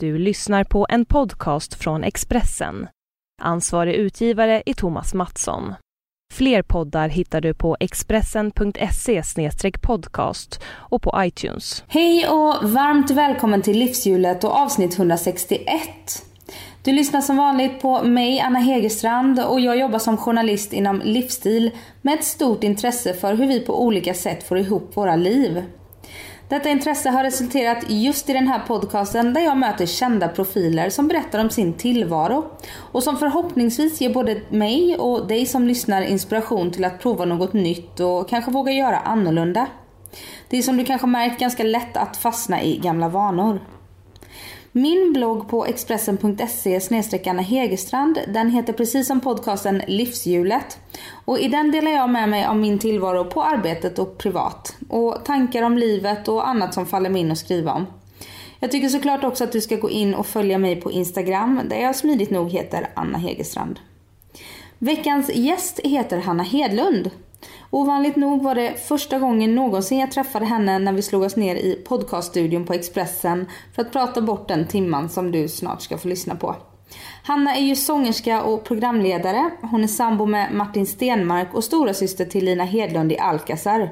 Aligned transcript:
Du 0.00 0.18
lyssnar 0.18 0.64
på 0.64 0.86
en 0.88 1.04
podcast 1.04 1.74
från 1.74 2.04
Expressen. 2.04 2.88
Ansvarig 3.42 3.94
utgivare 3.94 4.62
är 4.66 4.74
Thomas 4.74 5.14
Mattsson. 5.14 5.74
Fler 6.34 6.62
poddar 6.62 7.08
hittar 7.08 7.40
du 7.40 7.54
på 7.54 7.76
expressen.se 7.80 9.22
podcast 9.82 10.60
och 10.66 11.02
på 11.02 11.14
iTunes. 11.16 11.84
Hej 11.88 12.28
och 12.28 12.70
varmt 12.70 13.10
välkommen 13.10 13.62
till 13.62 13.78
Livshjulet 13.78 14.44
och 14.44 14.56
avsnitt 14.56 14.98
161. 14.98 15.68
Du 16.82 16.92
lyssnar 16.92 17.20
som 17.20 17.36
vanligt 17.36 17.80
på 17.80 18.02
mig, 18.02 18.40
Anna 18.40 18.58
Hegerstrand 18.58 19.40
och 19.40 19.60
jag 19.60 19.78
jobbar 19.78 19.98
som 19.98 20.16
journalist 20.16 20.72
inom 20.72 21.00
livsstil 21.04 21.70
med 22.02 22.14
ett 22.14 22.24
stort 22.24 22.64
intresse 22.64 23.14
för 23.14 23.34
hur 23.34 23.46
vi 23.46 23.60
på 23.60 23.82
olika 23.82 24.14
sätt 24.14 24.48
får 24.48 24.58
ihop 24.58 24.96
våra 24.96 25.16
liv. 25.16 25.62
Detta 26.48 26.68
intresse 26.68 27.10
har 27.10 27.24
resulterat 27.24 27.84
just 27.88 28.30
i 28.30 28.32
den 28.32 28.48
här 28.48 28.58
podcasten 28.66 29.34
där 29.34 29.40
jag 29.40 29.56
möter 29.56 29.86
kända 29.86 30.28
profiler 30.28 30.90
som 30.90 31.08
berättar 31.08 31.38
om 31.38 31.50
sin 31.50 31.72
tillvaro 31.72 32.44
och 32.76 33.02
som 33.02 33.16
förhoppningsvis 33.16 34.00
ger 34.00 34.14
både 34.14 34.40
mig 34.48 34.96
och 34.96 35.26
dig 35.26 35.46
som 35.46 35.66
lyssnar 35.66 36.02
inspiration 36.02 36.70
till 36.70 36.84
att 36.84 37.00
prova 37.00 37.24
något 37.24 37.52
nytt 37.52 38.00
och 38.00 38.28
kanske 38.28 38.50
våga 38.50 38.72
göra 38.72 38.98
annorlunda. 38.98 39.66
Det 40.48 40.58
är 40.58 40.62
som 40.62 40.76
du 40.76 40.84
kanske 40.84 41.06
märkt 41.06 41.40
ganska 41.40 41.62
lätt 41.62 41.96
att 41.96 42.16
fastna 42.16 42.62
i 42.62 42.76
gamla 42.76 43.08
vanor. 43.08 43.60
Min 44.72 45.12
blogg 45.12 45.48
på 45.48 45.66
expressen.se 45.66 46.80
Anna 47.26 47.42
Hegerstrand 47.42 48.18
den 48.28 48.50
heter 48.50 48.72
precis 48.72 49.06
som 49.06 49.20
podcasten 49.20 49.82
Livshjulet. 49.86 50.78
Och 51.24 51.38
i 51.38 51.48
den 51.48 51.70
delar 51.70 51.90
jag 51.90 52.10
med 52.10 52.28
mig 52.28 52.44
av 52.44 52.56
min 52.56 52.78
tillvaro 52.78 53.24
på 53.24 53.42
arbetet 53.42 53.98
och 53.98 54.18
privat. 54.18 54.76
Och 54.88 55.24
tankar 55.24 55.62
om 55.62 55.78
livet 55.78 56.28
och 56.28 56.48
annat 56.48 56.74
som 56.74 56.86
faller 56.86 57.10
mig 57.10 57.20
in 57.20 57.32
att 57.32 57.38
skriva 57.38 57.72
om. 57.72 57.86
Jag 58.60 58.70
tycker 58.70 58.88
såklart 58.88 59.24
också 59.24 59.44
att 59.44 59.52
du 59.52 59.60
ska 59.60 59.76
gå 59.76 59.90
in 59.90 60.14
och 60.14 60.26
följa 60.26 60.58
mig 60.58 60.80
på 60.80 60.92
Instagram 60.92 61.60
där 61.68 61.76
jag 61.76 61.96
smidigt 61.96 62.30
nog 62.30 62.50
heter 62.50 62.88
Anna 62.94 63.18
Hegerstrand. 63.18 63.80
Veckans 64.78 65.30
gäst 65.34 65.80
heter 65.84 66.18
Hanna 66.18 66.42
Hedlund. 66.42 67.10
Ovanligt 67.70 68.16
nog 68.16 68.42
var 68.42 68.54
det 68.54 68.88
första 68.88 69.18
gången 69.18 69.54
någonsin 69.54 69.98
jag 69.98 70.10
träffade 70.10 70.44
henne 70.46 70.78
när 70.78 70.92
vi 70.92 71.02
slog 71.02 71.22
oss 71.22 71.36
ner 71.36 71.56
i 71.56 71.74
podcaststudion 71.88 72.66
på 72.66 72.72
Expressen 72.72 73.46
för 73.74 73.82
att 73.82 73.92
prata 73.92 74.20
bort 74.20 74.48
den 74.48 74.66
timman 74.66 75.08
som 75.08 75.32
du 75.32 75.48
snart 75.48 75.82
ska 75.82 75.98
få 75.98 76.08
lyssna 76.08 76.34
på. 76.34 76.56
Hanna 77.22 77.56
är 77.56 77.62
ju 77.62 77.76
sångerska 77.76 78.42
och 78.42 78.64
programledare. 78.64 79.50
Hon 79.60 79.84
är 79.84 79.88
sambo 79.88 80.26
med 80.26 80.52
Martin 80.52 80.86
Stenmark 80.86 81.54
och 81.54 81.64
stora 81.64 81.94
syster 81.94 82.24
till 82.24 82.44
Lina 82.44 82.64
Hedlund 82.64 83.12
i 83.12 83.18
Alcazar. 83.18 83.90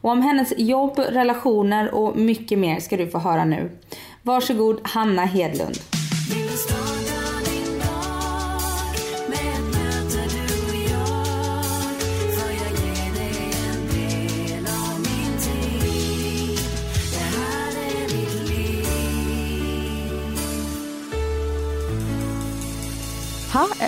Och 0.00 0.10
om 0.10 0.22
hennes 0.22 0.52
jobb, 0.58 0.98
relationer 0.98 1.94
och 1.94 2.16
mycket 2.16 2.58
mer 2.58 2.80
ska 2.80 2.96
du 2.96 3.10
få 3.10 3.18
höra 3.18 3.44
nu. 3.44 3.70
Varsågod 4.22 4.80
Hanna 4.82 5.24
Hedlund. 5.24 5.97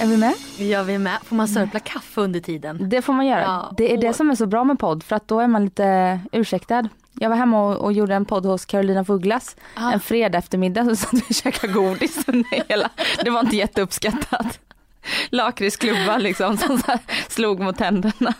Är 0.01 0.07
vi 0.07 0.17
med? 0.17 0.35
Ja 0.59 0.83
vi 0.83 0.95
är 0.95 0.99
med. 0.99 1.19
Får 1.25 1.37
man 1.37 1.49
sörpla 1.49 1.81
kaffe 1.81 2.21
under 2.21 2.41
tiden? 2.41 2.89
Det 2.89 3.03
får 3.03 3.13
man 3.13 3.27
göra. 3.27 3.43
Ja, 3.43 3.75
det 3.77 3.93
är 3.93 3.99
det 3.99 4.13
som 4.13 4.31
är 4.31 4.35
så 4.35 4.47
bra 4.47 4.65
med 4.65 4.79
podd 4.79 5.03
för 5.03 5.17
att 5.17 5.29
då 5.29 5.41
är 5.41 5.47
man 5.47 5.65
lite 5.65 6.21
ursäktad. 6.33 6.89
Jag 7.13 7.31
var 7.31 7.37
hemma 7.37 7.63
och, 7.67 7.77
och 7.77 7.93
gjorde 7.93 8.15
en 8.15 8.25
podd 8.25 8.47
hos 8.47 8.65
Carolina 8.65 9.05
Fugglas 9.05 9.57
ah. 9.75 9.93
en 9.93 10.01
fredag 10.01 10.39
eftermiddag 10.39 10.85
så 10.85 10.97
satt 10.97 11.13
vi 11.13 11.21
och 11.21 11.35
käkade 11.35 11.73
godis 11.73 12.29
under 12.29 12.65
hela. 12.69 12.91
Det 13.25 13.31
var 13.31 13.41
inte 13.41 13.57
jätteuppskattat. 13.57 14.59
Lakritsklubba 15.31 16.19
liksom 16.19 16.57
som 16.57 16.81
slog 17.29 17.61
mot 17.61 17.79
tänderna. 17.79 18.35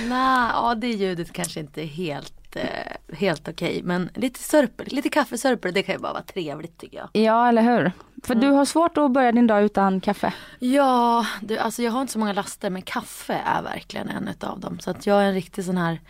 Nej, 0.00 0.50
ja 0.52 0.74
det 0.76 0.88
ljudet 0.88 1.32
kanske 1.32 1.60
inte 1.60 1.82
är 1.82 1.86
helt 1.86 2.43
eh, 2.56 3.16
helt 3.16 3.48
okej. 3.48 3.70
Okay. 3.70 3.82
Men 3.82 4.10
lite 4.14 4.40
sörpel, 4.40 4.86
lite 4.90 5.08
kaffesörpel 5.08 5.74
det 5.74 5.82
kan 5.82 5.94
ju 5.94 5.98
bara 5.98 6.12
vara 6.12 6.22
trevligt 6.22 6.78
tycker 6.78 6.98
jag. 6.98 7.08
Ja 7.12 7.48
eller 7.48 7.62
hur. 7.62 7.92
För 8.24 8.34
mm. 8.34 8.46
du 8.46 8.56
har 8.56 8.64
svårt 8.64 8.98
att 8.98 9.10
börja 9.10 9.32
din 9.32 9.46
dag 9.46 9.64
utan 9.64 10.00
kaffe. 10.00 10.34
Ja, 10.58 11.26
du, 11.42 11.58
alltså 11.58 11.82
jag 11.82 11.92
har 11.92 12.00
inte 12.00 12.12
så 12.12 12.18
många 12.18 12.32
laster 12.32 12.70
men 12.70 12.82
kaffe 12.82 13.40
är 13.46 13.62
verkligen 13.62 14.08
en 14.08 14.28
av 14.40 14.60
dem. 14.60 14.80
Så 14.80 14.90
att 14.90 15.06
jag 15.06 15.22
är 15.22 15.26
en 15.26 15.34
riktig 15.34 15.64
sån 15.64 15.76
här, 15.76 16.00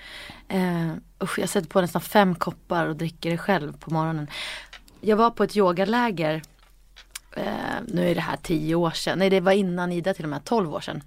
eh, 0.48 0.92
usch 1.22 1.38
jag 1.38 1.48
sätter 1.48 1.68
på 1.68 1.80
nästan 1.80 2.02
fem 2.02 2.34
koppar 2.34 2.86
och 2.86 2.96
dricker 2.96 3.30
det 3.30 3.38
själv 3.38 3.78
på 3.78 3.92
morgonen. 3.92 4.26
Jag 5.00 5.16
var 5.16 5.30
på 5.30 5.44
ett 5.44 5.56
yogaläger, 5.56 6.42
eh, 7.36 7.44
nu 7.88 8.10
är 8.10 8.14
det 8.14 8.20
här 8.20 8.36
tio 8.42 8.74
år 8.74 8.90
sedan, 8.90 9.18
nej 9.18 9.30
det 9.30 9.40
var 9.40 9.52
innan 9.52 9.92
Ida 9.92 10.14
till 10.14 10.24
och 10.24 10.30
med, 10.30 10.44
tolv 10.44 10.74
år 10.74 10.80
sedan. 10.80 11.02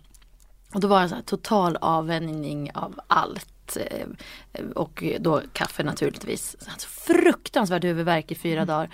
Och 0.73 0.79
då 0.79 0.87
var 0.87 1.01
det 1.01 1.09
så 1.09 1.15
här 1.15 1.21
total 1.21 1.77
avvänjning 1.81 2.71
av 2.73 2.99
allt 3.07 3.56
Eh, 3.75 4.65
och 4.75 5.03
då 5.19 5.41
kaffe 5.53 5.83
naturligtvis. 5.83 6.55
Alltså 6.67 6.87
fruktansvärd 6.87 7.85
huvudvärk 7.85 8.31
i 8.31 8.35
fyra 8.35 8.61
mm. 8.61 8.67
dagar. 8.67 8.89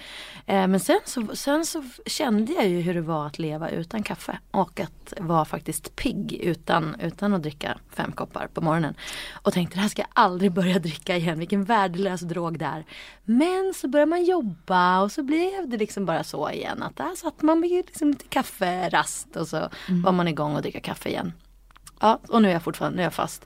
Eh, 0.45 0.67
men 0.67 0.79
sen 0.79 0.99
så, 1.05 1.35
sen 1.35 1.65
så 1.65 1.83
kände 2.05 2.53
jag 2.53 2.67
ju 2.67 2.81
hur 2.81 2.93
det 2.93 3.01
var 3.01 3.27
att 3.27 3.39
leva 3.39 3.69
utan 3.69 4.03
kaffe 4.03 4.39
och 4.51 4.79
att 4.79 5.13
vara 5.19 5.45
faktiskt 5.45 5.95
pigg 5.95 6.33
utan, 6.33 6.95
utan 6.99 7.33
att 7.33 7.41
dricka 7.41 7.77
fem 7.89 8.11
koppar 8.11 8.47
på 8.47 8.61
morgonen. 8.61 8.95
Och 9.33 9.53
tänkte 9.53 9.77
det 9.77 9.81
här 9.81 9.89
ska 9.89 10.01
jag 10.01 10.09
aldrig 10.13 10.51
börja 10.51 10.79
dricka 10.79 11.17
igen, 11.17 11.39
vilken 11.39 11.63
värdelös 11.63 12.21
drog 12.21 12.59
där. 12.59 12.85
Men 13.23 13.73
så 13.75 13.87
började 13.87 14.09
man 14.09 14.25
jobba 14.25 15.01
och 15.01 15.11
så 15.11 15.23
blev 15.23 15.69
det 15.69 15.77
liksom 15.77 16.05
bara 16.05 16.23
så 16.23 16.49
igen 16.49 16.83
att 16.83 16.97
där 16.97 17.15
satt 17.15 17.41
man 17.41 17.59
med 17.59 17.69
liksom 17.69 18.09
lite 18.09 18.25
kafferast 18.29 19.35
och 19.35 19.47
så 19.47 19.57
mm. 19.57 20.01
var 20.01 20.11
man 20.11 20.27
igång 20.27 20.55
och 20.55 20.61
dricka 20.61 20.79
kaffe 20.79 21.09
igen. 21.09 21.33
Ja, 21.99 22.19
och 22.27 22.41
nu 22.41 22.47
är 22.47 22.53
jag 22.53 22.63
fortfarande 22.63 22.95
nu 22.95 23.01
är 23.01 23.05
jag 23.05 23.13
fast. 23.13 23.45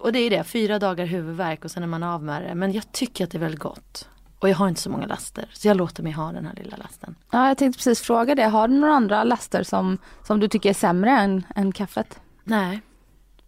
Och 0.00 0.12
det 0.12 0.18
är 0.18 0.30
det, 0.30 0.44
fyra 0.44 0.78
dagar 0.78 1.06
huvudvärk 1.06 1.64
och 1.64 1.70
sen 1.70 1.82
är 1.82 1.86
man 1.86 2.02
av 2.02 2.22
med 2.22 2.42
det. 2.42 2.54
Men 2.54 2.72
jag 2.72 2.92
tycker 2.92 3.24
att 3.24 3.30
det 3.30 3.38
är 3.38 3.40
väldigt 3.40 3.60
gott. 3.60 4.08
Och 4.38 4.48
jag 4.48 4.56
har 4.56 4.68
inte 4.68 4.80
så 4.80 4.90
många 4.90 5.06
laster 5.06 5.48
så 5.52 5.68
jag 5.68 5.76
låter 5.76 6.02
mig 6.02 6.12
ha 6.12 6.32
den 6.32 6.46
här 6.46 6.54
lilla 6.54 6.76
lasten. 6.76 7.14
Ja 7.30 7.48
jag 7.48 7.58
tänkte 7.58 7.78
precis 7.78 8.00
fråga 8.00 8.34
det, 8.34 8.42
har 8.42 8.68
du 8.68 8.74
några 8.74 8.94
andra 8.94 9.24
laster 9.24 9.62
som, 9.62 9.98
som 10.26 10.40
du 10.40 10.48
tycker 10.48 10.70
är 10.70 10.74
sämre 10.74 11.10
än, 11.10 11.46
än 11.54 11.72
kaffet? 11.72 12.20
Nej, 12.44 12.80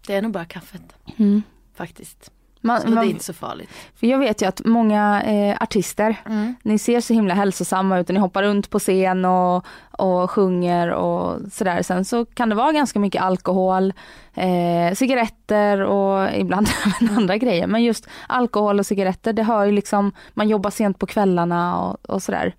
det 0.07 0.15
är 0.15 0.23
nog 0.23 0.33
bara 0.33 0.45
kaffet. 0.45 0.83
Mm. 1.17 1.43
Faktiskt. 1.75 2.31
Man, 2.61 2.81
så 2.81 2.89
man, 2.89 2.97
det 2.97 3.07
är 3.07 3.11
inte 3.11 3.25
så 3.25 3.33
farligt. 3.33 3.71
För 3.95 4.07
jag 4.07 4.19
vet 4.19 4.43
ju 4.43 4.47
att 4.47 4.65
många 4.65 5.23
eh, 5.23 5.57
artister, 5.61 6.17
mm. 6.27 6.55
ni 6.63 6.79
ser 6.79 7.01
så 7.01 7.15
himla 7.15 7.35
hälsosamma 7.35 7.99
ut 7.99 8.09
och 8.09 8.15
ni 8.15 8.21
hoppar 8.21 8.43
runt 8.43 8.71
på 8.71 8.79
scen 8.79 9.25
och, 9.25 9.67
och 9.91 10.31
sjunger 10.31 10.91
och 10.91 11.53
sådär. 11.53 11.83
Sen 11.83 12.05
så 12.05 12.25
kan 12.25 12.49
det 12.49 12.55
vara 12.55 12.73
ganska 12.73 12.99
mycket 12.99 13.23
alkohol, 13.23 13.93
eh, 14.35 14.95
cigaretter 14.95 15.81
och 15.81 16.35
ibland 16.35 16.69
även 17.01 17.17
andra 17.17 17.37
grejer. 17.37 17.67
Men 17.67 17.83
just 17.83 18.09
alkohol 18.27 18.79
och 18.79 18.87
cigaretter, 18.87 19.33
det 19.33 19.43
hör 19.43 19.65
ju 19.65 19.73
liksom, 19.73 20.13
man 20.35 20.49
jobbar 20.49 20.71
sent 20.71 20.99
på 20.99 21.07
kvällarna 21.07 21.81
och, 21.81 22.11
och 22.11 22.23
sådär. 22.23 22.55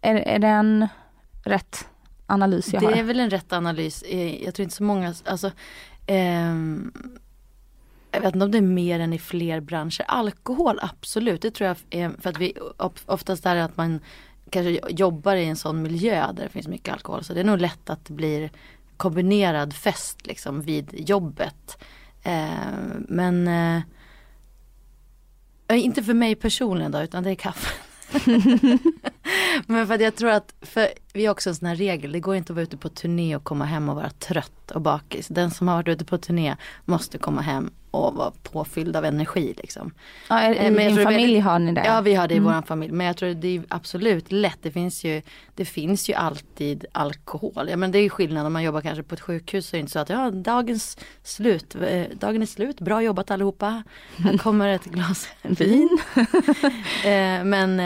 Är, 0.00 0.14
är 0.14 0.38
det 0.38 0.48
en 0.48 0.88
rätt 1.44 1.88
analys 2.26 2.72
jag 2.72 2.82
det 2.82 2.86
har? 2.86 2.92
Det 2.92 2.98
är 2.98 3.04
väl 3.04 3.20
en 3.20 3.30
rätt 3.30 3.52
analys. 3.52 4.02
Eh, 4.02 4.44
jag 4.44 4.54
tror 4.54 4.64
inte 4.64 4.76
så 4.76 4.82
många, 4.82 5.14
alltså 5.24 5.50
ehm 6.06 6.92
jag 8.14 8.20
vet 8.20 8.34
inte 8.34 8.44
om 8.44 8.50
det 8.50 8.58
är 8.58 8.62
mer 8.62 9.00
än 9.00 9.12
i 9.12 9.18
fler 9.18 9.60
branscher. 9.60 10.04
Alkohol 10.08 10.78
absolut, 10.82 11.42
det 11.42 11.50
tror 11.50 11.68
jag 11.68 11.76
är 11.90 12.12
för 12.20 12.30
att 12.30 12.38
vi 12.38 12.52
oftast 13.06 13.46
är 13.46 13.54
det 13.54 13.64
att 13.64 13.76
man 13.76 14.00
kanske 14.50 14.80
jobbar 14.90 15.36
i 15.36 15.44
en 15.44 15.56
sån 15.56 15.82
miljö 15.82 16.32
där 16.32 16.42
det 16.42 16.48
finns 16.48 16.68
mycket 16.68 16.94
alkohol. 16.94 17.24
Så 17.24 17.34
det 17.34 17.40
är 17.40 17.44
nog 17.44 17.60
lätt 17.60 17.90
att 17.90 18.04
det 18.04 18.12
blir 18.12 18.50
kombinerad 18.96 19.74
fest 19.74 20.26
liksom 20.26 20.60
vid 20.60 21.08
jobbet. 21.08 21.78
Eh, 22.22 22.48
men 22.98 23.48
eh, 23.48 23.82
eh 25.68 25.84
inte 25.84 26.02
för 26.02 26.14
mig 26.14 26.34
personligen 26.34 26.92
då 26.92 27.02
utan 27.02 27.22
det 27.22 27.30
är 27.30 27.34
kaffe. 27.34 27.70
Men 29.66 29.86
för 29.86 29.94
att 29.94 30.00
jag 30.00 30.16
tror 30.16 30.30
att, 30.30 30.54
för 30.60 30.88
vi 31.12 31.26
har 31.26 31.32
också 31.32 31.50
en 31.50 31.56
sån 31.56 31.68
här 31.68 31.76
regel, 31.76 32.12
det 32.12 32.20
går 32.20 32.36
inte 32.36 32.52
att 32.52 32.56
vara 32.56 32.62
ute 32.62 32.76
på 32.76 32.88
turné 32.88 33.36
och 33.36 33.44
komma 33.44 33.64
hem 33.64 33.88
och 33.88 33.96
vara 33.96 34.10
trött 34.10 34.70
och 34.70 34.80
bakis. 34.80 35.28
Den 35.28 35.50
som 35.50 35.68
har 35.68 35.74
varit 35.74 35.88
ute 35.88 36.04
på 36.04 36.18
turné 36.18 36.56
måste 36.84 37.18
komma 37.18 37.40
hem 37.40 37.70
och 37.94 38.14
vara 38.14 38.32
påfylld 38.42 38.96
av 38.96 39.04
energi 39.04 39.54
liksom. 39.56 39.94
Ja, 40.28 40.52
I 40.52 40.66
eh, 40.66 40.72
din 40.72 41.04
familj 41.04 41.38
har 41.38 41.58
ni 41.58 41.72
det? 41.72 41.84
Ja 41.84 42.00
vi 42.00 42.14
har 42.14 42.28
det 42.28 42.34
i 42.34 42.38
mm. 42.38 42.54
vår 42.54 42.62
familj. 42.62 42.92
Men 42.92 43.06
jag 43.06 43.16
tror 43.16 43.34
det 43.34 43.56
är 43.56 43.62
absolut 43.68 44.32
lätt. 44.32 44.58
Det 44.62 44.70
finns 44.70 45.04
ju, 45.04 45.22
det 45.54 45.64
finns 45.64 46.08
ju 46.10 46.14
alltid 46.14 46.84
alkohol. 46.92 47.68
Ja 47.68 47.76
men 47.76 47.92
det 47.92 47.98
är 47.98 48.02
ju 48.02 48.10
skillnad 48.10 48.46
om 48.46 48.52
man 48.52 48.62
jobbar 48.62 48.80
kanske 48.80 49.02
på 49.02 49.14
ett 49.14 49.20
sjukhus 49.20 49.68
så 49.68 49.76
är 49.76 49.78
det 49.78 49.80
inte 49.80 49.92
så 49.92 49.98
att 49.98 50.08
ja 50.08 50.30
dagens 50.30 50.98
slut, 51.22 51.74
eh, 51.74 52.06
dagen 52.14 52.42
är 52.42 52.46
slut, 52.46 52.80
bra 52.80 53.02
jobbat 53.02 53.30
allihopa. 53.30 53.82
Här 54.16 54.38
kommer 54.38 54.68
ett 54.68 54.84
glas 54.84 55.28
vin. 55.42 55.98
Eh, 57.04 57.44
men 57.44 57.76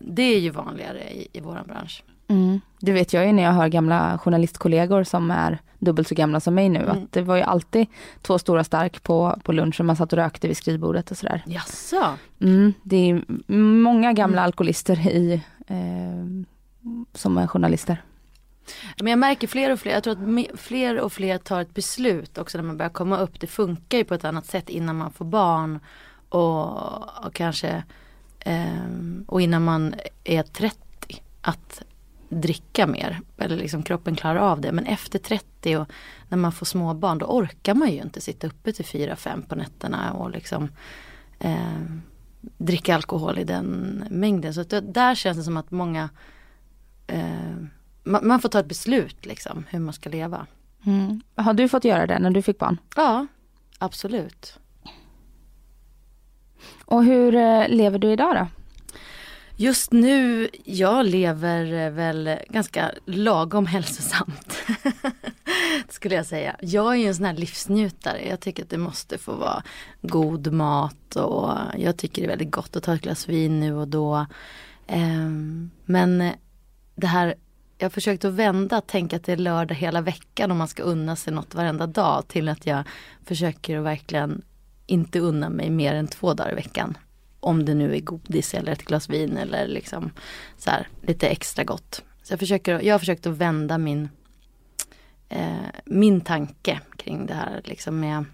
det 0.00 0.22
är 0.22 0.38
ju 0.38 0.50
vanligare 0.50 1.10
i, 1.10 1.28
i 1.32 1.40
våran 1.40 1.66
bransch. 1.66 2.02
Mm. 2.28 2.60
Det 2.80 2.92
vet 2.92 3.12
jag 3.12 3.26
ju 3.26 3.32
när 3.32 3.42
jag 3.42 3.52
hör 3.52 3.68
gamla 3.68 4.18
journalistkollegor 4.18 5.04
som 5.04 5.30
är 5.30 5.58
dubbelt 5.78 6.08
så 6.08 6.14
gamla 6.14 6.40
som 6.40 6.54
mig 6.54 6.68
nu. 6.68 6.78
Mm. 6.78 6.90
Att 6.90 7.12
det 7.12 7.22
var 7.22 7.36
ju 7.36 7.42
alltid 7.42 7.86
två 8.22 8.38
stora 8.38 8.64
stark 8.64 9.02
på, 9.02 9.38
på 9.42 9.52
lunchen. 9.52 9.86
Man 9.86 9.96
satt 9.96 10.12
och 10.12 10.18
rökte 10.18 10.48
vid 10.48 10.56
skrivbordet 10.56 11.10
och 11.10 11.16
sådär. 11.16 11.42
Jaså? 11.46 12.14
Mm, 12.40 12.72
det 12.82 12.96
är 12.96 13.24
många 13.52 14.12
gamla 14.12 14.38
mm. 14.38 14.44
alkoholister 14.44 15.08
i, 15.08 15.42
eh, 15.66 16.46
som 17.12 17.38
är 17.38 17.46
journalister. 17.46 18.02
Men 18.98 19.06
jag 19.06 19.18
märker 19.18 19.46
fler 19.46 19.72
och 19.72 19.80
fler, 19.80 19.92
jag 19.92 20.02
tror 20.02 20.12
att 20.12 20.60
fler 20.60 21.00
och 21.00 21.12
fler 21.12 21.38
tar 21.38 21.60
ett 21.60 21.74
beslut 21.74 22.38
också 22.38 22.58
när 22.58 22.64
man 22.64 22.76
börjar 22.76 22.90
komma 22.90 23.18
upp. 23.18 23.40
Det 23.40 23.46
funkar 23.46 23.98
ju 23.98 24.04
på 24.04 24.14
ett 24.14 24.24
annat 24.24 24.46
sätt 24.46 24.68
innan 24.68 24.96
man 24.96 25.12
får 25.12 25.24
barn 25.24 25.80
och, 26.28 26.66
och 27.26 27.34
kanske 27.34 27.82
eh, 28.40 28.66
och 29.26 29.40
innan 29.40 29.64
man 29.64 29.94
är 30.24 30.42
30 30.42 30.78
att 31.40 31.82
dricka 32.34 32.86
mer. 32.86 33.20
Eller 33.38 33.56
liksom 33.56 33.82
kroppen 33.82 34.16
klarar 34.16 34.40
av 34.40 34.60
det. 34.60 34.72
Men 34.72 34.86
efter 34.86 35.18
30 35.18 35.76
och 35.76 35.88
när 36.28 36.38
man 36.38 36.52
får 36.52 36.66
småbarn 36.66 37.18
då 37.18 37.26
orkar 37.26 37.74
man 37.74 37.90
ju 37.90 38.02
inte 38.02 38.20
sitta 38.20 38.46
uppe 38.46 38.72
till 38.72 38.84
4-5 38.84 39.48
på 39.48 39.54
nätterna 39.54 40.12
och 40.12 40.30
liksom 40.30 40.68
eh, 41.38 41.82
dricka 42.40 42.94
alkohol 42.94 43.38
i 43.38 43.44
den 43.44 43.66
mängden. 44.10 44.54
Så 44.54 44.62
det, 44.62 44.80
där 44.80 45.14
känns 45.14 45.38
det 45.38 45.44
som 45.44 45.56
att 45.56 45.70
många 45.70 46.08
eh, 47.06 47.56
man, 48.04 48.26
man, 48.26 48.40
får 48.40 48.48
ta 48.48 48.60
ett 48.60 48.66
beslut 48.68 49.26
liksom 49.26 49.64
hur 49.70 49.78
man 49.78 49.94
ska 49.94 50.10
leva. 50.10 50.46
Mm. 50.86 51.20
Har 51.34 51.54
du 51.54 51.68
fått 51.68 51.84
göra 51.84 52.06
det 52.06 52.18
när 52.18 52.30
du 52.30 52.42
fick 52.42 52.58
barn? 52.58 52.78
Ja, 52.96 53.26
absolut. 53.78 54.58
Och 56.84 57.04
hur 57.04 57.34
eh, 57.34 57.68
lever 57.68 57.98
du 57.98 58.12
idag 58.12 58.34
då? 58.34 58.46
Just 59.56 59.92
nu, 59.92 60.48
jag 60.64 61.06
lever 61.06 61.72
eh, 61.72 61.90
väl 61.90 62.38
ganska 62.48 62.90
lagom 63.06 63.66
hälsosamt. 63.66 64.56
skulle 65.88 66.14
jag 66.14 66.26
säga. 66.26 66.56
Jag 66.60 66.92
är 66.92 66.96
ju 66.96 67.06
en 67.06 67.14
sån 67.14 67.24
här 67.24 67.32
livsnjutare. 67.34 68.28
Jag 68.28 68.40
tycker 68.40 68.62
att 68.62 68.70
det 68.70 68.78
måste 68.78 69.18
få 69.18 69.34
vara 69.34 69.62
god 70.02 70.52
mat 70.52 71.16
och 71.16 71.50
jag 71.76 71.96
tycker 71.96 72.22
det 72.22 72.26
är 72.26 72.28
väldigt 72.28 72.50
gott 72.50 72.76
att 72.76 72.82
ta 72.82 72.94
ett 72.94 73.02
glas 73.02 73.28
vin 73.28 73.60
nu 73.60 73.74
och 73.74 73.88
då. 73.88 74.26
Ehm, 74.86 75.70
men 75.84 76.32
det 76.94 77.06
här, 77.06 77.34
jag 77.78 77.84
har 77.84 77.90
försökt 77.90 78.24
att 78.24 78.32
vända, 78.32 78.80
tänka 78.80 79.16
att 79.16 79.24
det 79.24 79.32
är 79.32 79.36
lördag 79.36 79.74
hela 79.74 80.00
veckan 80.00 80.50
och 80.50 80.56
man 80.56 80.68
ska 80.68 80.82
unna 80.82 81.16
sig 81.16 81.32
något 81.32 81.54
varenda 81.54 81.86
dag 81.86 82.28
till 82.28 82.48
att 82.48 82.66
jag 82.66 82.84
försöker 83.24 83.78
att 83.78 83.84
verkligen 83.84 84.42
inte 84.86 85.20
unna 85.20 85.48
mig 85.48 85.70
mer 85.70 85.94
än 85.94 86.06
två 86.06 86.34
dagar 86.34 86.52
i 86.52 86.54
veckan. 86.54 86.98
Om 87.44 87.64
det 87.64 87.74
nu 87.74 87.96
är 87.96 88.00
godis 88.00 88.54
eller 88.54 88.72
ett 88.72 88.84
glas 88.84 89.08
vin 89.08 89.36
eller 89.36 89.66
liksom 89.66 90.10
så 90.58 90.70
här, 90.70 90.88
lite 91.02 91.28
extra 91.28 91.64
gott. 91.64 92.02
Så 92.22 92.32
jag, 92.32 92.40
försöker, 92.40 92.80
jag 92.80 92.94
har 92.94 92.98
försökt 92.98 93.26
att 93.26 93.36
vända 93.36 93.78
min, 93.78 94.08
eh, 95.28 95.54
min 95.84 96.20
tanke 96.20 96.80
kring 96.96 97.26
det 97.26 97.34
här 97.34 97.60
liksom 97.64 98.00
med 98.00 98.24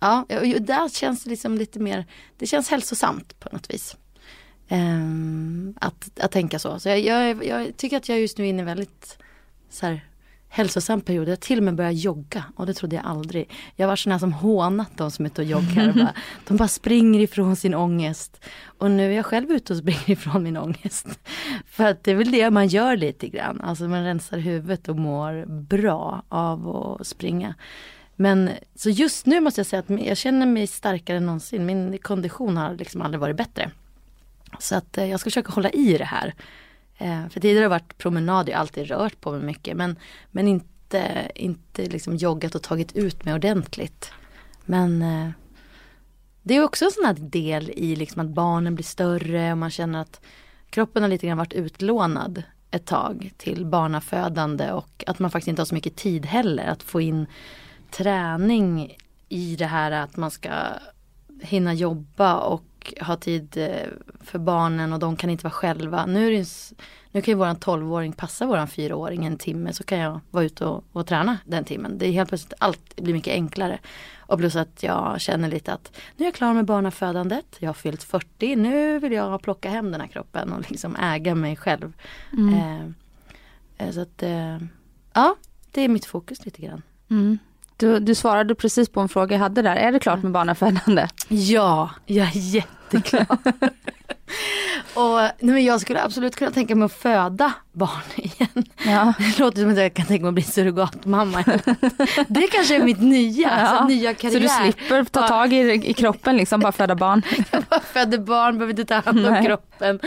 Ja, 0.00 0.26
och 0.28 0.62
där 0.62 0.88
känns 0.88 1.24
det 1.24 1.30
liksom 1.30 1.58
lite 1.58 1.80
mer, 1.80 2.06
det 2.38 2.46
känns 2.46 2.68
hälsosamt 2.68 3.40
på 3.40 3.48
något 3.52 3.70
vis. 3.70 3.96
Eh, 4.68 5.00
att, 5.76 6.20
att 6.20 6.32
tänka 6.32 6.58
så. 6.58 6.80
Så 6.80 6.88
jag, 6.88 7.00
jag, 7.00 7.44
jag, 7.44 7.76
tycker 7.76 7.96
att 7.96 8.08
jag 8.08 8.20
just 8.20 8.38
nu 8.38 8.44
är 8.44 8.48
inne 8.48 8.62
i 8.62 8.64
väldigt 8.64 9.18
så 9.70 9.86
här, 9.86 10.04
hälsosam 10.54 11.00
period. 11.00 11.28
Jag 11.28 11.40
till 11.40 11.58
och 11.58 11.64
med 11.64 11.74
börjat 11.74 11.94
jogga 11.94 12.44
och 12.56 12.66
det 12.66 12.74
trodde 12.74 12.96
jag 12.96 13.04
aldrig. 13.04 13.50
Jag 13.76 13.88
var 13.88 13.96
sån 13.96 14.12
här 14.12 14.18
som 14.18 14.32
hånat 14.32 14.90
de 14.96 15.10
som 15.10 15.24
är 15.24 15.30
ute 15.30 15.42
och 15.42 15.48
joggar. 15.48 15.92
bara, 15.92 16.14
de 16.48 16.56
bara 16.56 16.68
springer 16.68 17.20
ifrån 17.20 17.56
sin 17.56 17.74
ångest. 17.74 18.44
Och 18.64 18.90
nu 18.90 19.12
är 19.12 19.16
jag 19.16 19.26
själv 19.26 19.50
ute 19.50 19.72
och 19.72 19.78
springer 19.78 20.10
ifrån 20.10 20.42
min 20.42 20.56
ångest. 20.56 21.06
För 21.66 21.84
att 21.84 22.04
det 22.04 22.10
är 22.10 22.14
väl 22.14 22.30
det 22.30 22.50
man 22.50 22.68
gör 22.68 22.96
lite 22.96 23.28
grann. 23.28 23.60
Alltså 23.60 23.84
man 23.84 24.04
rensar 24.04 24.38
huvudet 24.38 24.88
och 24.88 24.96
mår 24.96 25.46
bra 25.46 26.22
av 26.28 26.68
att 26.68 27.06
springa. 27.06 27.54
Men 28.16 28.50
så 28.74 28.90
just 28.90 29.26
nu 29.26 29.40
måste 29.40 29.60
jag 29.60 29.66
säga 29.66 29.80
att 29.80 30.06
jag 30.06 30.16
känner 30.16 30.46
mig 30.46 30.66
starkare 30.66 31.16
än 31.16 31.26
någonsin. 31.26 31.66
Min 31.66 31.98
kondition 31.98 32.56
har 32.56 32.74
liksom 32.74 33.02
aldrig 33.02 33.20
varit 33.20 33.36
bättre. 33.36 33.70
Så 34.58 34.76
att 34.76 34.98
eh, 34.98 35.10
jag 35.10 35.20
ska 35.20 35.30
försöka 35.30 35.52
hålla 35.52 35.70
i 35.70 35.98
det 35.98 36.04
här. 36.04 36.34
Eh, 36.98 37.28
för 37.28 37.40
tidigare 37.40 37.56
har 37.58 37.62
det 37.62 37.68
varit 37.68 37.98
promenad, 37.98 38.48
jag 38.48 38.54
har 38.54 38.60
alltid 38.60 38.86
rört 38.86 39.20
på 39.20 39.32
mig 39.32 39.40
mycket 39.40 39.76
men, 39.76 39.96
men 40.30 40.48
inte, 40.48 41.30
inte 41.34 41.82
liksom 41.86 42.16
joggat 42.16 42.54
och 42.54 42.62
tagit 42.62 42.96
ut 42.96 43.24
mig 43.24 43.34
ordentligt. 43.34 44.12
Men 44.64 45.02
eh, 45.02 45.30
det 46.42 46.56
är 46.56 46.64
också 46.64 46.84
en 46.84 46.90
sån 46.90 47.04
här 47.04 47.14
del 47.14 47.70
i 47.70 47.96
liksom 47.96 48.20
att 48.20 48.30
barnen 48.30 48.74
blir 48.74 48.84
större 48.84 49.52
och 49.52 49.58
man 49.58 49.70
känner 49.70 50.00
att 50.00 50.20
kroppen 50.70 51.02
har 51.02 51.10
lite 51.10 51.26
grann 51.26 51.38
varit 51.38 51.52
utlånad 51.52 52.42
ett 52.70 52.86
tag 52.86 53.32
till 53.36 53.66
barnafödande 53.66 54.72
och 54.72 55.04
att 55.06 55.18
man 55.18 55.30
faktiskt 55.30 55.48
inte 55.48 55.62
har 55.62 55.66
så 55.66 55.74
mycket 55.74 55.96
tid 55.96 56.26
heller 56.26 56.66
att 56.66 56.82
få 56.82 57.00
in 57.00 57.26
träning 57.90 58.96
i 59.28 59.56
det 59.56 59.66
här 59.66 59.90
att 59.90 60.16
man 60.16 60.30
ska 60.30 60.50
hinna 61.40 61.74
jobba 61.74 62.34
och 62.34 62.64
ha 63.00 63.16
tid 63.16 63.56
eh, 63.56 63.88
för 64.20 64.38
barnen 64.38 64.92
och 64.92 64.98
de 64.98 65.16
kan 65.16 65.30
inte 65.30 65.44
vara 65.44 65.52
själva. 65.52 66.06
Nu, 66.06 66.26
är 66.26 66.38
det, 66.38 66.46
nu 67.10 67.22
kan 67.22 67.32
ju 67.32 67.38
våran 67.38 67.56
12-åring 67.56 68.12
passa 68.12 68.46
våran 68.46 68.66
4-åring 68.66 69.24
en 69.24 69.38
timme 69.38 69.72
så 69.72 69.84
kan 69.84 69.98
jag 69.98 70.20
vara 70.30 70.44
ute 70.44 70.66
och, 70.66 70.84
och 70.92 71.06
träna 71.06 71.38
den 71.44 71.64
timmen. 71.64 71.98
Det 71.98 72.06
är 72.06 72.12
helt 72.12 72.28
plötsligt 72.28 72.54
allt 72.58 72.96
blir 72.96 73.14
mycket 73.14 73.32
enklare. 73.32 73.78
Och 74.26 74.38
plus 74.38 74.56
att 74.56 74.82
jag 74.82 75.20
känner 75.20 75.48
lite 75.48 75.72
att 75.72 75.96
nu 76.16 76.24
är 76.24 76.26
jag 76.26 76.34
klar 76.34 76.54
med 76.54 76.64
barnafödandet. 76.64 77.56
Jag 77.58 77.68
har 77.68 77.74
fyllt 77.74 78.02
40. 78.02 78.56
Nu 78.56 78.98
vill 78.98 79.12
jag 79.12 79.42
plocka 79.42 79.70
hem 79.70 79.92
den 79.92 80.00
här 80.00 80.08
kroppen 80.08 80.52
och 80.52 80.70
liksom 80.70 80.96
äga 80.96 81.34
mig 81.34 81.56
själv. 81.56 81.92
Mm. 82.32 82.54
Eh, 82.54 83.86
eh 83.86 83.92
så 83.92 84.00
att 84.00 84.22
eh, 84.22 84.58
ja, 85.12 85.36
det 85.70 85.80
är 85.80 85.88
mitt 85.88 86.04
fokus 86.04 86.44
lite 86.44 86.62
grann. 86.62 86.82
Mm. 87.10 87.38
Du, 87.76 88.00
du 88.00 88.14
svarade 88.14 88.54
precis 88.54 88.88
på 88.88 89.00
en 89.00 89.08
fråga 89.08 89.34
jag 89.34 89.40
hade 89.40 89.62
där. 89.62 89.76
Är 89.76 89.92
det 89.92 89.98
klart 89.98 90.22
med 90.22 90.32
barnafödande? 90.32 91.08
Ja, 91.28 91.90
jag 92.06 92.26
är 92.26 92.40
jätteklar. 92.54 93.26
och 94.94 95.18
nej, 95.18 95.54
men 95.54 95.64
jag 95.64 95.80
skulle 95.80 96.02
absolut 96.02 96.36
kunna 96.36 96.50
tänka 96.50 96.74
mig 96.74 96.86
att 96.86 96.92
föda 96.92 97.52
barn 97.72 98.02
igen. 98.16 98.64
Ja. 98.86 99.12
Det 99.18 99.38
låter 99.38 99.60
som 99.60 99.70
att 99.70 99.78
jag 99.78 99.94
kan 99.94 100.06
tänka 100.06 100.22
mig 100.22 100.28
att 100.28 100.34
bli 100.34 100.42
surrogatmamma. 100.42 101.44
det 102.28 102.46
kanske 102.46 102.76
är 102.76 102.84
mitt 102.84 103.00
nya, 103.00 103.48
ja. 103.48 103.54
alltså, 103.54 103.84
nya 103.88 104.14
karriär. 104.14 104.48
Så 104.48 104.62
du 104.62 104.72
slipper 104.72 105.04
ta 105.04 105.28
tag 105.28 105.52
i, 105.52 105.90
i 105.90 105.92
kroppen 105.92 106.36
liksom, 106.36 106.60
bara 106.60 106.72
föda 106.72 106.94
barn? 106.94 107.22
jag 107.50 107.62
bara 107.62 107.80
föder 107.80 108.18
barn, 108.18 108.58
behöver 108.58 108.72
inte 108.72 108.84
ta 108.84 109.10
hand 109.10 109.26
om 109.26 109.32
nej. 109.32 109.44
kroppen. 109.46 110.00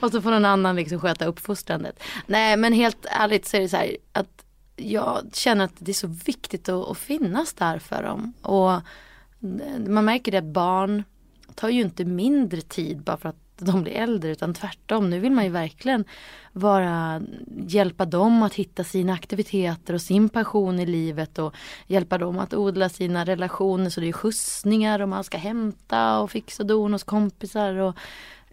Och 0.00 0.10
så 0.10 0.22
får 0.22 0.30
någon 0.30 0.44
annan 0.44 0.76
liksom 0.76 1.00
sköta 1.00 1.24
uppfostrandet. 1.24 2.02
Nej 2.26 2.56
men 2.56 2.72
helt 2.72 3.06
ärligt 3.10 3.46
så 3.46 3.56
är 3.56 3.60
det 3.60 3.68
så 3.68 3.76
här 3.76 3.96
att 4.12 4.43
jag 4.76 5.30
känner 5.32 5.64
att 5.64 5.74
det 5.78 5.92
är 5.92 5.94
så 5.94 6.06
viktigt 6.06 6.68
att, 6.68 6.88
att 6.88 6.98
finnas 6.98 7.54
där 7.54 7.78
för 7.78 8.02
dem. 8.02 8.32
Och 8.42 8.80
man 9.88 10.04
märker 10.04 10.32
det 10.32 10.38
att 10.38 10.44
barn 10.44 11.04
tar 11.54 11.68
ju 11.68 11.80
inte 11.80 12.04
mindre 12.04 12.60
tid 12.60 13.02
bara 13.02 13.16
för 13.16 13.28
att 13.28 13.36
de 13.58 13.82
blir 13.82 13.92
äldre 13.92 14.30
utan 14.30 14.54
tvärtom. 14.54 15.10
Nu 15.10 15.18
vill 15.18 15.32
man 15.32 15.44
ju 15.44 15.50
verkligen 15.50 16.04
vara, 16.52 17.22
hjälpa 17.66 18.04
dem 18.04 18.42
att 18.42 18.54
hitta 18.54 18.84
sina 18.84 19.12
aktiviteter 19.12 19.94
och 19.94 20.00
sin 20.00 20.28
passion 20.28 20.80
i 20.80 20.86
livet 20.86 21.38
och 21.38 21.54
hjälpa 21.86 22.18
dem 22.18 22.38
att 22.38 22.54
odla 22.54 22.88
sina 22.88 23.24
relationer. 23.24 23.90
Så 23.90 24.00
det 24.00 24.08
är 24.08 24.12
skjutsningar 24.12 25.00
och 25.00 25.08
man 25.08 25.24
ska 25.24 25.38
hämta 25.38 26.18
och 26.18 26.30
fixa 26.30 26.62
och 26.62 26.66
don 26.66 26.92
hos 26.92 27.04
kompisar 27.04 27.74
och 27.74 27.94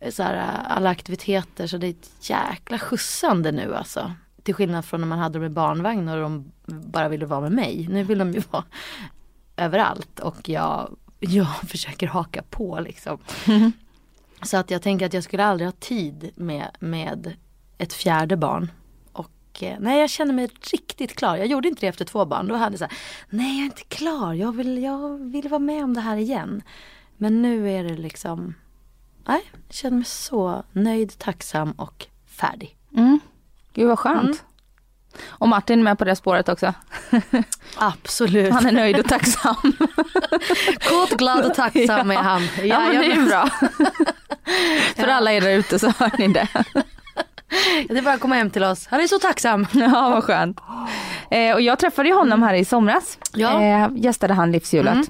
så 0.10 0.24
här, 0.24 0.66
alla 0.68 0.90
aktiviteter. 0.90 1.68
Så 1.68 1.78
det 1.78 1.88
är 1.88 1.92
ett 1.92 2.30
jäkla 2.30 2.80
skjutsande 2.80 3.52
nu 3.52 3.76
alltså. 3.76 4.12
Till 4.44 4.54
skillnad 4.54 4.86
från 4.86 5.02
när 5.02 5.08
man 5.08 5.20
hade 5.20 5.40
dem 5.40 5.46
i 5.46 5.50
barnvagn 5.50 6.08
och 6.08 6.22
de 6.22 6.52
bara 6.66 7.10
ville 7.10 7.26
vara 7.26 7.42
med 7.42 7.52
mig. 7.52 7.88
Nu 7.90 8.04
vill 8.04 8.18
de 8.18 8.32
ju 8.32 8.42
vara 8.52 8.64
överallt 9.56 10.20
och 10.20 10.50
jag, 10.50 10.96
jag 11.20 11.56
försöker 11.68 12.08
haka 12.08 12.44
på 12.50 12.80
liksom. 12.80 13.18
Mm. 13.48 13.72
Så 14.44 14.58
att 14.58 14.72
jag 14.72 14.82
tänker 14.82 15.06
att 15.06 15.14
jag 15.14 15.24
skulle 15.24 15.46
aldrig 15.46 15.68
ha 15.68 15.72
tid 15.80 16.32
med, 16.36 16.68
med 16.80 17.34
ett 17.78 17.94
fjärde 17.94 18.38
barn. 18.38 18.72
Och 19.12 19.64
eh, 19.64 19.78
nej 19.80 20.00
jag 20.00 20.10
känner 20.10 20.34
mig 20.34 20.50
riktigt 20.72 21.16
klar. 21.16 21.38
Jag 21.38 21.48
gjorde 21.48 21.68
inte 21.68 21.82
det 21.82 21.88
efter 21.88 22.06
två 22.06 22.26
barn. 22.26 22.48
Då 22.48 22.56
hade 22.56 22.74
jag 22.74 22.80
så 22.80 22.86
här, 22.86 22.94
nej 23.30 23.56
jag 23.56 23.62
är 23.62 23.66
inte 23.66 23.84
klar. 23.84 24.34
Jag 24.34 24.56
vill, 24.56 24.84
jag 24.84 25.18
vill 25.18 25.50
vara 25.50 25.60
med 25.60 25.84
om 25.84 25.94
det 25.94 26.02
här 26.02 26.18
igen. 26.18 26.62
Men 27.18 27.42
nu 27.42 27.72
är 27.72 27.84
det 27.84 27.98
liksom, 27.98 28.54
nej 29.26 29.42
jag 29.52 29.76
känner 29.76 29.98
mig 29.98 30.06
så 30.06 30.64
nöjd, 30.72 31.18
tacksam 31.18 31.72
och 31.72 32.08
färdig. 32.26 32.78
Mm. 32.98 33.20
Gud 33.74 33.88
vad 33.88 34.00
skönt. 34.00 34.24
Mm. 34.24 34.38
Och 35.28 35.48
Martin 35.48 35.80
är 35.80 35.84
med 35.84 35.98
på 35.98 36.06
det 36.06 36.16
spåret 36.16 36.50
också. 36.50 36.74
Absolut. 37.78 38.54
Han 38.54 38.66
är 38.66 38.72
nöjd 38.72 39.00
och 39.00 39.06
tacksam. 39.08 39.56
Kåt, 40.90 41.18
glad 41.18 41.46
och 41.46 41.54
tacksam 41.54 42.12
ja. 42.12 42.20
är 42.20 42.24
han. 42.24 42.48
Ja, 42.58 42.64
ja 42.64 42.80
men 42.80 43.00
det 43.00 43.12
är 43.12 43.26
bra. 43.26 43.50
För 44.96 45.08
ja. 45.08 45.14
alla 45.14 45.34
er 45.34 45.42
där 45.42 45.50
ute 45.50 45.80
så 45.80 45.94
hör 45.98 46.12
ni 46.18 46.28
det. 46.28 46.48
Det 47.90 47.98
är 47.98 48.02
bara 48.02 48.14
att 48.14 48.22
komma 48.22 48.36
hem 48.36 48.50
till 48.50 48.64
oss. 48.64 48.88
Han 48.88 49.02
är 49.02 49.08
så 49.08 49.20
tacksam. 49.20 49.68
Ja 49.74 50.10
vad 50.10 50.24
skönt. 50.24 50.60
Eh, 51.32 51.54
och 51.54 51.62
jag 51.62 51.80
träffade 51.80 52.10
ju 52.10 52.16
honom 52.16 52.44
här 52.44 52.54
i 52.54 52.66
somras. 52.66 53.18
Ja. 53.34 53.62
Eh, 53.62 53.90
gästade 53.96 54.34
han 54.34 54.52
livshjulet. 54.52 54.94
Mm. 54.94 55.06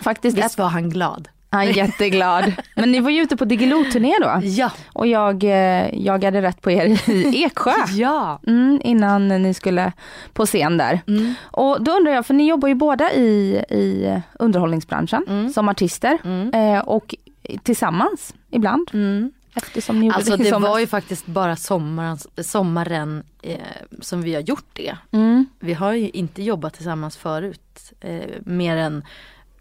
Faktiskt 0.00 0.38
Visst 0.38 0.58
var 0.58 0.68
han 0.68 0.90
glad. 0.90 1.28
Han 1.50 1.60
är 1.68 1.72
jätteglad. 1.72 2.52
Men 2.74 2.92
ni 2.92 3.00
var 3.00 3.10
ju 3.10 3.22
ute 3.22 3.36
på 3.36 3.44
Diggiloo-turné 3.44 4.14
då. 4.20 4.40
Ja. 4.42 4.70
Och 4.92 5.06
jag 5.06 5.44
eh, 5.44 5.88
jagade 5.92 6.42
rätt 6.42 6.62
på 6.62 6.70
er 6.70 7.10
i 7.10 7.44
Eksjö. 7.44 7.72
ja. 7.92 8.40
Mm, 8.46 8.80
innan 8.84 9.28
ni 9.28 9.54
skulle 9.54 9.92
på 10.32 10.46
scen 10.46 10.76
där. 10.76 11.00
Mm. 11.06 11.34
Och 11.42 11.82
då 11.82 11.92
undrar 11.92 12.12
jag, 12.12 12.26
för 12.26 12.34
ni 12.34 12.48
jobbar 12.48 12.68
ju 12.68 12.74
båda 12.74 13.12
i, 13.12 13.64
i 13.70 14.20
underhållningsbranschen 14.38 15.24
mm. 15.28 15.52
som 15.52 15.68
artister. 15.68 16.18
Mm. 16.24 16.54
Eh, 16.54 16.80
och 16.80 17.14
tillsammans 17.62 18.34
ibland. 18.50 18.90
Mm. 18.92 19.32
Eftersom 19.54 20.00
ni 20.00 20.10
Alltså 20.10 20.36
det 20.36 20.50
det 20.50 20.58
var 20.58 20.78
ju 20.78 20.86
faktiskt 20.86 21.26
bara 21.26 21.56
sommaren, 21.56 22.18
sommaren 22.36 23.22
eh, 23.42 23.58
som 24.00 24.22
vi 24.22 24.34
har 24.34 24.40
gjort 24.40 24.68
det. 24.72 24.96
Mm. 25.10 25.46
Vi 25.60 25.74
har 25.74 25.92
ju 25.92 26.08
inte 26.08 26.42
jobbat 26.42 26.74
tillsammans 26.74 27.16
förut. 27.16 27.92
Eh, 28.00 28.20
mer 28.40 28.76
än 28.76 29.04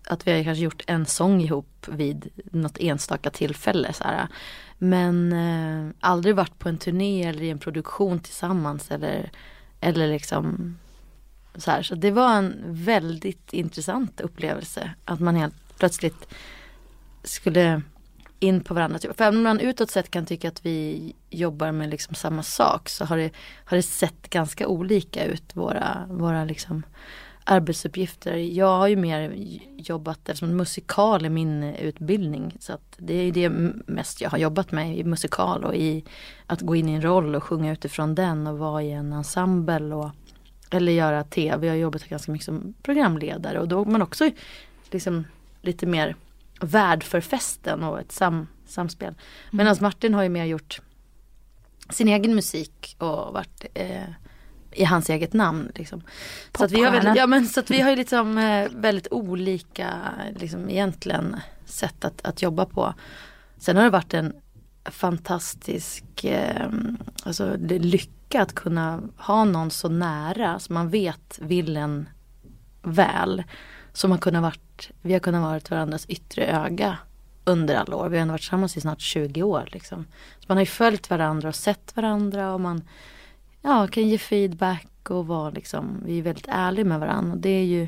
att 0.08 0.28
vi 0.28 0.32
har 0.32 0.44
kanske 0.44 0.64
gjort 0.64 0.84
en 0.88 1.06
sång 1.06 1.42
ihop 1.42 1.88
vid 1.88 2.30
något 2.52 2.78
enstaka 2.80 3.30
tillfälle. 3.30 3.94
Så 3.94 4.04
här. 4.04 4.28
Men 4.78 5.34
eh, 5.34 5.94
aldrig 6.00 6.36
varit 6.36 6.60
på 6.60 6.70
en 6.70 6.78
turné 6.78 7.24
eller 7.24 7.44
i 7.44 7.50
en 7.50 7.60
produktion 7.60 8.20
tillsammans. 8.20 8.92
Eller, 8.92 9.32
eller 9.80 10.08
liksom 10.08 10.78
så 11.56 11.72
här. 11.72 11.82
Så 11.82 11.96
det 11.96 12.12
var 12.12 12.38
en 12.38 12.64
väldigt 12.68 13.54
intressant 13.54 14.22
upplevelse. 14.22 14.92
Att 15.06 15.20
man 15.20 15.36
helt 15.36 15.78
plötsligt 15.78 16.28
skulle 17.24 17.82
in 18.40 18.62
på 18.62 18.74
varandra. 18.74 19.00
Typ. 19.00 19.18
För 19.18 19.24
även 19.24 19.38
om 19.38 19.44
man 19.44 19.60
utåt 19.60 19.92
sett 19.92 20.12
kan 20.12 20.26
tycka 20.26 20.48
att 20.48 20.66
vi 20.66 21.14
jobbar 21.30 21.72
med 21.72 21.90
liksom 21.90 22.16
samma 22.16 22.44
sak 22.44 22.90
så 22.90 23.06
har 23.06 23.18
det, 23.18 23.32
har 23.66 23.78
det 23.78 23.84
sett 23.84 24.30
ganska 24.30 24.68
olika 24.68 25.26
ut 25.26 25.56
våra, 25.56 26.06
våra 26.10 26.46
liksom 26.46 26.84
arbetsuppgifter. 27.50 28.34
Jag 28.36 28.78
har 28.78 28.88
ju 28.88 28.96
mer 28.96 29.34
jobbat, 29.78 30.30
eftersom 30.30 30.58
musikal 30.58 31.26
är 31.26 31.30
min 31.30 31.64
utbildning. 31.64 32.58
Så 32.60 32.74
att 32.74 32.96
det 32.98 33.14
är 33.14 33.32
det 33.32 33.50
mest 33.88 34.22
jag 34.22 34.30
har 34.30 34.38
jobbat 34.38 34.72
med 34.72 34.98
i 34.98 35.04
musikal 35.04 35.64
och 35.64 35.76
i 35.76 36.04
att 36.46 36.62
gå 36.62 36.76
in 36.76 36.90
i 36.90 36.94
en 36.94 37.02
roll 37.02 37.36
och 37.36 37.44
sjunga 37.44 37.72
utifrån 37.72 38.16
den 38.16 38.48
och 38.48 38.58
vara 38.58 38.84
i 38.84 38.92
en 38.92 39.14
ensemble. 39.14 39.96
Och, 39.96 40.10
eller 40.70 40.92
göra 40.92 41.24
tv. 41.24 41.68
Jag 41.68 41.74
har 41.74 41.80
jobbat 41.80 42.10
ganska 42.10 42.32
mycket 42.32 42.46
som 42.46 42.74
programledare 42.82 43.60
och 43.60 43.68
då 43.68 43.82
är 43.82 43.86
man 43.86 44.02
också 44.02 44.32
liksom 44.92 45.24
lite 45.62 45.86
mer 45.86 46.16
värd 46.62 47.04
för 47.04 47.22
festen 47.22 47.84
och 47.84 48.00
ett 48.00 48.12
sam, 48.12 48.48
samspel. 48.66 49.14
Medan 49.52 49.76
Martin 49.82 50.14
har 50.14 50.24
ju 50.24 50.30
mer 50.30 50.46
gjort 50.46 50.82
sin 51.90 52.08
egen 52.08 52.36
musik 52.36 52.96
och 52.98 53.34
varit 53.34 53.66
eh, 53.74 54.04
i 54.78 54.84
hans 54.84 55.10
eget 55.10 55.34
namn. 55.34 55.72
Liksom. 55.76 56.02
Så, 56.58 56.64
att 56.64 56.72
vi 56.72 56.84
har 56.84 56.92
väldigt, 56.92 57.16
ja, 57.16 57.28
men, 57.28 57.46
så 57.46 57.60
att 57.60 57.72
vi 57.72 57.82
har 57.82 57.90
ju 57.90 57.96
liksom, 57.96 58.38
eh, 58.38 58.68
väldigt 58.72 59.08
olika 59.12 59.90
liksom, 60.36 60.70
egentligen 60.70 61.36
sätt 61.66 62.06
att, 62.06 62.26
att 62.26 62.42
jobba 62.42 62.66
på. 62.66 62.94
Sen 63.58 63.78
har 63.78 63.84
det 63.84 63.90
varit 63.90 64.14
en 64.14 64.34
fantastisk 64.86 66.24
eh, 66.24 66.70
alltså, 67.24 67.56
lycka 67.60 68.42
att 68.42 68.56
kunna 68.56 69.02
ha 69.18 69.46
någon 69.46 69.72
så 69.72 69.90
nära 69.90 70.60
som 70.60 70.74
man 70.74 70.90
vet 70.90 71.40
vill 71.42 71.78
en 71.78 72.10
väl. 72.82 73.44
Som 73.94 74.12
har 74.12 74.18
kunnat 74.18 74.42
varit, 74.42 74.92
vi 75.02 75.14
har 75.14 75.20
kunnat 75.20 75.42
vara 75.42 75.60
varandras 75.70 76.06
yttre 76.06 76.46
öga 76.46 76.98
under 77.44 77.76
alla 77.76 77.96
år. 77.96 78.10
Vi 78.10 78.18
har 78.18 78.22
ändå 78.22 78.32
varit 78.32 78.42
tillsammans 78.42 78.78
i 78.78 78.82
snart 78.82 79.02
20 79.02 79.44
år. 79.44 79.70
Liksom. 79.72 80.06
Så 80.40 80.46
man 80.48 80.58
har 80.58 80.62
ju 80.62 80.66
följt 80.66 81.10
varandra 81.10 81.50
och 81.50 81.56
sett 81.56 81.96
varandra 81.96 82.54
och 82.54 82.62
man 82.62 82.82
ja, 83.68 83.88
kan 83.88 84.08
ge 84.08 84.18
feedback 84.18 85.10
och 85.10 85.28
vara 85.28 85.50
liksom, 85.50 86.02
vi 86.06 86.20
är 86.20 86.22
väldigt 86.22 86.48
ärliga 86.50 86.86
med 86.86 87.00
varandra. 87.00 87.34
Och 87.34 87.38
det 87.38 87.50
är 87.50 87.64
ju, 87.64 87.88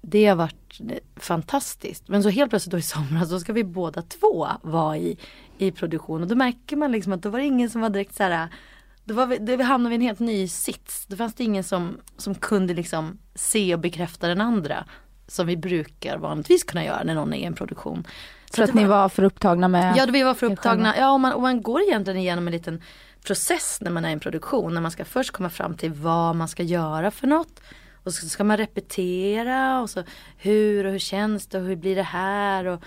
det 0.00 0.26
har 0.26 0.36
varit 0.36 0.80
fantastiskt. 1.16 2.08
Men 2.08 2.22
så 2.22 2.28
helt 2.28 2.50
plötsligt 2.50 2.70
då 2.70 2.78
i 2.78 2.82
somras 2.82 3.28
så 3.28 3.40
ska 3.40 3.52
vi 3.52 3.64
båda 3.64 4.02
två 4.02 4.48
vara 4.62 4.96
i, 4.96 5.18
i 5.58 5.70
produktion 5.70 6.22
och 6.22 6.28
då 6.28 6.34
märker 6.34 6.76
man 6.76 6.92
liksom 6.92 7.12
att 7.12 7.22
då 7.22 7.28
var 7.28 7.38
det 7.38 7.44
ingen 7.44 7.70
som 7.70 7.80
var 7.80 7.90
direkt 7.90 8.14
så 8.14 8.22
här 8.22 8.48
då, 9.04 9.14
var 9.14 9.26
vi, 9.26 9.38
då 9.38 9.62
hamnade 9.62 9.88
vi 9.88 9.94
i 9.94 9.96
en 9.96 10.08
helt 10.08 10.20
ny 10.20 10.48
sits. 10.48 11.06
Då 11.06 11.16
fanns 11.16 11.34
det 11.34 11.44
ingen 11.44 11.64
som, 11.64 12.00
som 12.16 12.34
kunde 12.34 12.74
liksom 12.74 13.18
se 13.34 13.74
och 13.74 13.80
bekräfta 13.80 14.28
den 14.28 14.40
andra. 14.40 14.84
Som 15.26 15.46
vi 15.46 15.56
brukar 15.56 16.18
vanligtvis 16.18 16.64
kunna 16.64 16.84
göra 16.84 17.02
när 17.04 17.14
någon 17.14 17.34
är 17.34 17.38
i 17.38 17.44
en 17.44 17.54
produktion. 17.54 18.06
Så 18.50 18.56
För 18.56 18.62
att 18.62 18.72
det 18.72 18.78
ni 18.78 18.84
var 18.84 19.08
för 19.08 19.22
upptagna 19.22 19.68
med... 19.68 19.96
Ja, 19.96 20.06
vi 20.12 20.22
var 20.22 20.34
för 20.34 20.52
upptagna. 20.52 20.96
Ja, 20.96 21.12
och 21.12 21.20
man, 21.20 21.32
och 21.32 21.42
man 21.42 21.62
går 21.62 21.82
egentligen 21.82 22.20
igenom 22.20 22.46
en 22.46 22.52
liten 22.52 22.82
process 23.24 23.78
när 23.80 23.90
man 23.90 24.04
är 24.04 24.08
i 24.08 24.12
en 24.12 24.20
produktion. 24.20 24.74
När 24.74 24.80
man 24.80 24.90
ska 24.90 25.04
först 25.04 25.30
komma 25.30 25.50
fram 25.50 25.76
till 25.76 25.92
vad 25.92 26.36
man 26.36 26.48
ska 26.48 26.62
göra 26.62 27.10
för 27.10 27.26
något. 27.26 27.60
Och 28.04 28.12
så 28.14 28.28
ska 28.28 28.44
man 28.44 28.56
repetera 28.56 29.80
och 29.80 29.90
så 29.90 30.02
hur 30.36 30.84
och 30.84 30.92
hur 30.92 30.98
känns 30.98 31.46
det 31.46 31.58
och 31.58 31.64
hur 31.64 31.76
blir 31.76 31.96
det 31.96 32.02
här. 32.02 32.64
Och, 32.64 32.82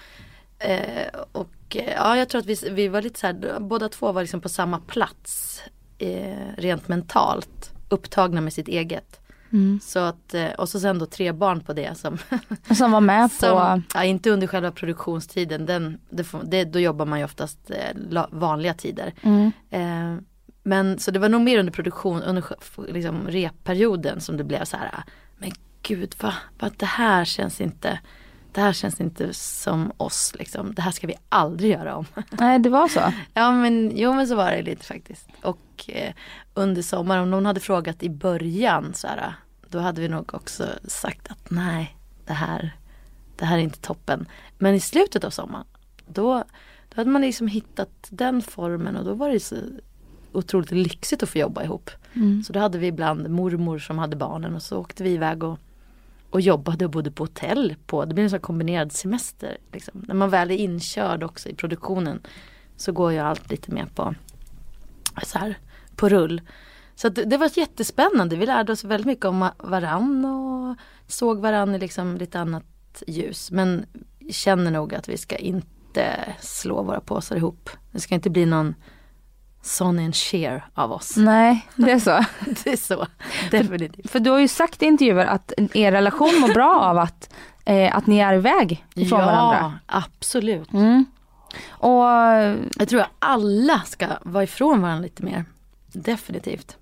eh, 0.59 1.07
och 1.31 1.75
eh, 1.75 1.93
ja, 1.95 2.17
jag 2.17 2.29
tror 2.29 2.39
att 2.41 2.45
vi, 2.45 2.69
vi 2.71 2.87
var 2.87 3.01
lite 3.01 3.19
så 3.19 3.27
här, 3.27 3.59
båda 3.59 3.89
två 3.89 4.11
var 4.11 4.21
liksom 4.21 4.41
på 4.41 4.49
samma 4.49 4.79
plats. 4.79 5.61
Eh, 5.97 6.55
rent 6.57 6.87
mentalt. 6.87 7.71
Upptagna 7.89 8.41
med 8.41 8.53
sitt 8.53 8.67
eget. 8.67 9.19
Mm. 9.53 9.79
Så 9.83 9.99
att, 9.99 10.33
eh, 10.33 10.49
och 10.49 10.69
så 10.69 10.79
sen 10.79 10.99
då 10.99 11.05
tre 11.05 11.31
barn 11.31 11.59
på 11.59 11.73
det 11.73 11.97
som 11.97 12.17
Som 12.75 12.91
var 12.91 13.01
med 13.01 13.29
på... 13.29 13.35
som, 13.35 13.83
ja, 13.93 14.03
inte 14.03 14.29
under 14.29 14.47
själva 14.47 14.71
produktionstiden, 14.71 15.65
den, 15.65 15.99
det 16.09 16.27
det, 16.43 16.63
då 16.63 16.79
jobbar 16.79 17.05
man 17.05 17.19
ju 17.19 17.25
oftast 17.25 17.71
eh, 17.71 18.25
vanliga 18.29 18.73
tider. 18.73 19.13
Mm. 19.21 19.51
Eh, 19.69 20.23
men 20.63 20.99
så 20.99 21.11
det 21.11 21.19
var 21.19 21.29
nog 21.29 21.41
mer 21.41 21.59
under 21.59 21.73
produktion, 21.73 22.21
under 22.21 22.43
liksom, 22.87 23.27
repperioden 23.27 24.21
som 24.21 24.37
det 24.37 24.43
blev 24.43 24.63
så 24.63 24.77
här, 24.77 25.03
men 25.37 25.51
gud 25.81 26.15
vad, 26.21 26.33
vad 26.59 26.71
det 26.77 26.85
här 26.85 27.25
känns 27.25 27.61
inte, 27.61 27.99
det 28.51 28.61
här 28.61 28.73
känns 28.73 29.01
inte 29.01 29.33
som 29.33 29.91
oss 29.97 30.33
liksom, 30.39 30.73
det 30.73 30.81
här 30.81 30.91
ska 30.91 31.07
vi 31.07 31.15
aldrig 31.29 31.71
göra 31.71 31.95
om. 31.95 32.05
Nej 32.29 32.59
det 32.59 32.69
var 32.69 32.87
så. 32.87 33.13
Ja 33.33 33.51
men 33.51 33.91
jo 33.95 34.13
men 34.13 34.27
så 34.27 34.35
var 34.35 34.51
det 34.51 34.61
lite 34.61 34.85
faktiskt. 34.85 35.27
Och 35.41 35.85
eh, 35.87 36.13
under 36.53 36.81
sommaren, 36.81 37.23
om 37.23 37.31
någon 37.31 37.45
hade 37.45 37.59
frågat 37.59 38.03
i 38.03 38.09
början 38.09 38.93
så 38.93 39.07
här, 39.07 39.33
då 39.69 39.79
hade 39.79 40.01
vi 40.01 40.07
nog 40.07 40.33
också 40.33 40.65
sagt 40.87 41.31
att 41.31 41.49
nej, 41.49 41.97
det 42.25 42.33
här, 42.33 42.75
det 43.35 43.45
här 43.45 43.57
är 43.57 43.61
inte 43.61 43.79
toppen. 43.79 44.27
Men 44.57 44.75
i 44.75 44.79
slutet 44.79 45.23
av 45.23 45.29
sommaren, 45.29 45.65
då, 46.07 46.43
då 46.89 46.95
hade 46.95 47.09
man 47.09 47.21
liksom 47.21 47.47
hittat 47.47 48.07
den 48.09 48.41
formen 48.41 48.95
och 48.95 49.05
då 49.05 49.13
var 49.13 49.29
det 49.29 49.39
så 49.39 49.55
otroligt 50.31 50.71
lyxigt 50.71 51.23
att 51.23 51.29
få 51.29 51.37
jobba 51.37 51.63
ihop. 51.63 51.89
Mm. 52.13 52.43
Så 52.43 52.53
då 52.53 52.59
hade 52.59 52.77
vi 52.77 52.87
ibland 52.87 53.29
mormor 53.29 53.79
som 53.79 53.97
hade 53.97 54.15
barnen 54.15 54.55
och 54.55 54.61
så 54.61 54.77
åkte 54.77 55.03
vi 55.03 55.09
iväg 55.09 55.43
och, 55.43 55.59
och 56.29 56.41
jobbade 56.41 56.85
och 56.85 56.91
bodde 56.91 57.11
på 57.11 57.23
hotell. 57.23 57.75
På, 57.85 58.05
det 58.05 58.13
blir 58.13 58.23
en 58.23 58.29
sån 58.29 58.39
kombinerad 58.39 58.91
semester. 58.91 59.57
Liksom. 59.71 60.05
När 60.07 60.15
man 60.15 60.29
väl 60.29 60.51
är 60.51 60.55
inkörd 60.55 61.23
också 61.23 61.49
i 61.49 61.55
produktionen 61.55 62.21
så 62.75 62.91
går 62.91 63.11
ju 63.11 63.19
allt 63.19 63.49
lite 63.49 63.71
mer 63.71 63.85
på, 63.95 64.15
så 65.23 65.39
här, 65.39 65.57
på 65.95 66.09
rull. 66.09 66.41
Så 66.95 67.07
att 67.07 67.15
det, 67.15 67.23
det 67.23 67.37
var 67.37 67.57
jättespännande. 67.57 68.35
Vi 68.35 68.45
lärde 68.45 68.71
oss 68.71 68.83
väldigt 68.83 69.07
mycket 69.07 69.25
om 69.25 69.49
varann 69.57 70.25
och 70.25 70.75
såg 71.07 71.39
varann 71.39 71.75
i 71.75 71.79
liksom 71.79 72.17
lite 72.17 72.39
annat 72.39 73.03
ljus. 73.07 73.51
Men 73.51 73.85
känner 74.29 74.71
nog 74.71 74.95
att 74.95 75.09
vi 75.09 75.17
ska 75.17 75.35
inte 75.35 76.33
slå 76.39 76.83
våra 76.83 76.99
påsar 76.99 77.35
ihop. 77.35 77.69
Det 77.91 77.99
ska 77.99 78.15
inte 78.15 78.29
bli 78.29 78.45
någon 78.45 78.75
Sonny 79.67 80.05
and 80.05 80.15
Cher 80.15 80.65
av 80.73 80.91
oss. 80.91 81.13
Nej 81.17 81.67
det 81.75 81.91
är 81.91 81.99
så. 81.99 82.25
Det 82.63 82.71
är 82.71 82.77
så. 82.77 83.07
Definitivt. 83.51 84.11
För 84.11 84.19
du 84.19 84.29
har 84.29 84.39
ju 84.39 84.47
sagt 84.47 84.83
i 84.83 84.85
intervjuer 84.85 85.25
att 85.25 85.53
er 85.73 85.91
relation 85.91 86.39
mår 86.39 86.53
bra 86.53 86.79
av 86.81 86.97
att, 86.97 87.33
eh, 87.65 87.95
att 87.95 88.07
ni 88.07 88.17
är 88.17 88.33
iväg 88.33 88.85
ifrån 88.95 89.19
varandra. 89.19 89.79
absolut. 89.85 90.73
Mm. 90.73 91.05
Och 91.69 92.03
Jag 92.75 92.89
tror 92.89 93.01
att 93.01 93.11
alla 93.19 93.81
ska 93.85 94.07
vara 94.21 94.43
ifrån 94.43 94.81
varandra 94.81 95.03
lite 95.03 95.23
mer. 95.23 95.45
Definitivt. 95.93 96.77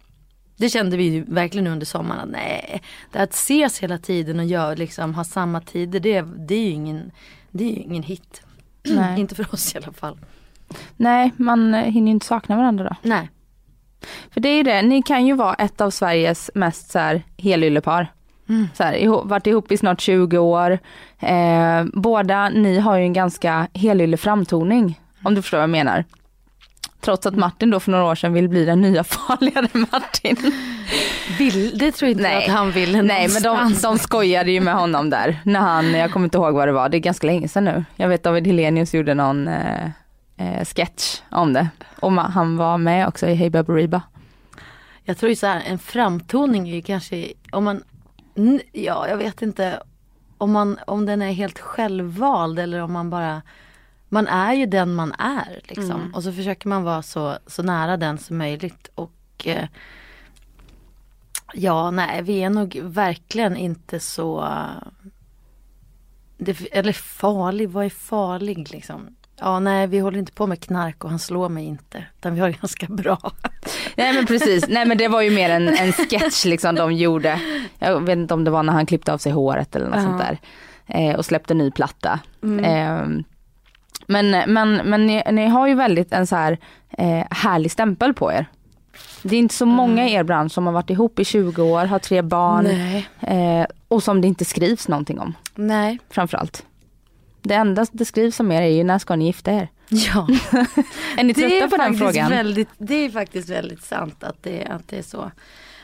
Det 0.58 0.70
kände 0.70 0.98
vi 0.98 1.04
ju 1.04 1.24
verkligen 1.24 1.68
under 1.68 1.86
sommaren. 1.86 2.22
Att 2.22 2.30
nej, 2.30 2.82
det 3.12 3.20
att 3.20 3.34
ses 3.34 3.80
hela 3.80 3.98
tiden 3.98 4.40
och 4.40 4.46
gör, 4.46 4.76
liksom, 4.76 5.16
ha 5.16 5.24
samma 5.24 5.62
tider. 5.62 6.00
Det, 6.00 6.22
det 6.22 6.56
är 6.56 6.64
ju 6.64 6.70
ingen, 6.70 7.12
det 7.52 7.64
är 7.64 7.80
ingen 7.80 8.04
hit. 8.04 8.42
Inte 9.18 9.36
för 9.36 9.54
oss 9.54 9.76
i 9.76 9.78
alla 9.78 9.92
fall. 9.94 10.18
Nej, 10.98 11.32
man 11.38 11.74
eh, 11.74 11.82
hinner 11.82 12.08
ju 12.08 12.12
inte 12.12 12.26
sakna 12.26 12.56
varandra 12.56 12.84
då. 12.84 12.96
Nej. 13.02 13.30
För 14.32 14.42
det 14.42 14.50
är 14.50 14.58
ju 14.58 14.64
det, 14.64 14.82
ni 14.82 15.02
kan 15.02 15.26
ju 15.26 15.34
vara 15.34 15.54
ett 15.54 15.82
av 15.82 15.90
Sveriges 15.90 16.52
mest 16.54 16.92
så 16.92 17.00
här 17.00 17.24
helyllepar. 17.38 18.12
Mm. 18.50 18.68
Så 18.74 18.84
här, 18.84 18.94
ihop, 18.94 19.26
varit 19.26 19.48
ihop 19.48 19.72
i 19.72 19.78
snart 19.78 20.02
20 20.02 20.38
år. 20.38 20.80
Eh, 21.20 21.84
båda 21.94 22.50
ni 22.50 22.80
har 22.80 22.98
ju 22.98 23.04
en 23.04 23.14
ganska 23.14 23.68
helylle 23.74 24.18
framtoning, 24.18 25.00
om 25.24 25.36
du 25.36 25.42
förstår 25.42 25.58
vad 25.58 25.64
jag 25.64 25.70
menar. 25.70 26.06
Trots 27.02 27.26
att 27.26 27.36
Martin 27.36 27.70
då 27.70 27.80
för 27.80 27.92
några 27.92 28.06
år 28.06 28.16
sedan 28.16 28.34
vill 28.34 28.50
bli 28.50 28.66
den 28.66 28.82
nya 28.82 29.04
farligare 29.04 29.68
Martin. 29.92 30.54
Vill, 31.38 31.78
det 31.78 31.92
tror 31.92 32.10
jag 32.10 32.12
inte 32.12 32.24
Nej. 32.24 32.46
att 32.46 32.52
han 32.52 32.72
vill 32.72 33.02
Nej 33.04 33.28
men 33.34 33.42
de, 33.42 33.76
de 33.82 33.98
skojade 33.98 34.52
ju 34.52 34.60
med 34.60 34.74
honom 34.74 35.10
där. 35.10 35.40
När 35.44 35.60
han, 35.60 35.94
jag 35.94 36.12
kommer 36.12 36.24
inte 36.24 36.38
ihåg 36.38 36.54
vad 36.54 36.68
det 36.68 36.72
var, 36.72 36.90
det 36.90 36.98
är 36.98 37.00
ganska 37.00 37.28
länge 37.28 37.48
sedan 37.48 37.66
nu. 37.66 37.86
Jag 37.96 38.10
vet 38.10 38.24
David 38.24 38.48
Helenius 38.48 38.94
gjorde 38.94 39.14
någon 39.14 39.48
eh, 39.48 39.90
eh, 40.38 40.66
sketch 40.66 41.22
om 41.32 41.54
det. 41.54 41.70
Och 42.00 42.12
han 42.12 42.58
var 42.58 42.78
med 42.78 43.08
också 43.08 43.28
i 43.28 43.36
Hey 43.36 43.50
Baberiba. 43.50 44.02
Jag 45.04 45.18
tror 45.18 45.30
ju 45.30 45.36
så 45.36 45.48
här, 45.48 45.62
en 45.66 45.80
framtoning 45.80 46.70
är 46.70 46.76
ju 46.76 46.82
kanske, 46.82 47.34
om 47.52 47.64
man, 47.64 47.84
ja 48.72 49.08
jag 49.08 49.18
vet 49.18 49.42
inte 49.42 49.84
om, 50.38 50.52
man, 50.52 50.80
om 50.88 51.06
den 51.06 51.22
är 51.22 51.32
helt 51.32 51.60
självvald 51.60 52.60
eller 52.60 52.82
om 52.82 52.94
man 52.94 53.10
bara, 53.10 53.42
man 54.10 54.28
är 54.28 54.54
ju 54.54 54.66
den 54.66 54.94
man 54.94 55.12
är 55.12 55.62
liksom. 55.64 56.14
Och 56.16 56.24
så 56.24 56.32
försöker 56.32 56.68
man 56.68 56.84
vara 56.84 57.02
så, 57.02 57.38
så 57.48 57.64
nära 57.64 57.98
den 57.98 58.18
som 58.18 58.38
möjligt 58.38 58.90
och 58.96 59.12
eh, 59.46 59.68
Ja, 61.54 61.92
nej 61.92 62.22
vi 62.22 62.44
är 62.44 62.50
nog 62.50 62.80
verkligen 62.84 63.58
inte 63.58 64.00
så, 64.00 64.50
det, 66.38 66.62
eller 66.72 66.94
farlig, 66.94 67.70
vad 67.70 67.86
är 67.86 67.90
farlig 67.90 68.72
liksom? 68.72 69.16
Ja, 69.40 69.60
nej 69.60 69.88
vi 69.88 70.00
håller 70.00 70.20
inte 70.20 70.32
på 70.32 70.48
med 70.48 70.60
knark 70.60 71.04
och 71.04 71.10
han 71.10 71.20
slår 71.20 71.50
mig 71.50 71.66
inte. 71.66 72.04
Utan 72.20 72.34
vi 72.34 72.40
har 72.40 72.48
det 72.50 72.58
ganska 72.62 72.86
bra. 72.88 73.32
Nej 73.96 74.14
men 74.14 74.26
precis, 74.26 74.66
nej 74.70 74.86
men 74.86 74.98
det 74.98 75.08
var 75.08 75.22
ju 75.22 75.30
mer 75.32 75.50
en, 75.50 75.68
en 75.68 75.92
sketch 75.92 76.46
liksom 76.46 76.76
de 76.76 76.94
gjorde. 76.94 77.42
Jag 77.80 78.02
vet 78.02 78.18
inte 78.18 78.34
om 78.34 78.44
det 78.44 78.52
var 78.52 78.64
när 78.64 78.74
han 78.74 78.86
klippte 78.86 79.14
av 79.14 79.18
sig 79.18 79.32
håret 79.32 79.76
eller 79.76 79.86
något 79.88 79.96
Ja. 79.96 80.04
sånt 80.04 80.22
där. 80.22 80.38
Eh, 80.88 81.16
och 81.16 81.26
släppte 81.26 81.54
ny 81.54 81.72
platta. 81.72 82.20
Mm. 82.44 82.66
Eh, 82.66 83.24
men 84.08 84.54
men, 84.54 84.76
men 84.76 85.06
ni, 85.08 85.24
ni 85.32 85.48
har 85.48 85.68
ju 85.68 85.76
väldigt 85.76 86.14
en 86.14 86.28
så 86.28 86.36
här 86.36 86.58
eh, 86.98 87.24
härlig 87.32 87.72
stämpel 87.72 88.14
på 88.14 88.32
er. 88.32 88.46
Det 89.24 89.36
är 89.36 89.40
inte 89.40 89.56
så 89.56 89.66
många 89.66 90.08
i 90.10 90.14
er 90.14 90.24
bransch 90.24 90.52
som 90.52 90.66
har 90.66 90.74
varit 90.74 90.90
ihop 90.90 91.20
i 91.20 91.26
20 91.26 91.64
år, 91.64 91.86
har 91.86 92.00
tre 92.00 92.22
barn 92.22 92.66
eh, 93.20 93.66
och 93.88 94.04
som 94.04 94.22
det 94.22 94.28
inte 94.28 94.46
skrivs 94.46 94.88
någonting 94.88 95.20
om 95.20 95.34
Nej. 95.56 96.00
framförallt. 96.10 96.66
Det 97.46 97.56
enda 97.56 97.86
det 97.92 98.06
skrivs 98.06 98.40
om 98.40 98.52
er 98.52 98.62
är 98.62 98.68
ju 98.68 98.84
när 98.84 99.00
ska 99.00 99.16
ni 99.16 99.26
gifta 99.26 99.52
er? 99.52 99.68
Ja. 99.90 100.28
Är 101.18 101.24
ni 101.24 101.34
trötta 101.34 101.56
är 101.56 101.68
på 101.68 101.78
den 101.78 101.98
frågan? 101.98 102.30
Väldigt, 102.30 102.70
det 102.78 102.96
är 102.96 103.10
faktiskt 103.10 103.50
väldigt 103.50 103.84
sant 103.84 104.24
att 104.24 104.44
det, 104.44 104.66
att 104.66 104.88
det 104.88 104.98
är 104.98 105.04
så. 105.04 105.32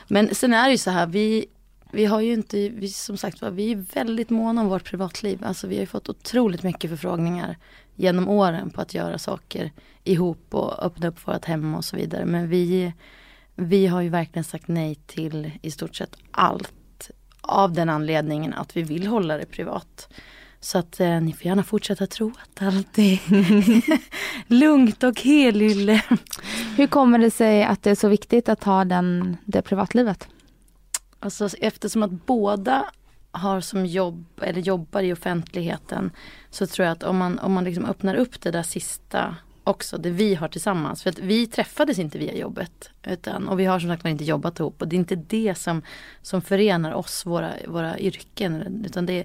Men 0.08 0.34
sen 0.34 0.52
är 0.52 0.64
det 0.64 0.70
ju 0.70 0.78
så 0.78 0.90
här, 0.90 1.06
vi, 1.06 1.46
vi 1.92 2.04
har 2.04 2.20
ju 2.20 2.32
inte, 2.32 2.68
vi, 2.68 2.88
som 2.88 3.16
sagt 3.16 3.42
var, 3.42 3.50
vi 3.50 3.72
är 3.72 3.76
väldigt 3.76 4.30
måna 4.30 4.60
om 4.60 4.68
vårt 4.68 4.84
privatliv. 4.84 5.44
Alltså 5.44 5.66
vi 5.66 5.74
har 5.74 5.80
ju 5.80 5.86
fått 5.86 6.08
otroligt 6.08 6.62
mycket 6.62 6.90
förfrågningar 6.90 7.56
genom 7.94 8.28
åren 8.28 8.70
på 8.70 8.80
att 8.80 8.94
göra 8.94 9.18
saker 9.18 9.72
ihop 10.04 10.46
och 10.50 10.84
öppna 10.84 11.08
upp 11.08 11.28
vårt 11.28 11.44
hem 11.44 11.74
och 11.74 11.84
så 11.84 11.96
vidare. 11.96 12.24
Men 12.24 12.48
vi, 12.48 12.92
vi 13.54 13.86
har 13.86 14.00
ju 14.00 14.08
verkligen 14.08 14.44
sagt 14.44 14.68
nej 14.68 14.94
till 15.06 15.50
i 15.62 15.70
stort 15.70 15.96
sett 15.96 16.16
allt. 16.30 17.10
Av 17.40 17.72
den 17.72 17.88
anledningen 17.88 18.54
att 18.54 18.76
vi 18.76 18.82
vill 18.82 19.06
hålla 19.06 19.36
det 19.36 19.46
privat. 19.46 20.08
Så 20.64 20.78
att 20.78 21.00
eh, 21.00 21.20
ni 21.20 21.32
får 21.32 21.46
gärna 21.46 21.62
fortsätta 21.62 22.06
tro 22.06 22.32
att 22.42 22.62
allt 22.62 22.98
är 22.98 23.20
lugnt 24.52 25.02
och 25.02 25.20
helylle. 25.20 26.02
Hur 26.76 26.86
kommer 26.86 27.18
det 27.18 27.30
sig 27.30 27.64
att 27.64 27.82
det 27.82 27.90
är 27.90 27.94
så 27.94 28.08
viktigt 28.08 28.48
att 28.48 28.64
ha 28.64 28.84
den, 28.84 29.36
det 29.44 29.62
privatlivet? 29.62 30.28
Alltså 31.20 31.48
eftersom 31.60 32.02
att 32.02 32.26
båda 32.26 32.84
har 33.30 33.60
som 33.60 33.86
jobb 33.86 34.26
eller 34.42 34.60
jobbar 34.60 35.02
i 35.02 35.12
offentligheten 35.12 36.10
så 36.50 36.66
tror 36.66 36.86
jag 36.86 36.92
att 36.92 37.02
om 37.02 37.16
man, 37.16 37.38
om 37.38 37.52
man 37.52 37.64
liksom 37.64 37.84
öppnar 37.84 38.14
upp 38.14 38.40
det 38.40 38.50
där 38.50 38.62
sista 38.62 39.36
också, 39.64 39.98
det 39.98 40.10
vi 40.10 40.34
har 40.34 40.48
tillsammans. 40.48 41.02
För 41.02 41.10
att 41.10 41.18
vi 41.18 41.46
träffades 41.46 41.98
inte 41.98 42.18
via 42.18 42.36
jobbet. 42.36 42.90
Utan, 43.02 43.48
och 43.48 43.60
vi 43.60 43.64
har 43.64 43.80
som 43.80 43.90
sagt 43.90 44.04
inte 44.04 44.24
jobbat 44.24 44.60
ihop. 44.60 44.82
Och 44.82 44.88
det 44.88 44.96
är 44.96 44.98
inte 44.98 45.16
det 45.16 45.54
som, 45.58 45.82
som 46.22 46.42
förenar 46.42 46.92
oss, 46.92 47.26
våra, 47.26 47.52
våra 47.68 47.98
yrken. 47.98 48.84
Utan 48.86 49.06
det, 49.06 49.24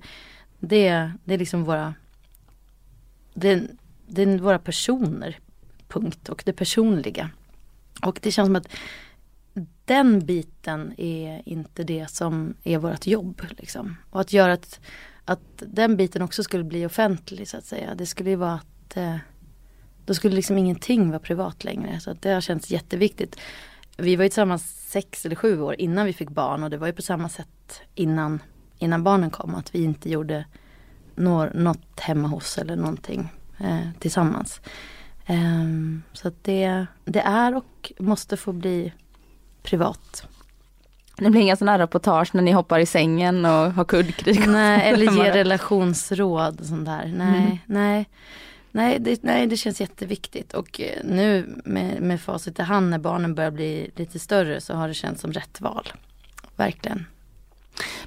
det, 0.60 1.12
det 1.24 1.34
är 1.34 1.38
liksom 1.38 1.64
våra 1.64 1.94
det, 3.34 3.68
det 4.08 4.22
är 4.22 4.38
våra 4.38 4.60
personer. 4.60 5.40
Punkt. 5.88 6.30
Och 6.30 6.44
det 6.46 6.54
personliga. 6.54 7.30
Och 8.02 8.20
det 8.22 8.32
känns 8.32 8.48
som 8.48 8.56
att 8.56 8.70
den 9.86 10.26
biten 10.26 10.94
är 10.98 11.42
inte 11.46 11.84
det 11.84 12.10
som 12.10 12.54
är 12.64 12.78
vårt 12.78 13.08
jobb. 13.08 13.42
Liksom. 13.58 13.96
Och 14.10 14.22
att 14.22 14.34
göra 14.34 14.54
att, 14.54 14.80
att 15.26 15.42
den 15.58 15.98
biten 15.98 16.22
också 16.22 16.44
skulle 16.44 16.64
bli 16.64 16.86
offentlig 16.86 17.48
så 17.48 17.58
att 17.58 17.66
säga. 17.66 17.96
Det 17.96 18.06
skulle 18.06 18.30
ju 18.30 18.36
vara 18.36 18.54
att 18.54 18.98
eh, 18.98 19.18
då 20.06 20.14
skulle 20.14 20.36
liksom 20.36 20.58
ingenting 20.58 21.10
vara 21.10 21.20
privat 21.20 21.64
längre. 21.64 22.00
Så 22.00 22.12
att 22.12 22.22
det 22.22 22.32
har 22.32 22.42
känts 22.42 22.72
jätteviktigt. 22.72 23.40
Vi 23.98 24.16
var 24.16 24.24
ju 24.24 24.30
tillsammans 24.30 24.90
sex 24.90 25.26
eller 25.26 25.36
sju 25.36 25.62
år 25.62 25.76
innan 25.80 26.06
vi 26.06 26.14
fick 26.14 26.30
barn 26.30 26.64
och 26.64 26.70
det 26.70 26.78
var 26.78 26.88
ju 26.88 26.94
på 26.94 27.02
samma 27.02 27.30
sätt 27.30 27.82
innan, 27.96 28.40
innan 28.78 29.04
barnen 29.04 29.30
kom. 29.30 29.56
Att 29.56 29.76
vi 29.76 29.84
inte 29.84 30.10
gjorde 30.10 30.46
nå, 31.16 31.46
något 31.54 32.00
hemma 32.00 32.28
hos 32.28 32.58
eller 32.58 32.76
någonting 32.76 33.30
eh, 33.60 33.90
tillsammans. 34.00 34.62
Ehm, 35.26 36.04
så 36.14 36.28
att 36.28 36.44
det, 36.44 36.86
det 37.06 37.20
är 37.22 37.56
och 37.56 37.92
måste 38.00 38.38
få 38.38 38.52
bli 38.54 38.94
privat. 39.64 40.28
Det 41.18 41.30
blir 41.30 41.42
inga 41.42 41.56
sådana 41.56 41.80
reportage 41.80 42.30
när 42.36 42.42
ni 42.42 42.52
hoppar 42.52 42.80
i 42.80 42.86
sängen 42.86 43.46
och 43.46 43.52
har 43.74 43.86
kuddkrig. 43.86 44.48
Nej, 44.48 44.90
eller 44.94 45.06
Bara- 45.06 45.26
ge 45.26 45.32
relationsråd 45.34 46.60
och 46.60 46.66
sånt 46.66 46.86
där. 46.86 47.06
Nej, 47.16 47.40
Mm. 47.42 47.58
nej. 47.66 48.10
Nej 48.72 49.00
det, 49.00 49.24
nej, 49.24 49.48
det 49.48 49.58
känns 49.58 49.82
jätteviktigt 49.82 50.54
och 50.54 50.82
eh, 50.82 51.04
nu 51.04 51.56
med, 51.66 52.02
med 52.02 52.22
facit 52.22 52.60
i 52.60 52.62
hand 52.62 52.90
när 52.90 52.98
barnen 53.00 53.36
börjar 53.36 53.52
bli 53.52 53.92
lite 53.96 54.20
större 54.20 54.62
så 54.62 54.74
har 54.74 54.88
det 54.88 54.94
känts 54.94 55.22
som 55.22 55.34
rätt 55.34 55.62
val. 55.62 55.88
Verkligen. 56.56 57.06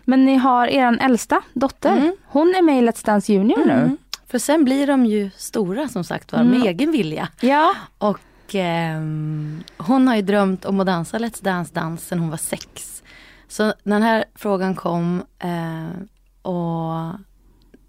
Men 0.04 0.24
ni 0.24 0.36
har 0.36 0.66
er 0.66 0.98
äldsta 1.00 1.42
dotter. 1.54 1.96
Mm. 1.96 2.16
Hon 2.26 2.48
är 2.48 2.62
med 2.62 2.78
i 2.82 2.86
Let's 2.88 3.06
Dance 3.06 3.32
Junior 3.32 3.64
nu. 3.66 3.72
Mm. 3.72 3.96
För 4.26 4.38
sen 4.38 4.64
blir 4.64 4.86
de 4.86 5.06
ju 5.06 5.30
stora 5.36 5.88
som 5.88 6.04
sagt 6.04 6.32
var 6.32 6.38
med 6.44 6.54
Mm. 6.54 6.66
egen 6.68 6.92
vilja. 6.92 7.28
Ja. 7.40 7.74
Och 7.98 8.20
ehm, 8.54 9.62
hon 9.78 10.08
har 10.08 10.16
ju 10.16 10.22
drömt 10.22 10.64
om 10.64 10.80
att 10.80 10.86
dansa 10.86 11.18
Let's 11.18 11.44
Dance 11.44 11.74
dans 11.74 12.06
sen 12.06 12.18
hon 12.18 12.30
var 12.30 12.36
sex. 12.36 13.02
Så 13.48 13.64
när 13.82 13.96
den 13.96 14.02
här 14.02 14.24
frågan 14.34 14.74
kom 14.74 15.22
eh, 15.38 16.02
och 16.42 17.18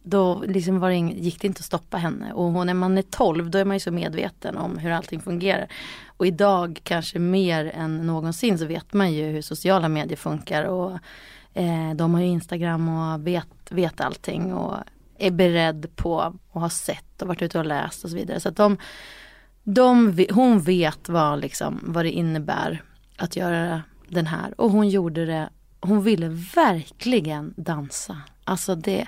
då 0.04 0.44
liksom 0.48 0.80
var 0.80 0.90
det 0.90 0.96
ing, 0.96 1.18
gick 1.18 1.42
det 1.42 1.48
inte 1.48 1.60
att 1.60 1.66
stoppa 1.66 1.98
henne. 1.98 2.34
Och 2.34 2.44
hon, 2.44 2.68
när 2.68 2.74
man 2.74 2.98
är 2.98 3.02
12 3.02 3.50
då 3.50 3.58
är 3.58 3.66
man 3.66 3.76
ju 3.76 3.80
så 3.80 3.92
medveten 3.92 4.58
om 4.58 4.78
hur 4.78 4.92
allting 4.92 5.20
fungerar. 5.22 5.68
Och 6.18 6.28
idag 6.28 6.80
kanske 6.84 7.20
mer 7.20 7.72
än 7.76 8.08
någonsin 8.08 8.58
så 8.58 8.66
vet 8.66 8.94
man 8.94 9.14
ju 9.14 9.26
hur 9.26 9.42
sociala 9.42 9.88
medier 9.90 10.18
funkar. 10.18 10.64
Och 10.64 11.00
eh, 11.54 11.94
de 11.96 12.14
har 12.14 12.22
ju 12.22 12.28
Instagram 12.28 12.90
och 12.90 13.28
vet, 13.28 13.48
vet 13.70 14.02
allting. 14.02 14.54
Och 14.54 14.76
är 15.22 15.32
beredd 15.32 15.96
på 15.96 16.34
och 16.52 16.62
har 16.62 16.70
sett 16.70 17.22
och 17.22 17.28
varit 17.28 17.42
ute 17.42 17.60
och 17.60 17.66
läst 17.66 18.04
och 18.04 18.10
så 18.10 18.16
vidare. 18.16 18.40
Så 18.40 18.50
att 18.50 18.56
de, 18.56 18.78
de, 19.64 20.18
hon 20.32 20.62
vet 20.62 21.10
vad, 21.10 21.40
liksom, 21.40 21.80
vad 21.84 22.06
det 22.06 22.12
innebär 22.12 22.84
att 23.18 23.36
göra 23.36 23.82
den 24.08 24.28
här. 24.28 24.62
Och 24.62 24.72
hon 24.72 24.90
gjorde 24.90 25.26
det, 25.26 25.50
hon 25.82 26.04
ville 26.04 26.28
verkligen 26.56 27.54
dansa. 27.58 28.18
Alltså 28.44 28.76
det, 28.76 29.08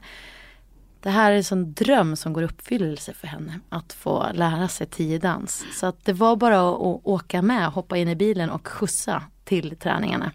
det 0.99 1.10
här 1.10 1.32
är 1.32 1.36
en 1.36 1.43
sån 1.43 1.73
dröm 1.73 2.15
som 2.15 2.34
går 2.34 2.43
i 2.43 2.45
uppfyllelse 2.45 3.13
för 3.13 3.27
henne. 3.27 3.60
Att 3.69 3.93
få 3.93 4.27
lära 4.34 4.67
sig 4.67 4.88
tiodans. 4.88 5.65
Så 5.73 5.86
att 5.86 6.06
det 6.06 6.13
var 6.13 6.36
bara 6.36 6.69
att, 6.69 6.75
att 6.75 7.01
åka 7.03 7.41
med, 7.41 7.67
hoppa 7.67 7.97
in 7.97 8.10
i 8.10 8.15
bilen 8.15 8.49
och 8.49 8.67
skjutsa 8.67 9.23
till 9.43 9.75
träningarna. 9.77 10.32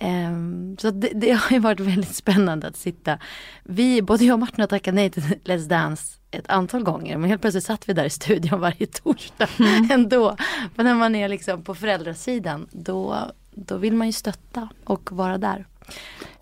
Ehm, 0.00 0.76
så 0.80 0.90
det, 0.90 1.10
det 1.14 1.30
har 1.30 1.50
ju 1.50 1.58
varit 1.58 1.80
väldigt 1.80 2.16
spännande 2.16 2.66
att 2.66 2.76
sitta. 2.76 3.18
Vi, 3.64 4.02
både 4.02 4.24
jag 4.24 4.34
och 4.34 4.40
Martin 4.40 4.60
har 4.60 4.66
tackat 4.66 4.94
nej 4.94 5.10
till 5.10 5.22
Let's 5.22 5.68
Dance 5.68 6.18
ett 6.30 6.50
antal 6.50 6.82
gånger. 6.82 7.18
Men 7.18 7.30
helt 7.30 7.42
plötsligt 7.42 7.64
satt 7.64 7.88
vi 7.88 7.92
där 7.92 8.04
i 8.04 8.10
studion 8.10 8.60
varje 8.60 8.86
torsdag 8.86 9.48
ändå. 9.90 10.36
Men 10.74 10.86
när 10.86 10.94
man 10.94 11.14
är 11.14 11.28
liksom 11.28 11.62
på 11.62 11.74
föräldrasidan 11.74 12.66
då, 12.70 13.30
då 13.50 13.76
vill 13.76 13.94
man 13.94 14.06
ju 14.06 14.12
stötta 14.12 14.68
och 14.84 15.12
vara 15.12 15.38
där. 15.38 15.66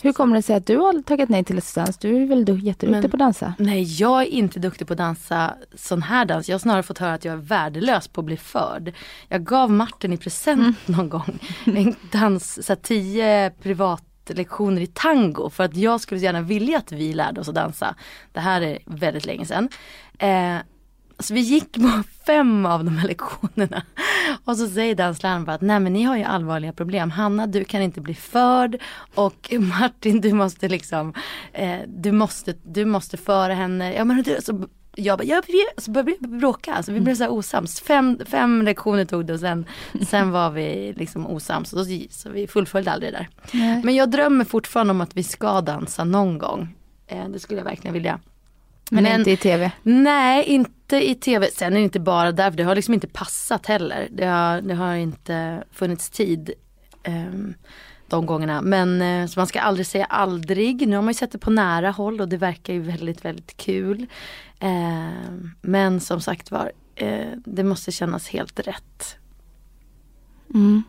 Hur 0.03 0.13
kommer 0.13 0.37
det 0.37 0.43
sig 0.43 0.57
att 0.57 0.67
du 0.67 0.77
har 0.77 1.03
tackat 1.03 1.29
nej 1.29 1.45
till 1.45 1.57
Let's 1.59 1.75
Dance? 1.75 1.99
Du 2.01 2.23
är 2.23 2.27
väl 2.27 2.45
du- 2.45 2.53
jätteduktig 2.59 2.91
Men- 3.03 3.11
på 3.11 3.15
att 3.17 3.19
dansa? 3.19 3.55
Nej, 3.59 3.83
jag 4.01 4.23
är 4.23 4.27
inte 4.27 4.59
duktig 4.61 4.87
på 4.87 4.93
att 4.93 4.99
dansa 4.99 5.55
sån 5.75 6.03
här 6.03 6.25
dans. 6.25 6.49
Jag 6.49 6.55
har 6.55 6.59
snarare 6.59 6.83
fått 6.83 6.99
höra 6.99 7.15
att 7.15 7.25
jag 7.25 7.33
är 7.33 7.37
värdelös 7.39 8.09
på 8.09 8.21
att 8.21 8.25
bli 8.25 8.37
förd. 8.37 8.93
Jag 9.29 9.45
gav 9.45 9.71
Martin 9.71 10.13
i 10.13 10.17
present 10.17 10.89
någon 10.89 11.09
gång 11.09 11.39
en 11.67 11.95
dans, 12.13 12.67
så 12.67 12.73
här, 12.73 12.81
tio 12.83 13.51
privatlektioner 13.63 14.81
i 14.83 14.87
tango 14.87 15.51
för 15.51 15.65
att 15.65 15.77
jag 15.77 16.01
skulle 16.01 16.19
så 16.21 16.25
gärna 16.25 16.41
vilja 16.41 16.79
att 16.79 16.93
vi 16.93 17.13
lärde 17.13 17.41
oss 17.41 17.49
att 17.49 17.55
dansa. 17.55 17.95
Det 18.33 18.41
här 18.41 18.61
är 18.61 18.79
väldigt 18.87 19.27
länge 19.27 19.47
sedan. 19.47 19.69
Eh, 20.19 20.57
så 21.19 21.35
vi 21.35 21.41
gick 21.41 21.73
på 21.73 22.03
fem 22.27 22.67
av 22.67 22.85
de 22.85 22.99
här 22.99 23.09
lektionerna. 23.09 23.83
Och 24.45 24.57
så 24.57 24.69
säger 24.69 24.95
dansläraren 24.95 25.45
bara 25.45 25.55
att 25.55 25.61
nej 25.61 25.81
men 25.81 25.93
ni 25.93 26.03
har 26.03 26.17
ju 26.17 26.23
allvarliga 26.23 26.73
problem. 26.73 27.11
Hanna 27.11 27.47
du 27.47 27.65
kan 27.65 27.83
inte 27.83 28.01
bli 28.01 28.15
förd 28.15 28.83
och 29.15 29.55
Martin 29.59 30.21
du 30.21 30.33
måste 30.33 30.69
liksom, 30.69 31.15
eh, 31.53 31.79
du, 31.87 32.13
måste, 32.13 32.55
du 32.63 32.85
måste 32.85 33.17
föra 33.17 33.55
henne. 33.55 33.95
Ja 33.95 34.05
men 34.05 34.23
du, 34.23 34.37
så 34.41 34.69
jag 34.99 35.19
bara, 35.19 35.25
ja, 35.25 35.43
vi, 35.47 35.65
så 35.79 35.91
började 35.91 36.15
vi 36.21 36.29
bråka, 36.29 36.75
alltså, 36.75 36.93
vi 36.93 37.01
blev 37.01 37.15
så 37.15 37.23
här 37.23 37.33
osams. 37.33 37.81
Fem, 37.81 38.19
fem 38.27 38.63
lektioner 38.63 39.05
tog 39.05 39.27
det 39.27 39.33
och 39.33 39.41
sen, 39.41 39.65
sen 40.07 40.31
var 40.31 40.51
vi 40.51 40.93
liksom 40.97 41.27
osams. 41.27 41.71
Så, 41.71 41.85
så 42.11 42.31
vi 42.31 42.47
fullföljde 42.47 42.93
aldrig 42.93 43.13
det 43.13 43.19
där. 43.19 43.29
Nej. 43.53 43.83
Men 43.85 43.95
jag 43.95 44.11
drömmer 44.11 44.45
fortfarande 44.45 44.91
om 44.91 45.01
att 45.01 45.17
vi 45.17 45.23
ska 45.23 45.61
dansa 45.61 46.05
någon 46.05 46.39
gång. 46.39 46.77
Eh, 47.07 47.29
det 47.29 47.39
skulle 47.39 47.61
jag 47.61 47.65
verkligen 47.65 47.95
vilja. 47.95 48.21
Men, 48.91 49.03
Men- 49.05 49.19
inte 49.21 49.31
i 49.31 49.37
tv? 49.37 49.71
Nej, 49.83 50.45
inte 50.45 51.09
i 51.11 51.15
tv. 51.15 51.51
Sen 51.51 51.73
är 51.73 51.77
det 51.77 51.83
inte 51.83 52.01
bara 52.01 52.33
där, 52.33 52.51
för 52.51 52.57
det 52.57 52.63
har 52.65 52.75
liksom 52.75 52.95
inte 52.95 53.07
passat 53.09 53.67
heller. 53.67 54.09
Det 54.11 54.27
har, 54.27 54.61
det 54.61 54.75
har 54.75 54.95
inte 54.95 55.65
funnits 55.73 56.11
tid 56.11 56.51
ehm, 57.03 57.55
de 58.09 58.27
gångerna. 58.27 58.63
Men 58.63 59.03
eh, 59.03 59.27
så 59.27 59.41
man 59.41 59.47
ska 59.47 59.61
aldrig 59.61 59.87
säga 59.87 60.05
aldrig. 60.05 60.89
Nu 60.89 60.97
har 60.97 61.03
man 61.03 61.11
ju 61.11 61.15
sett 61.15 61.33
det 61.33 61.39
på 61.39 61.51
nära 61.51 61.91
håll 61.91 62.21
och 62.21 62.29
det 62.29 62.37
verkar 62.37 62.73
ju 62.75 62.81
väldigt, 62.81 63.25
väldigt 63.25 63.57
kul. 63.57 64.07
Ehm, 64.61 65.51
men 65.63 66.01
som 66.01 66.21
sagt 66.21 66.51
var, 66.51 66.73
eh, 66.95 67.27
det 67.45 67.65
måste 67.65 67.93
kännas 67.93 68.29
helt 68.29 68.61
rätt. 68.61 69.17
Mm. 70.55 70.83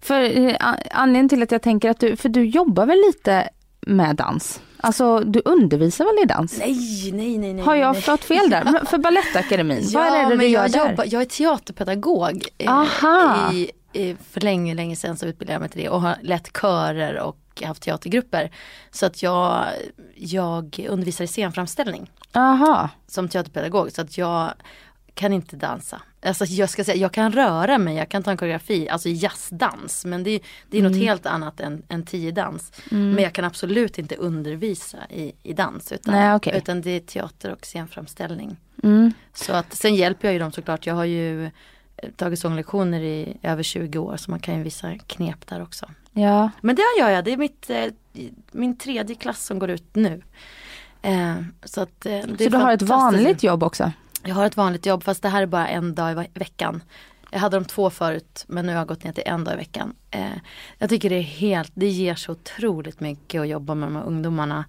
För 0.00 0.22
a- 0.60 0.78
anledningen 0.90 1.28
till 1.28 1.42
att 1.42 1.52
jag 1.52 1.62
tänker 1.62 1.90
att 1.90 2.00
du, 2.00 2.16
för 2.16 2.28
du 2.28 2.44
jobbar 2.44 2.86
väl 2.86 2.98
lite 3.06 3.48
med 3.80 4.16
dans? 4.16 4.60
Alltså 4.80 5.18
du 5.20 5.42
undervisar 5.44 6.04
väl 6.04 6.24
i 6.24 6.26
dans? 6.26 6.58
Nej, 6.58 7.12
nej, 7.12 7.38
nej, 7.38 7.54
nej. 7.54 7.64
Har 7.64 7.74
jag 7.74 8.02
fått 8.04 8.24
fel 8.24 8.50
där? 8.50 8.64
Men 8.72 8.86
för 8.86 8.98
Balettakademin, 8.98 9.82
Ja, 9.88 10.00
vad 10.00 10.20
är 10.20 10.30
det 10.30 10.36
du 10.36 10.46
gör 10.46 10.62
jag 10.62 10.72
där? 10.72 10.90
jobbar, 10.90 11.04
jag 11.08 11.22
är 11.22 11.26
teaterpedagog. 11.26 12.48
eh, 12.58 12.72
Aha. 12.72 13.52
I, 13.52 13.70
i, 13.92 14.16
för 14.30 14.40
länge, 14.40 14.74
länge 14.74 14.96
sedan 14.96 15.16
så 15.16 15.26
utbildade 15.26 15.54
jag 15.54 15.60
mig 15.60 15.68
till 15.68 15.80
det 15.82 15.88
och 15.88 16.00
har 16.00 16.16
lett 16.22 16.50
körer 16.60 17.18
och 17.20 17.62
haft 17.64 17.82
teatergrupper. 17.82 18.50
Så 18.90 19.06
att 19.06 19.22
jag, 19.22 19.64
jag 20.14 20.86
undervisar 20.88 21.24
i 21.24 21.28
scenframställning 21.28 22.10
Aha. 22.32 22.88
som 23.06 23.28
teaterpedagog. 23.28 23.92
Så 23.92 24.00
att 24.02 24.18
jag 24.18 24.50
kan 25.18 25.32
inte 25.32 25.56
dansa. 25.56 26.02
Alltså 26.22 26.44
jag 26.44 26.70
ska 26.70 26.84
säga, 26.84 26.96
jag 26.96 27.12
kan 27.12 27.32
röra 27.32 27.78
mig, 27.78 27.96
jag 27.96 28.08
kan 28.08 28.22
ta 28.22 28.30
en 28.30 28.36
koreografi, 28.36 28.88
alltså 28.88 29.08
jazzdans. 29.08 30.04
Men 30.04 30.22
det, 30.24 30.30
är- 30.30 30.40
det 30.70 30.78
är 30.78 30.82
något 30.82 30.96
helt 30.96 31.26
annat 31.26 31.60
än, 31.60 31.82
än 31.88 32.04
tiodans. 32.04 32.72
Men 32.90 33.18
jag 33.18 33.32
kan 33.32 33.44
absolut 33.44 33.98
inte 33.98 34.14
undervisa 34.16 34.98
i, 35.10 35.32
i 35.42 35.52
dans. 35.52 35.92
Utan, 35.92 36.14
Nej, 36.14 36.34
okej. 36.34 36.56
utan 36.58 36.80
det 36.82 36.90
är 36.90 37.00
teater 37.00 37.52
och 37.52 37.64
scenframställning. 37.66 38.56
Mm. 38.82 39.12
Så 39.34 39.52
att 39.52 39.74
sen 39.74 39.94
hjälper 39.94 40.28
jag 40.28 40.32
ju 40.32 40.38
dem 40.38 40.52
såklart. 40.52 40.86
Jag 40.86 40.94
har 40.94 41.04
ju 41.04 41.44
eh, 41.44 41.50
tagit 42.16 42.38
sånglektioner 42.38 43.00
i 43.00 43.36
över 43.42 43.62
20 43.62 43.98
år 43.98 44.16
så 44.16 44.30
man 44.30 44.40
kan 44.40 44.56
ju 44.56 44.62
visa 44.62 44.98
knep 45.06 45.46
där 45.46 45.62
också. 45.62 45.86
Ja. 46.12 46.50
Men 46.60 46.76
det 46.76 46.82
gör 47.00 47.08
jag, 47.10 47.24
det 47.24 47.32
är 47.32 47.36
mitt, 47.36 47.70
eh, 47.70 47.84
min 48.52 48.76
tredje 48.76 49.16
klass 49.16 49.44
som 49.46 49.58
går 49.58 49.70
ut 49.70 49.94
nu. 49.96 50.22
Eh, 51.02 51.34
så 51.64 51.80
att, 51.80 52.06
eh, 52.06 52.20
Så 52.20 52.26
du 52.50 52.56
har 52.56 52.72
ett 52.72 52.82
vanligt 52.82 53.42
jobb 53.42 53.62
också? 53.62 53.92
Jag 54.28 54.34
har 54.34 54.46
ett 54.46 54.56
vanligt 54.56 54.86
jobb 54.86 55.04
fast 55.04 55.22
det 55.22 55.28
här 55.28 55.42
är 55.42 55.46
bara 55.46 55.68
en 55.68 55.94
dag 55.94 56.12
i 56.12 56.38
veckan. 56.38 56.82
Jag 57.30 57.38
hade 57.38 57.56
de 57.56 57.64
två 57.64 57.90
förut 57.90 58.44
men 58.48 58.66
nu 58.66 58.72
har 58.72 58.78
jag 58.78 58.88
gått 58.88 59.04
ner 59.04 59.12
till 59.12 59.22
en 59.26 59.44
dag 59.44 59.54
i 59.54 59.56
veckan. 59.56 59.94
Eh, 60.10 60.36
jag 60.78 60.90
tycker 60.90 61.10
det 61.10 61.16
är 61.16 61.22
helt, 61.22 61.72
det 61.74 61.88
ger 61.88 62.14
så 62.14 62.32
otroligt 62.32 63.00
mycket 63.00 63.40
att 63.40 63.48
jobba 63.48 63.74
med 63.74 63.88
de 63.88 63.96
här 63.96 64.04
ungdomarna. 64.04 64.64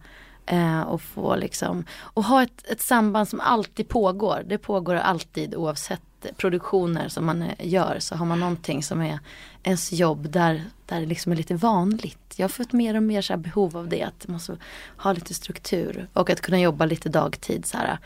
Eh, 0.45 0.81
och 0.81 1.01
få 1.01 1.35
liksom, 1.35 1.85
och 1.99 2.23
ha 2.23 2.43
ett, 2.43 2.71
ett 2.71 2.81
samband 2.81 3.27
som 3.29 3.39
alltid 3.39 3.87
pågår. 3.87 4.43
Det 4.45 4.57
pågår 4.57 4.95
alltid 4.95 5.55
oavsett 5.55 6.01
produktioner 6.37 7.07
som 7.07 7.25
man 7.25 7.41
eh, 7.41 7.53
gör 7.59 7.97
så 7.99 8.15
har 8.15 8.25
man 8.25 8.39
någonting 8.39 8.83
som 8.83 9.01
är 9.01 9.19
ens 9.63 9.91
jobb 9.91 10.29
där, 10.29 10.63
där 10.85 10.99
det 10.99 11.05
liksom 11.05 11.31
är 11.31 11.35
lite 11.35 11.55
vanligt. 11.55 12.33
Jag 12.35 12.43
har 12.43 12.49
fått 12.49 12.73
mer 12.73 12.95
och 12.95 13.03
mer 13.03 13.21
så 13.21 13.33
här 13.33 13.37
behov 13.37 13.77
av 13.77 13.87
det, 13.87 14.03
att 14.03 14.27
man 14.27 14.33
måste 14.33 14.57
ha 14.97 15.13
lite 15.13 15.33
struktur 15.33 16.07
och 16.13 16.29
att 16.29 16.41
kunna 16.41 16.59
jobba 16.59 16.85
lite 16.85 17.09
dagtid 17.09 17.65
så 17.65 17.77
här. 17.77 17.99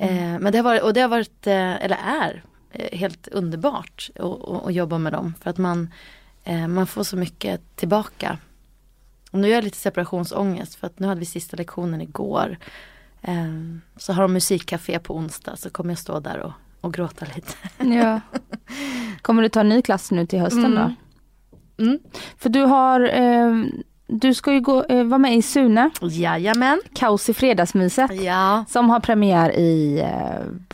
Eh, 0.00 0.38
men 0.38 0.52
det 0.52 0.58
har 0.58 0.62
varit, 0.62 0.82
och 0.82 0.92
det 0.92 1.00
har 1.00 1.08
varit, 1.08 1.46
eh, 1.46 1.84
eller 1.84 1.98
är, 2.04 2.42
eh, 2.72 2.98
helt 2.98 3.28
underbart 3.28 4.10
att- 4.64 4.74
jobba 4.74 4.98
med 4.98 5.12
dem. 5.12 5.34
För 5.42 5.50
att 5.50 5.58
man, 5.58 5.90
man 6.68 6.86
får 6.86 7.02
så 7.04 7.16
mycket 7.16 7.76
tillbaka. 7.76 8.38
Och 9.30 9.38
nu 9.38 9.48
är 9.48 9.54
jag 9.54 9.64
lite 9.64 9.76
separationsångest 9.78 10.74
för 10.74 10.86
att 10.86 10.98
nu 10.98 11.06
hade 11.06 11.20
vi 11.20 11.26
sista 11.26 11.56
lektionen 11.56 12.00
igår. 12.00 12.56
Så 13.96 14.12
har 14.12 14.22
de 14.22 14.32
musikcafé 14.32 14.98
på 14.98 15.16
onsdag 15.16 15.56
så 15.56 15.70
kommer 15.70 15.90
jag 15.90 15.98
stå 15.98 16.20
där 16.20 16.38
och, 16.38 16.52
och 16.80 16.94
gråta 16.94 17.26
lite. 17.34 17.54
Ja. 17.94 18.20
Kommer 19.22 19.42
du 19.42 19.48
ta 19.48 19.60
en 19.60 19.68
ny 19.68 19.82
klass 19.82 20.10
nu 20.10 20.26
till 20.26 20.38
hösten 20.40 20.74
då? 20.74 20.94
Mm. 21.84 21.98
För 22.36 22.48
du 22.48 22.60
har, 22.62 23.00
eh, 23.00 23.64
du 24.06 24.34
ska 24.34 24.52
ju 24.52 24.60
gå, 24.60 24.84
eh, 24.84 25.04
vara 25.04 25.18
med 25.18 25.36
i 25.36 25.42
Sune, 25.42 25.90
Jajamän. 26.00 26.80
Kaos 26.94 27.28
i 27.28 27.34
fredagsmyset. 27.34 28.22
Ja. 28.22 28.64
Som 28.68 28.90
har 28.90 29.00
premiär 29.00 29.50
i 29.58 30.00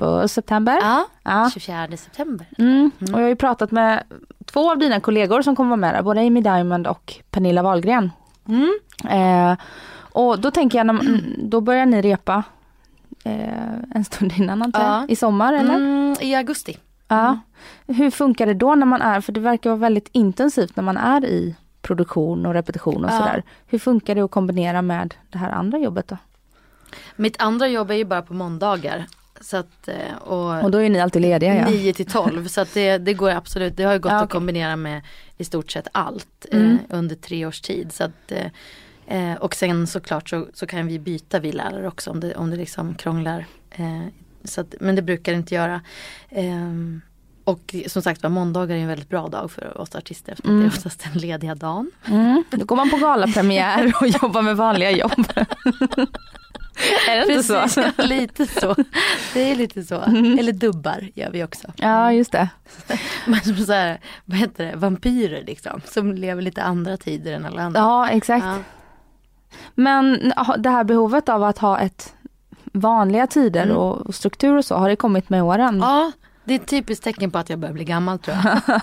eh, 0.01 0.27
september. 0.27 0.79
ja. 0.83 1.07
Ja. 1.25 1.51
24 1.55 1.97
september. 1.97 2.47
Mm. 2.59 2.91
Och 3.01 3.09
jag 3.09 3.23
har 3.25 3.29
ju 3.29 3.37
pratat 3.37 3.71
med 3.71 4.03
två 4.45 4.71
av 4.71 4.79
dina 4.79 5.01
kollegor 5.01 5.43
som 5.43 5.57
kommer 5.57 5.71
vara 5.71 5.77
med 5.81 5.95
där, 5.95 6.03
både 6.03 6.21
Amy 6.21 6.41
Diamond 6.41 6.87
och 6.87 7.15
Pernilla 7.31 7.63
Wahlgren. 7.63 8.11
Mm. 8.49 8.71
Eh, 9.11 9.57
och 10.13 10.41
då 10.41 10.51
tänker 10.51 10.79
jag, 10.79 10.87
man- 10.87 11.35
då 11.39 11.61
börjar 11.61 11.87
ni 11.87 12.03
repa 12.03 12.43
eh, 13.25 13.73
en 13.95 14.05
stund 14.05 14.33
innan 14.37 14.63
antar 14.63 14.81
Ja. 14.83 15.05
i 15.09 15.17
sommar 15.17 15.53
eller? 15.53 15.75
Mm, 15.75 16.15
I 16.21 16.35
augusti. 16.35 16.79
Ja. 17.09 17.39
Hur 17.87 18.11
funkar 18.11 18.47
det 18.47 18.55
då 18.55 18.75
när 18.75 18.87
man 18.87 19.03
är, 19.03 19.21
för 19.21 19.33
det 19.33 19.41
verkar 19.41 19.71
vara 19.71 19.79
väldigt 19.81 20.09
intensivt 20.13 20.77
när 20.77 20.83
man 20.85 20.97
är 20.97 21.25
i 21.25 21.55
produktion 21.83 22.47
och 22.47 22.55
repetition 22.55 23.05
och 23.05 23.11
Ja. 23.11 23.19
sådär. 23.19 23.43
Hur 23.67 23.79
funkar 23.79 24.15
det 24.15 24.21
att 24.21 24.31
kombinera 24.31 24.83
med 24.83 25.15
det 25.31 25.39
här 25.39 25.51
andra 25.51 25.79
jobbet 25.79 26.09
då? 26.09 26.17
Mitt 27.17 27.43
andra 27.43 27.69
jobb 27.69 27.91
är 27.91 27.95
ju 27.95 28.05
bara 28.05 28.23
på 28.23 28.35
måndagar. 28.35 29.07
Så 29.41 29.57
att, 29.57 29.89
eh, 29.89 30.17
och, 30.21 30.65
Och 30.65 30.71
då 30.71 30.79
är 30.79 30.91
ni 30.91 31.01
alltid 31.01 31.23
lediga 31.23 31.55
ja. 31.57 31.69
9 31.71 31.93
till 31.93 32.07
12 32.07 32.47
så 32.49 32.61
att 32.61 32.75
det, 32.75 32.99
det 32.99 33.15
går 33.15 33.31
absolut, 33.31 33.77
det 33.77 33.83
har 33.85 33.93
ju 33.93 33.99
gått 33.99 34.13
Ja, 34.13 34.17
att 34.19 34.25
okej. 34.25 34.33
kombinera 34.33 34.77
med 34.77 35.03
i 35.37 35.45
stort 35.45 35.71
sett 35.71 35.89
allt 35.93 36.47
Mm. 36.53 36.71
eh, 36.73 36.79
under 36.99 37.17
tre 37.17 37.47
års 37.47 37.61
tid. 37.61 37.93
Så 37.93 38.05
att, 38.05 38.33
eh, 38.33 38.47
eh, 39.33 39.37
och 39.37 39.55
sen 39.55 39.87
såklart 39.87 40.29
så, 40.29 40.47
så 40.55 40.67
kan 40.67 40.87
vi 40.87 40.99
byta 40.99 41.39
vi 41.41 41.53
lärare 41.53 41.89
också 41.89 42.11
om 42.11 42.21
det, 42.21 42.35
om 42.35 42.51
det 42.51 42.57
liksom 42.57 42.95
krånglar. 42.95 43.47
Eh, 43.71 44.03
så 44.45 44.61
att, 44.61 44.75
men 44.81 44.97
det 44.97 45.03
brukar 45.03 45.33
det 45.33 45.39
inte 45.39 45.55
göra. 45.55 45.81
Och 47.45 47.75
som 47.87 48.03
sagt 48.03 48.23
var 48.23 48.31
måndagar 48.31 48.77
är 48.77 48.81
en 48.81 48.89
väldigt 48.89 49.09
bra 49.09 49.29
dag 49.29 49.51
för 49.51 49.81
oss 49.81 49.95
artister 49.95 50.33
eftersom 50.33 50.51
Mm. 50.51 50.63
det 50.63 50.67
är 50.75 50.79
oftast 50.79 51.05
den 51.05 51.13
lediga 51.23 51.55
dagen. 51.55 51.91
Mm. 52.07 52.45
Då 52.51 52.65
går 52.65 52.77
man 52.77 52.91
på 52.91 52.97
galapremiär 52.97 53.93
och 54.01 54.07
jobbar 54.23 54.43
med 54.43 54.57
vanliga 54.57 54.91
jobb. 54.91 55.13
är 57.09 57.17
det 57.27 57.33
inte 57.33 57.43
så? 57.43 57.55
Precis, 57.61 57.93
lite 58.09 58.47
så. 58.47 58.75
Det 59.35 59.41
är 59.51 59.55
lite 59.57 59.83
så. 59.83 60.01
Eller 60.39 60.53
dubbar 60.53 61.09
gör 61.15 61.31
vi 61.31 61.45
också. 61.45 61.73
Ja 61.77 62.13
just 62.13 62.33
det. 62.33 62.49
Men 63.27 63.41
som 63.41 63.57
så 63.57 63.73
här, 63.73 64.01
vad 64.25 64.39
heter 64.39 64.65
det, 64.65 64.77
vampyrer 64.77 65.45
liksom. 65.47 65.81
Som 65.85 66.13
lever 66.13 66.43
lite 66.43 66.63
andra 66.63 66.97
tider 66.97 67.33
än 67.33 67.47
alla 67.47 67.63
andra. 67.63 67.81
Ja 67.81 68.09
exakt. 68.09 68.45
Ja. 68.47 68.57
Men 69.75 70.33
det 70.59 70.71
här 70.71 70.85
behovet 70.85 71.29
av 71.29 71.43
att 71.45 71.59
ha 71.59 71.79
ett 71.79 72.15
vanliga 72.73 73.27
tider 73.27 73.63
Mm. 73.65 73.77
och 73.77 74.15
struktur 74.15 74.57
och 74.57 74.65
så, 74.65 74.75
har 74.77 74.89
det 74.89 74.97
kommit 74.97 75.31
med 75.31 75.43
åren? 75.43 75.79
ja, 75.81 76.13
det 76.45 76.55
är 76.55 76.59
ett 76.59 76.69
typiskt 76.69 77.05
tecken 77.05 77.31
på 77.31 77.39
att 77.39 77.51
jag 77.51 77.59
börjar 77.59 77.75
bli 77.75 77.85
gammal 77.85 78.19
tror 78.19 78.37
jag. 78.37 78.81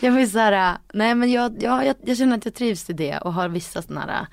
jag 0.00 0.12
vill 0.12 0.30
så 0.30 0.38
här, 0.38 0.78
nej 0.92 1.14
men 1.14 1.30
jag, 1.30 1.62
jag, 1.62 1.94
jag, 2.04 2.16
känner 2.16 2.36
att 2.36 2.44
jag 2.44 2.54
trivs 2.54 2.90
i 2.90 2.92
det 2.92 3.18
och 3.18 3.32
har 3.32 3.48
vissa 3.48 3.82
sådana 3.82 4.00
här 4.00 4.26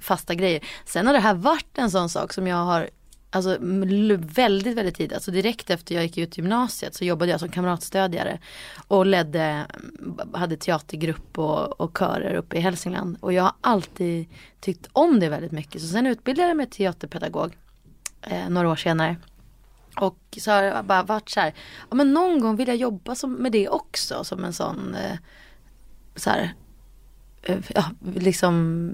fasta 0.00 0.34
grejer. 0.34 0.64
Sen 0.84 1.06
har 1.06 1.14
det 1.14 1.20
här 1.20 1.34
varit 1.34 1.78
en 1.78 1.90
sån 1.90 2.08
sak 2.08 2.32
som 2.32 2.46
jag 2.46 2.56
har 2.56 2.90
Alltså 3.30 3.56
väldigt, 3.60 4.76
väldigt 4.76 4.96
tidigt, 4.96 5.12
alltså 5.12 5.30
direkt 5.30 5.70
efter 5.70 5.94
jag 5.94 6.04
gick 6.04 6.18
ut 6.18 6.38
gymnasiet 6.38 6.94
så 6.94 7.04
jobbade 7.04 7.30
jag 7.30 7.40
som 7.40 7.48
kamratstödjare 7.48 8.38
och 8.88 9.06
ledde, 9.06 9.66
hade 10.32 10.56
teatergrupp 10.56 11.38
och, 11.38 11.80
och 11.80 11.98
körer 11.98 12.34
uppe 12.34 12.56
i 12.56 12.60
Hälsingland. 12.60 13.16
Och 13.20 13.32
jag 13.32 13.42
har 13.42 13.52
alltid 13.60 14.28
tyckt 14.60 14.88
om 14.92 15.20
det 15.20 15.28
väldigt 15.28 15.52
mycket. 15.52 15.82
Så 15.82 15.88
sen 15.88 16.06
utbildade 16.06 16.48
jag 16.48 16.56
mig 16.56 16.66
till 16.66 16.76
teaterpedagog 16.76 17.56
eh, 18.22 18.48
några 18.48 18.68
år 18.68 18.76
senare. 18.76 19.16
Och 20.00 20.38
så 20.40 20.50
har 20.50 20.62
jag 20.62 20.84
bara 20.84 21.02
varit 21.02 21.30
så 21.30 21.40
här, 21.40 21.54
ja 21.90 21.96
men 21.96 22.12
någon 22.12 22.40
gång 22.40 22.56
vill 22.56 22.68
jag 22.68 22.76
jobba 22.76 23.14
som, 23.14 23.32
med 23.32 23.52
det 23.52 23.68
också 23.68 24.24
som 24.24 24.44
en 24.44 24.52
sån 24.52 24.94
eh, 24.94 25.18
så 26.16 26.30
här, 26.30 26.54
eh, 27.42 27.58
ja 27.74 27.84
liksom 28.14 28.92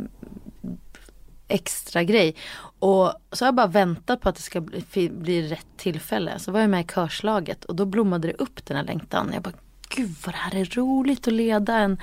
extra 1.48 2.04
grej. 2.04 2.36
Och 2.78 3.12
så 3.32 3.44
har 3.44 3.46
jag 3.46 3.54
bara 3.54 3.66
väntat 3.66 4.20
på 4.20 4.28
att 4.28 4.36
det 4.36 4.42
ska 4.42 4.60
bli, 4.60 5.10
bli 5.10 5.48
rätt 5.48 5.66
tillfälle. 5.76 6.38
Så 6.38 6.52
var 6.52 6.60
jag 6.60 6.70
med 6.70 6.80
i 6.80 6.88
körslaget 6.88 7.64
och 7.64 7.76
då 7.76 7.84
blommade 7.84 8.28
det 8.28 8.34
upp 8.34 8.66
den 8.66 8.76
här 8.76 8.84
längtan. 8.84 9.30
Jag 9.32 9.42
bara, 9.42 9.54
gud 9.88 10.14
vad 10.26 10.34
det 10.34 10.38
här 10.38 10.54
är 10.56 10.64
roligt 10.64 11.28
att 11.28 11.34
leda 11.34 11.76
en, 11.76 11.98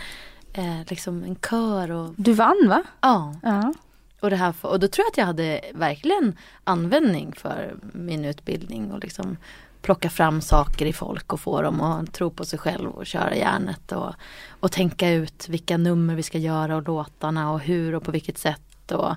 eh, 0.54 0.80
liksom 0.88 1.24
en 1.24 1.36
kör 1.36 1.92
och 1.92 2.14
Du 2.18 2.34
vann 2.34 2.68
va? 2.68 2.84
ja. 3.02 3.36
Ja. 3.44 3.74
Och, 4.22 4.30
det 4.30 4.36
här, 4.36 4.54
och 4.62 4.80
då 4.80 4.88
tror 4.88 5.06
jag 5.06 5.12
att 5.12 5.18
jag 5.18 5.26
hade 5.26 5.62
verkligen 5.74 6.38
användning 6.64 7.34
för 7.38 7.76
min 7.94 8.26
utbildning 8.26 8.92
och 8.92 9.00
liksom 9.00 9.38
plocka 9.82 10.10
fram 10.10 10.42
saker 10.42 10.86
i 10.86 10.94
folk 10.94 11.34
och 11.34 11.40
få 11.40 11.62
dem 11.62 11.82
att 11.82 12.14
tro 12.14 12.30
på 12.30 12.46
sig 12.46 12.60
själv 12.60 12.90
och 12.90 13.06
köra 13.06 13.36
järnet 13.36 13.92
och, 13.92 14.14
och 14.50 14.72
tänka 14.72 15.10
ut 15.10 15.50
vilka 15.50 15.78
nummer 15.78 16.16
vi 16.16 16.24
ska 16.24 16.38
göra 16.38 16.76
och 16.76 16.88
låtarna 16.88 17.52
och 17.52 17.60
hur 17.60 17.96
och 17.96 18.04
på 18.04 18.12
vilket 18.12 18.38
sätt. 18.38 18.92
Och, 18.92 19.16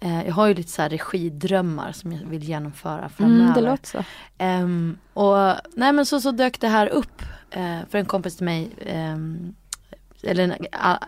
eh, 0.00 0.26
jag 0.26 0.34
har 0.34 0.46
ju 0.46 0.54
lite 0.54 0.70
så 0.70 0.82
här 0.82 0.88
regidrömmar 0.88 1.92
som 1.92 2.12
jag 2.12 2.26
vill 2.26 2.42
genomföra 2.44 3.08
framöver. 3.08 3.42
Mm, 3.42 3.54
det 3.54 3.60
låter 3.60 3.88
så. 3.88 4.04
Ehm, 4.38 4.98
och 5.12 5.36
nej 5.74 5.92
men 5.92 6.06
så, 6.06 6.20
så 6.20 6.30
dök 6.30 6.60
det 6.60 6.68
här 6.68 6.86
upp 6.86 7.22
eh, 7.50 7.78
för 7.90 7.98
en 7.98 8.06
kompis 8.06 8.36
till 8.36 8.44
mig 8.44 8.70
ehm, 8.86 9.54
eller 10.22 10.44
en, 10.44 10.54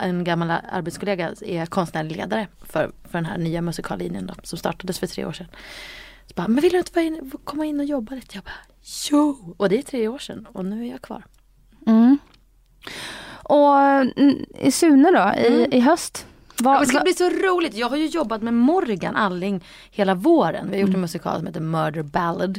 en 0.00 0.24
gammal 0.24 0.50
arbetskollega 0.50 1.32
är 1.40 1.66
konstnärlig 1.66 2.16
ledare 2.16 2.48
för, 2.62 2.92
för 3.04 3.18
den 3.18 3.26
här 3.26 3.38
nya 3.38 3.62
musikallinjen 3.62 4.26
då, 4.26 4.34
som 4.42 4.58
startades 4.58 4.98
för 4.98 5.06
tre 5.06 5.24
år 5.24 5.32
sedan. 5.32 5.46
Så 6.26 6.34
bara, 6.34 6.48
men 6.48 6.62
vill 6.62 6.72
du 6.72 6.78
inte 6.78 7.00
in, 7.00 7.30
komma 7.44 7.64
in 7.64 7.80
och 7.80 7.86
jobba 7.86 8.14
lite? 8.14 8.36
Jag 8.36 8.44
bara, 8.44 8.54
jo! 9.10 9.54
Och 9.56 9.68
det 9.68 9.78
är 9.78 9.82
tre 9.82 10.08
år 10.08 10.18
sedan 10.18 10.46
och 10.52 10.64
nu 10.64 10.86
är 10.86 10.90
jag 10.90 11.02
kvar. 11.02 11.24
Mm. 11.86 12.18
Och 13.44 13.78
mm, 13.78 14.44
i 14.58 14.70
Sune 14.70 15.10
då, 15.10 15.40
i, 15.40 15.68
i 15.76 15.80
höst? 15.80 16.26
Vad, 16.58 16.76
Ja, 16.76 16.80
det 16.80 16.86
ska 16.86 17.00
bli 17.00 17.12
så 17.12 17.30
roligt. 17.30 17.74
Jag 17.74 17.88
har 17.88 17.96
ju 17.96 18.06
jobbat 18.06 18.42
med 18.42 18.54
Morgan 18.54 19.16
Alling 19.16 19.64
hela 19.90 20.14
våren. 20.14 20.66
Vi 20.70 20.76
har 20.76 20.86
gjort 20.86 20.94
en 20.94 21.00
musikal 21.00 21.38
som 21.38 21.46
heter 21.46 21.60
Murder 21.60 22.02
Ballad. 22.02 22.58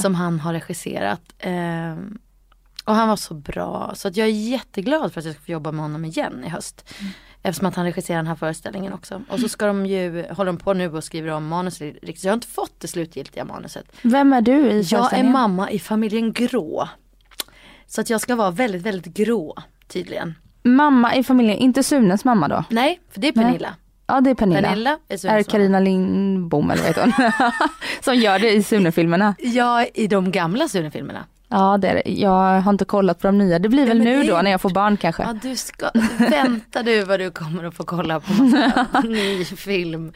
som 0.00 0.14
han 0.14 0.40
har 0.40 0.52
regisserat. 0.52 1.20
Ehm, 1.38 2.18
och 2.88 2.94
han 2.94 3.08
var 3.08 3.16
så 3.16 3.34
bra 3.34 3.92
så 3.94 4.08
att 4.08 4.16
jag 4.16 4.26
är 4.26 4.32
jätteglad 4.32 5.12
för 5.12 5.20
att 5.20 5.24
jag 5.24 5.34
ska 5.34 5.44
få 5.44 5.52
jobba 5.52 5.72
med 5.72 5.82
honom 5.82 6.04
igen 6.04 6.44
i 6.46 6.48
höst. 6.48 6.94
Eftersom 7.42 7.68
att 7.68 7.74
han 7.74 7.84
regisserar 7.84 8.16
den 8.16 8.26
här 8.26 8.34
föreställningen 8.34 8.92
också. 8.92 9.22
Och 9.28 9.40
så 9.40 9.48
ska 9.48 9.66
de 9.66 9.86
ju, 9.86 10.26
håller 10.32 10.52
de 10.52 10.56
på 10.56 10.72
nu 10.72 10.92
och 10.92 11.04
skriver 11.04 11.30
om 11.30 11.46
manuset 11.46 11.94
riktigt. 12.02 12.20
Så 12.20 12.26
jag 12.26 12.32
har 12.32 12.34
inte 12.34 12.46
fått 12.46 12.80
det 12.80 12.88
slutgiltiga 12.88 13.44
manuset. 13.44 13.84
Vem 14.02 14.32
är 14.32 14.40
du 14.40 14.70
i 14.70 14.82
Jag 14.82 15.12
är 15.12 15.24
mamma 15.24 15.70
i 15.70 15.78
familjen 15.78 16.32
Grå. 16.32 16.88
Så 17.86 18.00
att 18.00 18.10
jag 18.10 18.20
ska 18.20 18.36
vara 18.36 18.50
väldigt, 18.50 18.82
väldigt 18.82 19.14
grå 19.14 19.56
tydligen. 19.88 20.34
Mamma 20.62 21.14
i 21.14 21.24
familjen, 21.24 21.58
inte 21.58 21.82
Sunes 21.82 22.24
mamma 22.24 22.48
då? 22.48 22.64
Nej, 22.70 23.00
för 23.10 23.20
det 23.20 23.28
är 23.28 23.32
Nej. 23.36 23.44
Pernilla. 23.44 23.74
Ja 24.06 24.20
det 24.20 24.30
är 24.30 24.34
Pernilla. 24.34 24.68
Pernilla 24.68 24.98
är 25.08 25.26
är. 25.26 25.42
Carina 25.42 25.80
Lindbom 25.80 26.70
eller 26.70 26.82
vad 26.82 26.88
heter 26.88 27.02
hon? 27.02 27.32
Som 28.02 28.14
gör 28.14 28.38
det 28.38 28.50
i 28.50 28.62
Sune-filmerna. 28.62 29.34
Ja, 29.38 29.84
i 29.84 30.06
de 30.06 30.32
gamla 30.32 30.68
Sune-filmerna. 30.68 31.24
Ja 31.48 31.78
det 31.78 31.88
är 31.88 31.94
det. 31.94 32.10
Jag 32.10 32.60
har 32.60 32.72
inte 32.72 32.84
kollat 32.84 33.18
på 33.18 33.26
de 33.26 33.38
nya. 33.38 33.58
Det 33.58 33.68
blir 33.68 33.86
väl 33.86 33.98
men 33.98 34.06
nu 34.06 34.22
då 34.24 34.42
när 34.42 34.50
jag 34.50 34.60
får 34.60 34.70
barn 34.70 34.96
kanske. 34.96 35.22
Ja, 35.22 35.32
du 35.42 35.56
ska, 35.56 35.90
vänta 36.18 36.82
du 36.82 37.04
vad 37.04 37.20
du 37.20 37.30
kommer 37.30 37.64
att 37.64 37.74
få 37.74 37.84
kolla 37.84 38.20
på 38.20 38.32
massa 38.32 39.00
ny 39.04 39.44
film. 39.44 40.12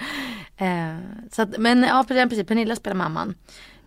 Eh, 0.57 0.97
så 1.31 1.42
att, 1.42 1.59
men 1.59 1.83
ja, 1.83 2.05
precis, 2.09 2.47
Pernilla 2.47 2.77
spelar 2.77 2.97
mamman. 2.97 3.35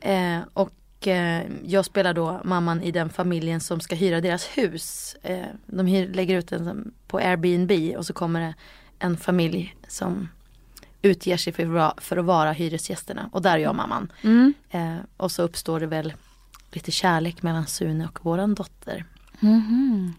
Eh, 0.02 0.40
och 0.54 1.08
eh, 1.08 1.44
jag 1.66 1.86
spelar 1.86 2.14
då 2.14 2.42
mamman 2.44 2.82
i 2.82 2.92
den 2.92 3.10
familjen 3.10 3.60
som 3.60 3.80
ska 3.80 3.96
hyra 3.96 4.22
deras 4.22 4.46
hus. 4.46 5.16
Eh, 5.24 5.46
de 5.66 5.88
hyr, 5.88 6.14
lägger 6.14 6.38
ut 6.38 6.48
den 6.48 6.94
på 7.08 7.18
Airbnb 7.18 7.98
och 7.98 8.06
så 8.06 8.14
kommer 8.14 8.42
det 8.42 8.54
en 9.00 9.18
familj 9.18 9.76
som 9.88 10.30
utger 11.02 11.38
sig 11.38 11.54
för, 11.54 12.02
för 12.02 12.18
att 12.18 12.26
vara 12.26 12.52
hyresgästerna. 12.52 13.30
Och 13.32 13.42
där 13.42 13.54
är 13.54 13.58
jag 13.58 13.76
mamman. 13.76 14.12
Mm. 14.22 14.54
Eh, 14.70 14.96
och 15.18 15.32
så 15.32 15.44
uppstår 15.44 15.80
det 15.80 15.88
väl 15.88 16.14
lite 16.72 16.92
kärlek 16.92 17.42
mellan 17.44 17.68
Sune 17.68 18.08
och 18.08 18.26
våran 18.26 18.56
dotter. 18.56 19.06
Mhm. 19.40 20.14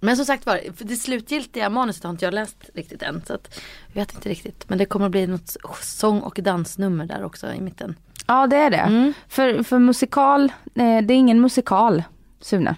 Men 0.00 0.16
som 0.16 0.26
sagt 0.26 0.46
var, 0.46 0.60
det 0.78 0.96
slutgiltiga 0.96 1.70
manuset 1.70 2.02
har 2.04 2.10
inte 2.10 2.24
jag 2.24 2.34
läst 2.34 2.70
riktigt 2.74 3.02
än. 3.02 3.22
Så 3.26 3.34
att 3.34 3.60
jag 3.86 3.94
vet 3.94 4.14
inte 4.14 4.28
riktigt. 4.28 4.68
Men 4.68 4.78
det 4.78 4.84
kommer 4.84 5.06
att 5.06 5.12
bli 5.12 5.26
något 5.26 5.56
sång 5.82 6.20
och 6.20 6.38
dansnummer 6.42 7.06
där 7.06 7.24
också 7.24 7.52
i 7.52 7.60
mitten. 7.60 7.94
Ja 8.26 8.46
det 8.46 8.56
är 8.56 8.70
det. 8.70 8.76
Mm. 8.76 9.12
För, 9.28 9.62
för 9.62 9.78
musikal, 9.78 10.44
eh, 10.74 11.02
det 11.02 11.14
är 11.14 11.16
ingen 11.16 11.40
musikal 11.40 12.02
Sune. 12.40 12.76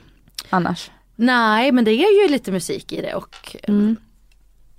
Annars. 0.50 0.90
Nej, 1.16 1.72
men 1.72 1.84
det 1.84 1.90
är 1.92 2.22
ju 2.22 2.28
lite 2.32 2.52
musik 2.52 2.92
i 2.92 3.00
det 3.02 3.14
och 3.14 3.56
eh, 3.62 3.74
Mm. 3.74 3.96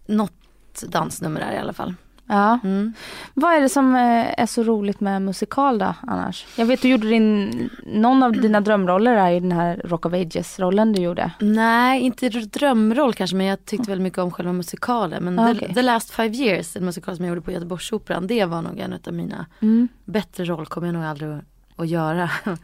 något 0.05 0.83
dansnummer 0.87 1.39
där 1.39 1.51
i 1.53 1.57
alla 1.57 1.73
fall. 1.73 1.93
Ja. 2.31 2.59
Mm. 2.63 2.93
Vad 3.33 3.53
är 3.53 3.61
det 3.61 3.69
som 3.69 3.95
eh, 3.95 4.39
är 4.41 4.45
så 4.45 4.63
roligt 4.63 4.99
med 4.99 5.21
musikal 5.21 5.77
då 5.79 5.95
annars? 6.07 6.45
Jag 6.55 6.65
vet 6.65 6.81
du 6.81 6.89
gjorde 6.89 7.07
din, 7.09 7.69
någon 7.85 8.23
av 8.23 8.31
dina 8.31 8.61
drömroller 8.61 9.13
är 9.15 9.29
ju 9.29 9.39
den 9.39 9.51
här 9.51 9.81
Rock 9.85 10.05
of 10.05 10.13
Ages 10.13 10.59
rollen 10.59 10.93
du 10.93 11.01
gjorde. 11.01 11.31
Nej, 11.39 12.01
inte 12.01 12.29
drömroll 12.29 13.13
kanske 13.13 13.35
men 13.35 13.45
jag 13.45 13.65
tyckte 13.65 13.89
väldigt 13.91 14.03
mycket 14.03 14.19
om 14.19 14.31
själva 14.31 14.53
musikalen. 14.53 15.23
Men 15.23 15.39
Ah, 15.39 15.53
the, 15.53 15.73
the 15.73 15.81
Last 15.81 16.11
Five 16.11 16.35
Years, 16.37 16.75
en 16.75 16.85
musikal 16.85 17.15
som 17.15 17.25
jag 17.25 17.29
gjorde 17.29 17.41
på 17.45 17.51
Göteborgsoperan, 17.51 18.27
det 18.27 18.45
var 18.45 18.61
nog 18.61 18.79
en 18.79 18.93
av 19.07 19.13
mina 19.13 19.45
Mm. 19.61 19.87
bättre 20.05 20.45
roll 20.45 20.65
kommer 20.65 20.87
jag 20.87 20.93
nog 20.93 21.03
aldrig 21.03 21.37
att 21.75 21.87
göra. 21.87 22.29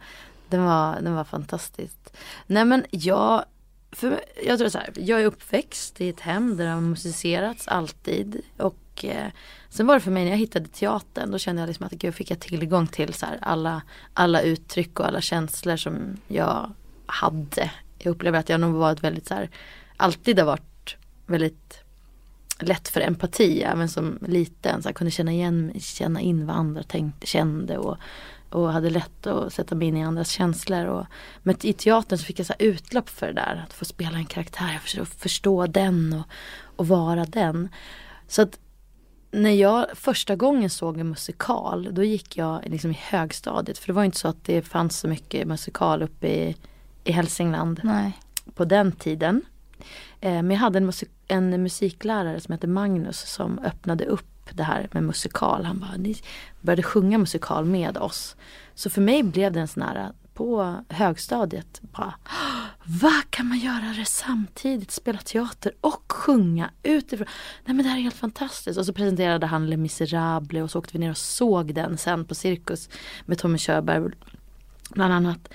Den 0.48 0.64
var, 0.64 1.00
den 1.00 1.14
var 1.14 1.24
fantastisk. 1.24 1.96
Nej 2.46 2.64
men 2.64 2.84
jag, 2.90 3.44
för 3.92 4.20
jag 4.46 4.58
tror 4.58 4.68
så 4.68 4.78
här, 4.78 4.88
jag 4.94 5.20
är 5.20 5.24
uppväxt 5.26 6.00
i 6.00 6.08
ett 6.08 6.20
hem 6.20 6.56
där 6.56 6.64
det 6.64 6.70
har 6.70 6.80
musicerats 6.80 7.68
alltid. 7.68 8.40
Och 8.56 8.76
eh, 9.04 9.26
sen 9.68 9.86
var 9.86 9.94
det 9.94 10.00
för 10.00 10.10
mig 10.10 10.24
när 10.24 10.30
jag 10.30 10.38
hittade 10.38 10.68
teatern, 10.68 11.30
då 11.30 11.38
kände 11.38 11.62
jag 11.62 11.66
liksom 11.66 11.86
att 11.86 11.92
gud 11.92 12.14
fick 12.14 12.30
jag 12.30 12.40
tillgång 12.40 12.86
till 12.86 13.14
så 13.14 13.26
här, 13.26 13.38
alla, 13.42 13.82
alla 14.14 14.40
uttryck 14.40 15.00
och 15.00 15.06
alla 15.06 15.20
känslor 15.20 15.76
som 15.76 16.16
jag 16.28 16.72
hade. 17.06 17.70
Jag 17.98 18.10
upplever 18.10 18.38
att 18.38 18.48
jag 18.48 18.60
nog 18.60 18.74
varit 18.74 19.04
väldigt 19.04 19.26
så 19.26 19.34
här, 19.34 19.50
alltid 19.96 20.38
har 20.38 20.46
varit 20.46 20.96
väldigt 21.26 21.84
lätt 22.58 22.88
för 22.88 23.00
empati 23.00 23.62
även 23.62 23.88
som 23.88 24.18
liten. 24.26 24.82
Så 24.82 24.88
jag 24.88 24.96
kunde 24.96 25.10
känna 25.10 25.32
igen 25.32 25.72
känna 25.80 26.20
in 26.20 26.46
vad 26.46 26.56
andra 26.56 26.82
tänkte, 26.82 27.26
kände 27.26 27.78
och, 27.78 27.96
och 28.50 28.72
hade 28.72 28.90
lätt 28.90 29.26
att 29.26 29.52
sätta 29.52 29.74
mig 29.74 29.88
in 29.88 29.96
i 29.96 30.04
andras 30.04 30.30
känslor. 30.30 30.86
Och, 30.86 31.06
men 31.42 31.56
i 31.62 31.72
teatern 31.72 32.18
så 32.18 32.24
fick 32.24 32.38
jag 32.38 32.46
så 32.46 32.54
här 32.58 32.66
utlopp 32.66 33.08
för 33.08 33.26
det 33.26 33.32
där. 33.32 33.64
Att 33.66 33.72
få 33.72 33.84
spela 33.84 34.18
en 34.18 34.26
karaktär, 34.26 34.78
förstå, 34.82 35.04
förstå 35.04 35.66
den 35.66 36.12
och, 36.12 36.26
och 36.76 36.88
vara 36.88 37.24
den. 37.24 37.68
Så 38.28 38.42
att 38.42 38.58
när 39.30 39.50
jag 39.50 39.86
första 39.94 40.36
gången 40.36 40.70
såg 40.70 40.98
en 40.98 41.08
musikal 41.08 41.88
då 41.92 42.04
gick 42.04 42.36
jag 42.36 42.62
liksom 42.66 42.90
i 42.90 42.98
högstadiet. 43.00 43.78
För 43.78 43.86
det 43.86 43.92
var 43.92 44.04
inte 44.04 44.18
så 44.18 44.28
att 44.28 44.44
det 44.44 44.62
fanns 44.62 44.98
så 44.98 45.08
mycket 45.08 45.48
musikal 45.48 46.02
uppe 46.02 46.28
i, 46.28 46.56
i 47.04 47.12
Hälsingland 47.12 47.80
Nej. 47.84 48.12
på 48.54 48.64
den 48.64 48.92
tiden. 48.92 49.42
Eh, 50.20 50.30
Men 50.30 50.50
jag 50.50 50.58
hade 50.58 50.78
en, 50.78 50.86
musik, 50.86 51.10
en 51.28 51.62
musiklärare 51.62 52.40
som 52.40 52.52
hette 52.52 52.66
Magnus 52.66 53.20
som 53.20 53.58
öppnade 53.58 54.04
upp 54.04 54.50
det 54.52 54.62
här 54.62 54.88
med 54.92 55.02
musikal. 55.02 55.64
Han 55.64 55.78
bara, 55.80 55.96
ni 55.96 56.16
började 56.60 56.82
sjunga 56.82 57.18
musikal 57.18 57.64
med 57.64 57.96
oss. 57.96 58.36
Så 58.74 58.90
för 58.90 59.00
mig 59.00 59.22
blev 59.22 59.52
det 59.52 59.60
en 59.60 59.68
sån 59.68 59.82
här 59.82 60.12
på 60.38 60.84
högstadiet. 60.88 61.80
Bara, 61.80 62.14
vad 62.84 63.30
kan 63.30 63.48
man 63.48 63.58
göra 63.58 63.94
det 63.98 64.04
samtidigt? 64.04 64.90
Spela 64.90 65.18
teater 65.18 65.72
och 65.80 66.12
sjunga 66.12 66.70
utifrån. 66.82 67.26
Nej 67.64 67.76
men 67.76 67.84
det 67.84 67.90
här 67.90 67.98
är 67.98 68.02
helt 68.02 68.14
fantastiskt. 68.14 68.78
Och 68.78 68.86
så 68.86 68.92
presenterade 68.92 69.46
han 69.46 69.70
Les 69.70 69.78
Misérables 69.78 70.62
och 70.62 70.70
så 70.70 70.78
åkte 70.78 70.92
vi 70.92 70.98
ner 70.98 71.10
och 71.10 71.18
såg 71.18 71.74
den 71.74 71.98
sen 71.98 72.24
på 72.24 72.34
Cirkus 72.34 72.88
med 73.26 73.38
Tommy 73.38 73.58
Körberg 73.58 74.12
bland 74.90 75.12
annat. 75.12 75.48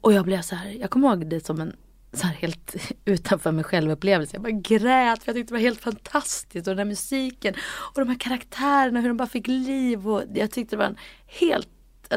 Och 0.00 0.12
jag 0.12 0.24
blev 0.24 0.42
så 0.42 0.54
här, 0.54 0.70
jag 0.70 0.90
kommer 0.90 1.08
ihåg 1.08 1.26
det 1.30 1.46
som 1.46 1.60
en 1.60 1.76
så 2.12 2.26
här 2.26 2.34
helt 2.34 2.76
utanför 3.04 3.52
mig 3.52 3.64
själv 3.64 3.90
upplevelse. 3.90 4.36
Jag 4.36 4.42
bara 4.42 4.50
grät 4.50 5.22
för 5.22 5.28
jag 5.28 5.36
tyckte 5.36 5.54
det 5.54 5.58
var 5.58 5.60
helt 5.60 5.80
fantastiskt 5.80 6.66
och 6.66 6.72
den 6.72 6.78
här 6.78 6.84
musiken 6.84 7.54
och 7.94 8.00
de 8.00 8.08
här 8.08 8.18
karaktärerna 8.18 9.00
hur 9.00 9.08
de 9.08 9.16
bara 9.16 9.28
fick 9.28 9.46
liv 9.46 10.08
och 10.08 10.22
jag 10.34 10.50
tyckte 10.50 10.76
det 10.76 10.78
var 10.78 10.86
en 10.86 10.98
helt 11.26 11.68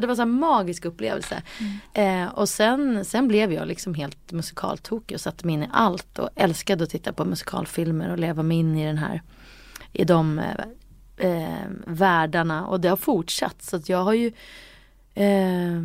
det 0.02 0.08
var 0.08 0.16
så 0.16 0.22
här 0.22 0.26
magisk 0.30 0.86
upplevelse. 0.86 1.42
Eh, 1.94 2.26
och 2.28 2.50
sen, 2.50 3.06
sen 3.06 3.28
blev 3.28 3.54
jag 3.54 3.68
liksom 3.68 3.94
helt 3.94 4.32
musikaltokig 4.32 5.16
och 5.16 5.22
satte 5.22 5.46
mig 5.46 5.54
in 5.54 5.64
i 5.64 5.70
allt 5.72 6.20
och 6.20 6.30
älskade 6.36 6.84
att 6.84 6.90
titta 6.90 7.14
på 7.14 7.26
musikalfilmer 7.26 8.10
och 8.12 8.20
leva 8.20 8.44
mig 8.44 8.58
in 8.58 8.78
i 8.78 8.86
den 8.86 8.98
här 8.98 9.22
i 9.94 10.04
de 10.04 10.40
eh, 10.40 11.32
eh, 11.32 11.68
världarna 11.88 12.66
och 12.68 12.80
det 12.80 12.90
har 12.90 12.98
fortsatt 12.98 13.64
så 13.64 13.76
att 13.76 13.90
jag 13.90 14.04
har 14.04 14.14
ju 14.14 14.32
eh, 15.14 15.82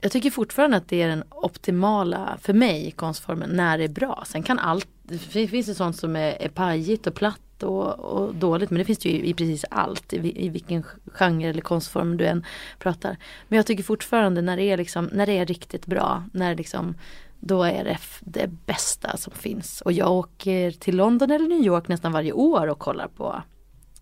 jag 0.00 0.12
tycker 0.12 0.30
fortfarande 0.30 0.76
att 0.76 0.88
det 0.88 1.02
är 1.02 1.08
den 1.08 1.24
optimala 1.30 2.38
för 2.40 2.52
mig 2.52 2.90
konstformen 2.90 3.50
när 3.50 3.78
det 3.78 3.84
är 3.84 3.88
bra. 3.88 4.24
Sen 4.26 4.42
kan 4.42 4.58
allt, 4.58 4.88
det 5.02 5.18
fin- 5.18 5.48
finns 5.48 5.66
det 5.66 5.74
sånt 5.74 5.96
som 5.96 6.16
är, 6.16 6.42
är 6.42 6.48
pajigt 6.48 7.06
och 7.06 7.14
platt 7.14 7.53
och, 7.64 7.98
och 7.98 8.34
dåligt 8.34 8.70
men 8.70 8.78
det 8.78 8.84
finns 8.84 8.98
det 8.98 9.08
ju 9.08 9.24
i 9.24 9.34
precis 9.34 9.64
allt 9.70 10.12
i, 10.12 10.44
i 10.46 10.48
vilken 10.48 10.84
genre 11.06 11.48
eller 11.48 11.60
konstform 11.60 12.16
du 12.16 12.26
än 12.26 12.44
pratar. 12.78 13.16
Men 13.48 13.56
jag 13.56 13.66
tycker 13.66 13.82
fortfarande 13.82 14.42
när 14.42 14.56
det 14.56 14.62
är 14.62 14.76
liksom, 14.76 15.10
när 15.12 15.26
det 15.26 15.38
är 15.38 15.46
riktigt 15.46 15.86
bra, 15.86 16.24
när 16.32 16.54
liksom 16.54 16.94
då 17.40 17.62
är 17.62 17.84
det 17.84 17.98
det 18.20 18.46
bästa 18.66 19.16
som 19.16 19.32
finns. 19.32 19.80
Och 19.80 19.92
jag 19.92 20.12
åker 20.12 20.70
till 20.70 20.96
London 20.96 21.30
eller 21.30 21.48
New 21.48 21.62
York 21.62 21.88
nästan 21.88 22.12
varje 22.12 22.32
år 22.32 22.66
och 22.66 22.78
kollar 22.78 23.08
på 23.08 23.42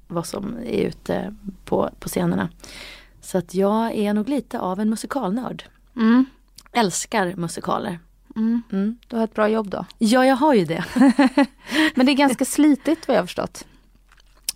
vad 0.07 0.27
som 0.27 0.57
är 0.57 0.83
ute 0.83 1.35
på, 1.65 1.91
på 1.99 2.09
scenerna. 2.09 2.49
Så 3.21 3.39
att 3.39 3.55
jag 3.55 3.93
är 3.93 4.15
nog 4.15 4.29
lite 4.29 4.61
av 4.61 4.81
en 4.81 4.91
musikalnörd. 4.91 5.65
Mm. 5.97 6.27
Älskar 6.73 7.35
musikaler. 7.37 7.99
Mm. 8.37 8.63
Mm. 8.73 8.99
Du 9.09 9.17
har 9.17 9.25
ett 9.25 9.35
bra 9.35 9.49
jobb 9.49 9.71
då. 9.71 9.85
Ja, 9.99 10.27
jag 10.27 10.37
har 10.37 10.55
ju 10.55 10.65
det. 10.65 10.85
Men 11.95 12.07
det 12.07 12.13
är 12.13 12.17
ganska 12.17 12.45
slitigt 12.45 13.09
vad 13.09 13.17
jag 13.17 13.23
har 13.23 13.27
förstått. 13.27 13.67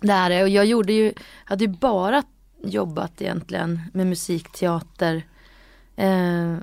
Det 0.01 0.13
är 0.13 0.29
det. 0.29 0.43
Och 0.43 0.49
jag 0.49 0.65
gjorde 0.65 0.93
ju, 0.93 1.13
hade 1.45 1.63
ju 1.63 1.67
bara 1.67 2.23
jobbat 2.63 3.21
egentligen 3.21 3.81
med 3.93 4.07
musikteater 4.07 5.23
eh, 5.95 6.55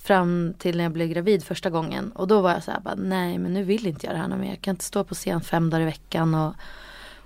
fram 0.00 0.54
till 0.58 0.76
när 0.76 0.84
jag 0.84 0.92
blev 0.92 1.08
gravid 1.08 1.44
första 1.44 1.70
gången. 1.70 2.12
Och 2.12 2.28
då 2.28 2.40
var 2.40 2.50
jag 2.50 2.62
så 2.62 2.70
här, 2.70 2.80
bara, 2.80 2.94
nej 2.94 3.38
men 3.38 3.54
nu 3.54 3.62
vill 3.62 3.86
inte 3.86 4.06
jag 4.06 4.14
det 4.14 4.18
här 4.18 4.28
mer. 4.28 4.48
Jag 4.48 4.60
kan 4.60 4.72
inte 4.74 4.84
stå 4.84 5.04
på 5.04 5.14
scen 5.14 5.40
fem 5.40 5.70
dagar 5.70 5.82
i 5.82 5.84
veckan 5.84 6.34
och, 6.34 6.54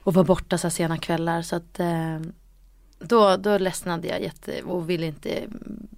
och 0.03 0.15
vara 0.15 0.25
borta 0.25 0.59
så 0.59 0.67
här 0.67 0.71
sena 0.71 0.99
kvällar. 0.99 1.43
Så 1.43 1.57
att 1.57 1.81
eh, 1.81 2.21
då, 3.03 3.37
då 3.37 3.59
ledsnade 3.59 4.09
jag 4.09 4.23
jätte 4.23 4.63
och 4.63 4.91
ville 4.91 5.07
inte, 5.07 5.43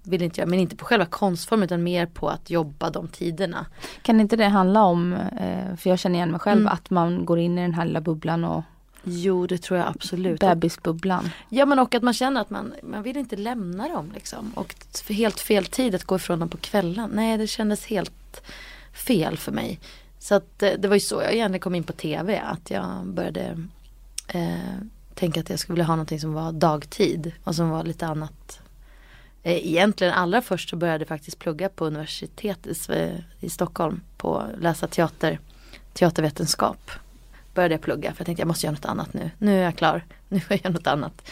ville 0.03 0.25
inte 0.25 0.41
göra, 0.41 0.49
men 0.49 0.59
inte 0.59 0.75
på 0.75 0.85
själva 0.85 1.05
konstformen 1.05 1.63
utan 1.65 1.83
mer 1.83 2.05
på 2.05 2.29
att 2.29 2.49
jobba 2.49 2.89
de 2.89 3.07
tiderna. 3.07 3.65
Kan 4.01 4.19
inte 4.21 4.35
det 4.35 4.45
handla 4.47 4.83
om, 4.83 5.13
eh, 5.13 5.75
för 5.75 5.89
jag 5.89 5.99
känner 5.99 6.15
igen 6.15 6.31
mig 6.31 6.39
själv, 6.39 6.61
Mm. 6.61 6.73
att 6.73 6.89
man 6.89 7.25
går 7.25 7.39
in 7.39 7.57
i 7.57 7.61
den 7.61 7.73
här 7.73 7.85
lilla 7.85 8.01
bubblan 8.01 8.43
och 8.43 8.63
Jo 9.07 9.47
det 9.47 9.57
tror 9.57 9.79
jag 9.79 9.87
absolut. 9.87 10.39
bebisbubblan. 10.39 11.29
Ja 11.49 11.65
men 11.65 11.79
och 11.79 11.95
att 11.95 12.03
man 12.03 12.13
känner 12.13 12.41
att 12.41 12.49
man, 12.49 12.73
man 12.83 13.03
vill 13.03 13.17
inte 13.17 13.35
lämna 13.35 13.87
dem 13.87 14.11
liksom. 14.13 14.51
Och 14.55 14.75
helt 15.09 15.39
fel 15.39 15.65
tid 15.65 15.95
att 15.95 16.03
gå 16.03 16.15
ifrån 16.15 16.39
dem 16.39 16.49
på 16.49 16.57
kvällen. 16.57 17.09
Nej 17.13 17.37
det 17.37 17.47
kändes 17.47 17.85
helt 17.85 18.41
fel 18.93 19.37
för 19.37 19.51
mig. 19.51 19.79
Så 20.19 20.35
att 20.35 20.63
eh, 20.63 20.71
det 20.79 20.87
var 20.87 20.95
ju 20.95 20.99
så 20.99 21.15
jag 21.15 21.33
egentligen 21.33 21.59
kom 21.61 21.75
in 21.75 21.83
på 21.83 21.93
tv. 21.93 22.39
Att 22.45 22.71
jag 22.71 23.05
började 23.05 23.57
eh, 24.27 24.55
tänka 25.15 25.39
att 25.39 25.49
jag 25.49 25.59
skulle 25.59 25.73
vilja 25.73 25.85
ha 25.85 25.95
någonting 25.95 26.19
som 26.19 26.33
var 26.33 26.51
dagtid. 26.51 27.31
Och 27.43 27.55
som 27.55 27.69
var 27.69 27.83
lite 27.83 28.07
annat. 28.07 28.59
Eh, 29.43 29.67
egentligen 29.67 30.13
allra 30.13 30.41
först 30.41 30.69
så 30.69 30.75
började 30.75 31.01
jag 31.01 31.07
faktiskt 31.07 31.39
plugga 31.39 31.69
på 31.69 31.85
universitetet 31.85 32.89
i, 32.89 33.23
i 33.39 33.49
Stockholm. 33.49 34.01
På 34.17 34.43
läsa 34.59 34.87
teater, 34.87 35.39
teatervetenskap. 35.93 36.91
började 37.53 37.73
jag 37.73 37.81
plugga 37.81 38.13
för 38.13 38.21
jag 38.21 38.25
tänkte 38.25 38.41
jag 38.41 38.47
måste 38.47 38.65
göra 38.65 38.75
något 38.75 38.85
annat 38.85 39.13
nu. 39.13 39.31
Nu 39.37 39.59
är 39.59 39.63
jag 39.63 39.75
klar, 39.75 40.05
nu 40.29 40.39
får 40.39 40.53
jag 40.53 40.63
göra 40.63 40.73
något 40.73 40.87
annat. 40.87 41.29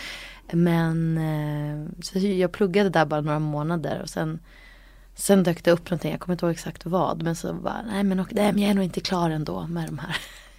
Men 0.51 1.17
eh, 1.17 2.01
så 2.01 2.19
jag 2.19 2.51
pluggade 2.51 2.89
där 2.89 3.05
bara 3.05 3.21
några 3.21 3.39
månader 3.39 4.01
och 4.01 4.09
sen 4.09 4.39
Sen 5.15 5.43
dök 5.43 5.63
det 5.63 5.71
upp 5.71 5.89
någonting, 5.89 6.11
jag 6.11 6.19
kommer 6.19 6.33
inte 6.33 6.45
ihåg 6.45 6.53
exakt 6.53 6.85
vad. 6.85 7.23
Men 7.23 7.35
så 7.35 7.53
bara, 7.53 7.81
nej 7.81 8.03
men, 8.03 8.17
nej 8.31 8.53
men 8.53 8.59
jag 8.61 8.69
är 8.69 8.73
nog 8.73 8.83
inte 8.83 9.01
klar 9.01 9.29
ändå 9.29 9.67
med 9.67 9.85
de 9.85 9.99
här. 9.99 10.17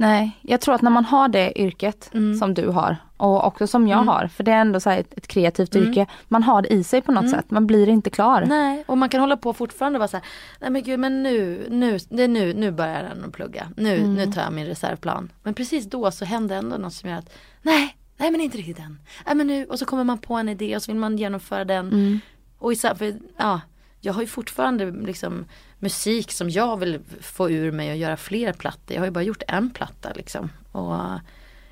Nej, 0.00 0.30
jag 0.42 0.60
tror 0.60 0.74
att 0.74 0.82
när 0.82 0.90
man 0.90 1.04
har 1.04 1.28
det 1.28 1.60
yrket 1.60 2.10
Mm. 2.14 2.38
som 2.38 2.54
du 2.54 2.68
har 2.68 2.96
och 3.16 3.46
också 3.46 3.66
som 3.66 3.88
jag 3.88 3.96
Mm. 3.96 4.08
har, 4.08 4.28
för 4.28 4.44
det 4.44 4.52
är 4.52 4.60
ändå 4.60 4.80
så 4.80 4.90
ett, 4.90 5.18
ett 5.18 5.26
kreativt 5.26 5.74
Mm. 5.74 5.88
yrke, 5.88 6.06
man 6.28 6.42
har 6.42 6.62
det 6.62 6.72
i 6.72 6.84
sig 6.84 7.02
på 7.02 7.12
något 7.12 7.24
Mm. 7.24 7.30
sätt, 7.34 7.50
man 7.50 7.66
blir 7.66 7.88
inte 7.88 8.10
klar. 8.10 8.44
Nej, 8.48 8.84
och 8.86 8.98
man 8.98 9.08
kan 9.08 9.20
hålla 9.20 9.36
på 9.36 9.52
fortfarande 9.52 9.96
och 9.96 10.00
vara 10.00 10.08
så 10.08 10.16
här, 10.16 10.26
nej 10.60 10.70
men 10.70 10.82
gud 10.82 11.00
men 11.00 11.22
nu, 11.22 11.66
nu, 11.70 11.98
det 12.08 12.22
är 12.22 12.28
nu, 12.28 12.54
nu 12.54 12.70
börjar 12.70 13.02
den 13.02 13.24
att 13.24 13.32
plugga. 13.32 13.66
Nu, 13.76 13.96
Mm. 13.98 14.14
nu 14.14 14.26
tar 14.32 14.42
jag 14.42 14.52
min 14.52 14.66
reservplan. 14.66 15.32
Men 15.42 15.54
precis 15.54 15.84
då 15.90 16.10
så 16.10 16.24
händer 16.24 16.56
ändå 16.56 16.76
något 16.76 16.92
som 16.94 17.10
gör 17.10 17.16
att, 17.18 17.32
nej, 17.62 17.96
nej 18.16 18.30
men 18.30 18.40
inte 18.40 18.58
riktigt 18.58 18.78
än. 18.78 18.98
Nej 19.26 19.34
men 19.34 19.46
nu, 19.46 19.64
och 19.64 19.78
så 19.78 19.84
kommer 19.84 20.04
man 20.04 20.18
på 20.18 20.34
en 20.34 20.48
idé 20.48 20.76
och 20.76 20.82
så 20.82 20.92
vill 20.92 21.00
man 21.00 21.18
genomföra 21.18 21.64
den. 21.64 21.88
Mm. 21.88 22.20
Och 22.58 22.72
i, 22.72 22.76
för, 22.76 23.14
ja, 23.36 23.60
jag 24.00 24.12
har 24.12 24.20
ju 24.20 24.26
fortfarande 24.26 24.90
liksom 24.90 25.44
musik 25.80 26.32
som 26.32 26.50
jag 26.50 26.76
vill 26.76 27.00
få 27.20 27.50
ur 27.50 27.72
mig 27.72 27.90
och 27.90 27.96
göra 27.96 28.16
fler 28.16 28.52
plattor. 28.52 28.94
Jag 28.94 29.00
har 29.00 29.06
ju 29.06 29.10
bara 29.10 29.24
gjort 29.24 29.42
en 29.48 29.70
platta 29.70 30.12
liksom. 30.14 30.50
Och 30.72 30.94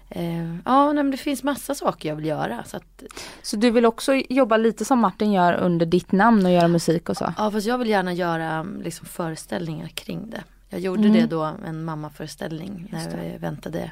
eh, 0.08 0.56
ja, 0.64 0.92
nej, 0.92 1.04
men 1.04 1.10
det 1.10 1.16
finns 1.16 1.42
massa 1.42 1.74
saker 1.74 2.08
jag 2.08 2.16
vill 2.16 2.24
göra. 2.26 2.64
Så 2.64 2.76
att, 2.76 3.02
Så 3.42 3.56
du 3.56 3.70
vill 3.70 3.86
också 3.86 4.14
jobba 4.14 4.56
lite 4.56 4.84
som 4.84 4.98
Martin 4.98 5.32
gör 5.32 5.52
under 5.52 5.86
ditt 5.86 6.12
namn 6.12 6.46
och 6.46 6.52
göra 6.52 6.68
musik 6.68 7.08
och 7.08 7.16
så? 7.16 7.32
Ja 7.38 7.50
fast 7.50 7.66
jag 7.66 7.78
vill 7.78 7.88
gärna 7.88 8.12
göra 8.12 8.62
liksom, 8.62 9.06
föreställningar 9.06 9.88
kring 9.88 10.30
det. 10.30 10.44
Jag 10.68 10.80
gjorde 10.80 11.00
Mm. 11.08 11.12
det 11.12 11.26
då, 11.26 11.42
en 11.66 11.84
mammaföreställning 11.84 12.88
när 12.92 13.16
vi 13.16 13.38
väntade 13.38 13.90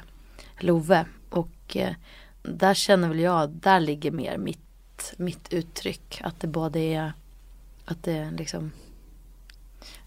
Love. 0.59 1.05
Och 1.29 1.77
eh, 1.77 1.93
där 2.43 2.73
känner 2.73 3.07
väl 3.07 3.19
jag, 3.19 3.49
där 3.49 3.79
ligger 3.79 4.11
mer 4.11 4.37
mitt, 4.37 5.13
mitt 5.17 5.53
uttryck. 5.53 6.21
Att 6.23 6.39
det 6.39 6.47
både 6.47 6.79
är, 6.79 7.13
att 7.85 8.03
det 8.03 8.31
liksom 8.31 8.71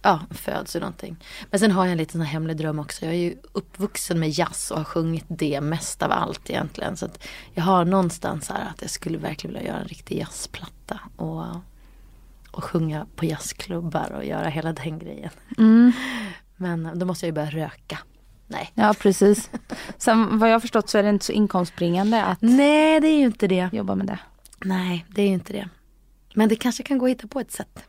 Ja, 0.03 0.21
föds 0.31 0.77
ur 0.77 0.81
någonting. 0.81 1.17
Men 1.51 1.61
sen 1.61 1.71
har 1.71 1.85
jag 1.85 1.93
en 1.93 1.99
liten 1.99 2.21
hemlig 2.21 2.57
dröm 2.57 2.79
också. 2.79 3.05
Jag 3.05 3.15
är 3.15 3.19
ju 3.19 3.37
uppvuxen 3.53 4.21
med 4.21 4.31
jazz 4.31 4.71
och 4.71 4.77
har 4.79 4.85
sjungit 4.85 5.25
det 5.29 5.61
mest 5.61 6.03
av 6.03 6.13
allt 6.13 6.51
egentligen. 6.51 6.97
Så 6.97 7.09
jag 7.55 7.65
har 7.65 7.85
någonstans 7.85 8.49
här 8.49 8.69
att 8.75 8.83
jag 8.83 8.91
skulle 8.91 9.19
verkligen 9.19 9.55
vilja 9.55 9.69
göra 9.69 9.81
en 9.81 9.89
riktig 9.89 10.19
jazzplatta. 10.19 11.01
Och, 11.17 11.45
och 12.51 12.65
sjunga 12.65 13.07
på 13.17 13.25
jazzklubbar 13.25 14.13
och 14.13 14.25
göra 14.25 14.49
hela 14.49 14.73
den 14.73 14.99
grejen. 14.99 15.31
Mm. 15.59 15.93
Men 16.57 16.99
då 16.99 17.07
måste 17.07 17.27
jag 17.27 17.29
ju 17.29 17.35
börja 17.35 17.51
röka. 17.51 17.99
Nej. 18.47 18.71
Ja 18.75 18.95
precis. 19.01 19.51
Sen 19.99 20.39
vad 20.39 20.49
jag 20.49 20.55
har 20.55 20.61
förstått 20.61 20.89
så 20.89 20.99
är 20.99 21.03
det 21.03 21.09
inte 21.09 21.25
så 21.25 21.33
inkomstbringande 21.33 22.25
att 22.25 22.39
Nej, 22.41 23.01
det 23.01 23.09
är 23.09 23.19
ju 23.19 23.25
inte 23.25 23.47
det. 23.47 23.69
jobba 23.73 23.95
med 23.95 24.07
det. 24.07 24.19
Nej, 24.65 25.07
det 25.09 25.23
är 25.23 25.27
ju 25.27 25.33
inte 25.33 25.53
det. 25.53 25.69
Men 26.35 26.49
det 26.49 26.57
kanske 26.57 26.83
kan 26.83 26.99
gå 26.99 27.07
att 27.07 27.11
hitta 27.11 27.29
på 27.29 27.41
ett 27.41 27.53
sätt. 27.53 27.85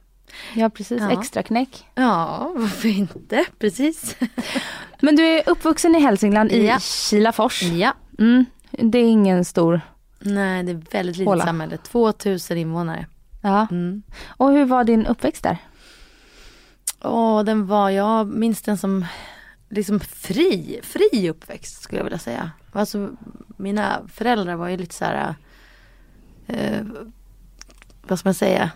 Ja 0.55 0.69
precis, 0.69 1.01
Ja. 1.01 1.11
extra 1.11 1.43
knäck. 1.43 1.85
Ja, 1.95 2.51
varför 2.55 2.87
inte? 2.89 3.45
Precis. 3.59 4.15
Men 5.01 5.15
du 5.15 5.23
är 5.23 5.49
uppvuxen 5.49 5.95
i 5.95 5.99
Hälsingland 5.99 6.51
i 6.51 6.65
Ja. 6.67 6.79
Kilafors. 6.79 7.63
Ja. 7.63 7.93
Mm. 8.19 8.45
Det 8.71 8.97
är 8.97 9.03
ingen 9.03 9.45
stor, 9.45 9.81
Nej, 10.19 10.63
det 10.63 10.71
är 10.71 10.75
ett 10.75 10.93
väldigt 10.93 11.17
litet 11.17 11.41
samhälle. 11.43 11.77
2000 11.77 12.57
invånare. 12.57 13.05
ja. 13.41 13.67
Mm. 13.71 14.03
Och 14.27 14.51
hur 14.51 14.65
var 14.65 14.83
din 14.83 15.05
uppväxt 15.05 15.43
där? 15.43 15.57
Åh, 17.03 17.43
den 17.43 17.67
var, 17.67 17.89
jag 17.89 18.27
minns 18.27 18.61
den 18.61 18.77
som 18.77 19.05
liksom 19.69 19.99
fri, 19.99 20.79
fri 20.83 21.29
uppväxt 21.29 21.81
skulle 21.81 21.99
jag 21.99 22.03
vilja 22.03 22.19
säga. 22.19 22.51
Alltså, 22.71 23.09
mina 23.57 24.01
föräldrar 24.13 24.55
var 24.55 24.67
ju 24.69 24.77
lite 24.77 24.95
så 24.95 25.05
här, 25.05 25.35
eh, 26.47 26.81
vad 28.07 28.19
ska 28.19 28.27
man 28.29 28.33
säga? 28.33 28.71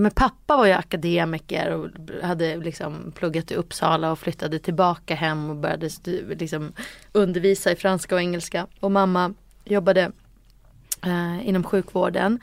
Men 0.00 0.10
pappa 0.10 0.56
var 0.56 0.66
ju 0.66 0.72
akademiker 0.72 1.70
och 1.70 1.88
hade 2.22 2.56
liksom 2.56 3.12
pluggat 3.14 3.50
i 3.50 3.54
Uppsala 3.54 4.12
och 4.12 4.18
flyttade 4.18 4.58
tillbaka 4.58 5.14
hem 5.14 5.50
och 5.50 5.56
började 5.56 5.90
liksom 6.28 6.72
undervisa 7.12 7.72
i 7.72 7.76
franska 7.76 8.14
och 8.14 8.20
engelska. 8.20 8.66
Och 8.80 8.90
mamma 8.90 9.34
jobbade 9.64 10.12
eh, 11.02 11.48
inom 11.48 11.64
sjukvården. 11.64 12.40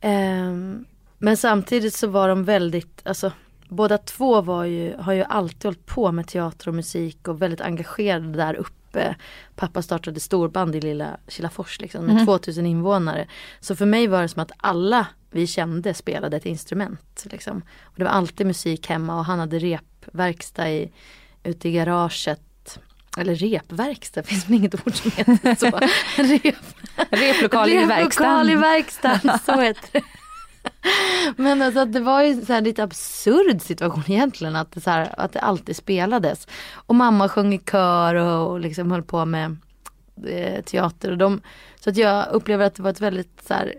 Ehm, 0.00 0.84
men 1.18 1.36
samtidigt 1.36 1.94
så 1.94 2.06
var 2.06 2.28
de 2.28 2.44
väldigt, 2.44 3.00
alltså 3.04 3.32
båda 3.68 3.98
två 3.98 4.40
var 4.40 4.64
ju, 4.64 4.96
har 4.98 5.12
ju 5.12 5.22
alltid 5.22 5.64
hållit 5.64 5.86
på 5.86 6.12
med 6.12 6.26
teater 6.26 6.68
och 6.68 6.74
musik 6.74 7.28
och 7.28 7.42
väldigt 7.42 7.60
engagerade 7.60 8.32
där 8.32 8.54
uppe. 8.54 9.14
Pappa 9.56 9.82
startade 9.82 10.20
storband 10.20 10.76
i 10.76 10.80
lilla 10.80 11.16
Kilafors 11.28 11.80
liksom, 11.80 12.04
med 12.04 12.14
Mhm. 12.14 12.26
2000 12.26 12.66
invånare. 12.66 13.26
Så 13.60 13.76
för 13.76 13.86
mig 13.86 14.06
var 14.06 14.22
det 14.22 14.28
som 14.28 14.42
att 14.42 14.52
alla 14.56 15.06
vi 15.34 15.46
kände 15.46 15.94
spelade 15.94 16.36
ett 16.36 16.46
instrument. 16.46 17.26
Liksom. 17.30 17.62
Och 17.82 17.94
det 17.96 18.04
var 18.04 18.10
alltid 18.10 18.46
musik 18.46 18.88
hemma 18.88 19.18
och 19.18 19.24
han 19.24 19.38
hade 19.38 19.58
repverkstad 19.58 20.70
i, 20.70 20.92
ute 21.42 21.68
i 21.68 21.72
garaget. 21.72 22.78
Eller 23.18 23.34
repverkstad, 23.34 24.22
finns 24.26 24.46
väl 24.46 24.54
inget 24.54 24.86
ord 24.86 24.94
som 24.94 25.10
heter 25.10 25.54
så. 25.54 25.66
Rep, 26.22 26.54
Replokal 27.10 27.68
i 27.68 27.84
verkstaden. 27.84 28.50
i 28.50 28.54
verkstaden, 28.54 29.38
så 29.44 29.60
heter 29.60 29.88
det. 29.92 30.02
Men 31.36 31.62
alltså 31.62 31.80
att 31.80 31.92
det 31.92 32.00
var 32.00 32.22
ju 32.22 32.46
så 32.46 32.52
här 32.52 32.60
lite 32.60 32.82
absurd 32.82 33.62
situation 33.62 34.04
egentligen 34.06 34.56
att 34.56 34.72
det, 34.72 34.80
så 34.80 34.90
här, 34.90 35.14
att 35.20 35.32
det 35.32 35.40
alltid 35.40 35.76
spelades. 35.76 36.48
Och 36.74 36.94
mamma 36.94 37.28
sjöng 37.28 37.54
i 37.54 37.58
kör 37.58 38.14
och, 38.14 38.50
och 38.50 38.60
liksom 38.60 38.90
höll 38.90 39.02
på 39.02 39.24
med 39.24 39.56
eh, 40.26 40.62
teater. 40.62 41.10
Och 41.10 41.18
de, 41.18 41.40
så 41.80 41.90
att 41.90 41.96
jag 41.96 42.26
upplever 42.32 42.66
att 42.66 42.74
det 42.74 42.82
var 42.82 42.90
ett 42.90 43.00
väldigt 43.00 43.42
så 43.46 43.54
här, 43.54 43.74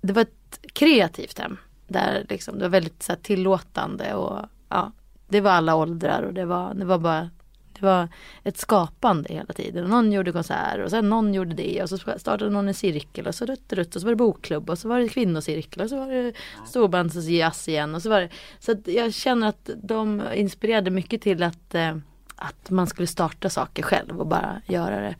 det 0.00 0.12
var 0.12 0.22
ett 0.22 0.60
kreativt 0.72 1.38
hem. 1.38 1.56
Där 1.86 2.26
liksom, 2.28 2.58
det 2.58 2.64
var 2.64 2.70
väldigt 2.70 3.02
så 3.02 3.12
här, 3.12 3.18
tillåtande 3.18 4.14
och 4.14 4.46
ja, 4.68 4.92
det 5.28 5.40
var 5.40 5.50
alla 5.50 5.76
åldrar 5.76 6.22
och 6.22 6.34
det 6.34 6.44
var, 6.44 6.74
det 6.74 6.84
var 6.84 6.98
bara 6.98 7.30
det 7.72 7.86
var 7.86 8.08
ett 8.44 8.58
skapande 8.58 9.34
hela 9.34 9.52
tiden. 9.54 9.84
Någon 9.84 10.12
gjorde 10.12 10.32
konserter 10.32 10.78
och 10.78 10.90
sen 10.90 11.08
någon 11.08 11.34
gjorde 11.34 11.54
det 11.54 11.82
och 11.82 11.88
så 11.88 11.98
startade 11.98 12.50
någon 12.50 12.68
en 12.68 12.74
cirkel 12.74 13.26
och 13.26 13.34
så 13.34 13.46
rutt, 13.46 13.72
rutt, 13.72 13.96
och 13.96 14.00
så 14.00 14.06
var 14.06 14.12
det 14.12 14.16
bokklubb 14.16 14.70
och 14.70 14.78
så 14.78 14.88
var 14.88 15.00
det 15.00 15.08
kvinnocirkel 15.08 15.82
och 15.82 15.88
så 15.88 15.98
var 15.98 16.08
det 16.08 16.32
storbandsjazz 16.66 17.68
igen 17.68 17.94
och 17.94 18.02
så 18.02 18.10
var 18.10 18.20
det 18.20 18.28
Så 18.58 18.72
att 18.72 18.88
jag 18.88 19.14
känner 19.14 19.48
att 19.48 19.70
de 19.82 20.22
inspirerade 20.34 20.90
mycket 20.90 21.22
till 21.22 21.42
att 21.42 21.74
eh, 21.74 21.96
att 22.38 22.70
man 22.70 22.86
skulle 22.86 23.06
starta 23.06 23.50
saker 23.50 23.82
själv 23.82 24.20
och 24.20 24.26
bara 24.26 24.60
göra 24.66 25.00
det. 25.00 25.14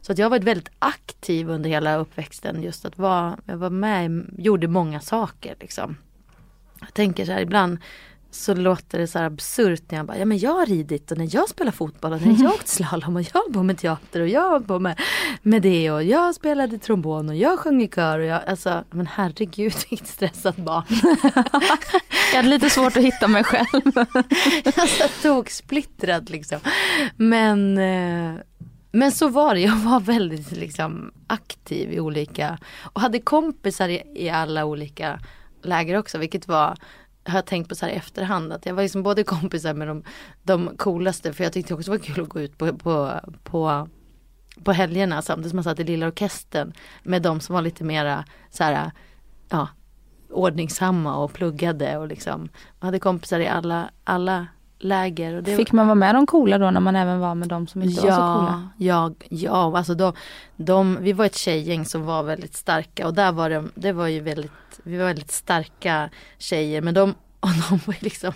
Så 0.00 0.12
att 0.12 0.18
jag 0.18 0.24
har 0.24 0.30
varit 0.30 0.44
väldigt 0.44 0.70
aktiv 0.78 1.50
under 1.50 1.70
hela 1.70 1.96
uppväxten 1.96 2.62
just 2.62 2.84
att 2.84 2.98
vara, 2.98 3.38
jag 3.44 3.56
var 3.56 3.70
med, 3.70 4.34
gjorde 4.38 4.68
många 4.68 5.00
saker 5.00 5.56
liksom. 5.60 5.96
Jag 6.80 6.94
tänker 6.94 7.24
så 7.24 7.32
här 7.32 7.40
ibland 7.40 7.78
så 8.30 8.54
låter 8.54 8.98
det 8.98 9.06
så 9.06 9.18
här 9.18 9.26
absurt 9.26 9.82
när 9.90 9.98
jag 9.98 10.06
bara, 10.06 10.18
ja 10.18 10.24
men 10.24 10.38
jag 10.38 10.52
har 10.52 10.66
ridit 10.66 11.10
och 11.10 11.18
när 11.18 11.34
jag 11.34 11.48
spelar 11.48 11.72
fotboll 11.72 12.12
och 12.12 12.22
när 12.22 12.42
jag 12.42 12.54
åkt 12.54 12.68
slalom 12.68 13.16
och 13.16 13.22
jag 13.22 13.52
på 13.52 13.62
med 13.62 13.78
teater 13.78 14.20
och 14.20 14.28
jag 14.28 14.66
på 14.66 14.78
med, 14.78 15.00
med 15.42 15.62
det 15.62 15.90
och 15.90 16.02
jag 16.02 16.34
spelade 16.34 16.78
trombon 16.78 17.28
och 17.28 17.36
jag 17.36 17.58
sjöng 17.58 17.82
i 17.82 17.88
kör 17.88 18.18
och 18.18 18.24
jag, 18.24 18.40
alltså 18.46 18.84
men 18.90 19.06
herregud 19.06 19.74
vilket 19.90 20.08
stressat 20.08 20.56
barn. 20.56 20.84
Jag 22.32 22.36
hade 22.36 22.48
lite 22.48 22.70
svårt 22.70 22.96
att 22.96 23.02
hitta 23.02 23.28
mig 23.28 23.44
själv. 23.44 24.06
jag 24.64 24.88
satt 24.88 25.22
toksplittrad 25.22 26.30
liksom. 26.30 26.58
Men, 27.16 27.78
eh, 27.78 28.34
men 28.92 29.12
så 29.12 29.28
var 29.28 29.54
det, 29.54 29.60
jag 29.60 29.76
var 29.76 30.00
väldigt 30.00 30.52
liksom 30.52 31.12
aktiv 31.26 31.92
i 31.92 32.00
olika 32.00 32.58
och 32.82 33.00
hade 33.00 33.18
kompisar 33.18 33.88
i, 33.88 34.02
i 34.14 34.30
alla 34.30 34.64
olika 34.64 35.20
läger 35.62 35.96
också 35.96 36.18
vilket 36.18 36.48
var 36.48 36.76
har 37.24 37.34
jag 37.38 37.46
tänkt 37.46 37.68
på 37.68 37.74
så 37.74 37.86
här 37.86 37.92
i 37.92 37.96
efterhand 37.96 38.52
att 38.52 38.66
jag 38.66 38.74
var 38.74 38.82
liksom 38.82 39.02
både 39.02 39.24
kompisar 39.24 39.74
med 39.74 39.88
de, 39.88 40.02
de 40.42 40.76
coolaste 40.76 41.32
för 41.32 41.44
jag 41.44 41.52
tyckte 41.52 41.74
också 41.74 41.90
det 41.90 41.98
var 41.98 42.04
kul 42.04 42.22
att 42.22 42.28
gå 42.28 42.40
ut 42.40 42.58
på, 42.58 42.72
på, 42.72 43.20
på, 43.42 43.88
på 44.64 44.72
helgerna 44.72 45.22
samtidigt 45.22 45.50
som 45.50 45.56
man 45.56 45.64
satt 45.64 45.80
i 45.80 45.84
lilla 45.84 46.06
orkestern 46.06 46.72
med 47.02 47.22
de 47.22 47.40
som 47.40 47.54
var 47.54 47.62
lite 47.62 47.84
mera 47.84 48.24
så 48.50 48.64
här, 48.64 48.90
ja, 49.48 49.68
ordningsamma 50.30 51.16
och 51.16 51.32
pluggade 51.32 51.98
och 51.98 52.06
liksom 52.06 52.40
man 52.80 52.88
hade 52.88 52.98
kompisar 52.98 53.40
i 53.40 53.48
alla, 53.48 53.90
alla 54.04 54.46
läger. 54.78 55.34
Och 55.34 55.42
det 55.42 55.56
Fick 55.56 55.72
man 55.72 55.86
vara 55.86 55.94
med 55.94 56.14
de 56.14 56.26
coola 56.26 56.58
då 56.58 56.70
när 56.70 56.80
man 56.80 56.96
även 56.96 57.20
var 57.20 57.34
med 57.34 57.48
de 57.48 57.66
som 57.66 57.82
inte 57.82 58.06
var 58.06 58.10
så 58.10 58.16
coola? 58.16 58.68
Ja, 58.76 59.12
ja, 59.28 59.78
alltså 59.78 59.94
de, 59.94 60.12
de, 60.56 60.98
vi 61.00 61.12
var 61.12 61.24
ett 61.24 61.36
tjejgäng 61.36 61.84
som 61.84 62.04
var 62.04 62.22
väldigt 62.22 62.54
starka 62.54 63.06
och 63.06 63.14
där 63.14 63.32
var 63.32 63.50
det, 63.50 63.64
det 63.74 63.92
var 63.92 64.06
ju 64.06 64.20
väldigt, 64.20 64.52
vi 64.84 64.96
var 64.96 65.04
väldigt 65.04 65.30
starka 65.30 66.10
tjejer 66.38 66.82
men 66.82 66.94
de, 66.94 67.10
och 67.40 67.50
de 67.68 67.80
var 67.86 67.96
liksom 68.00 68.32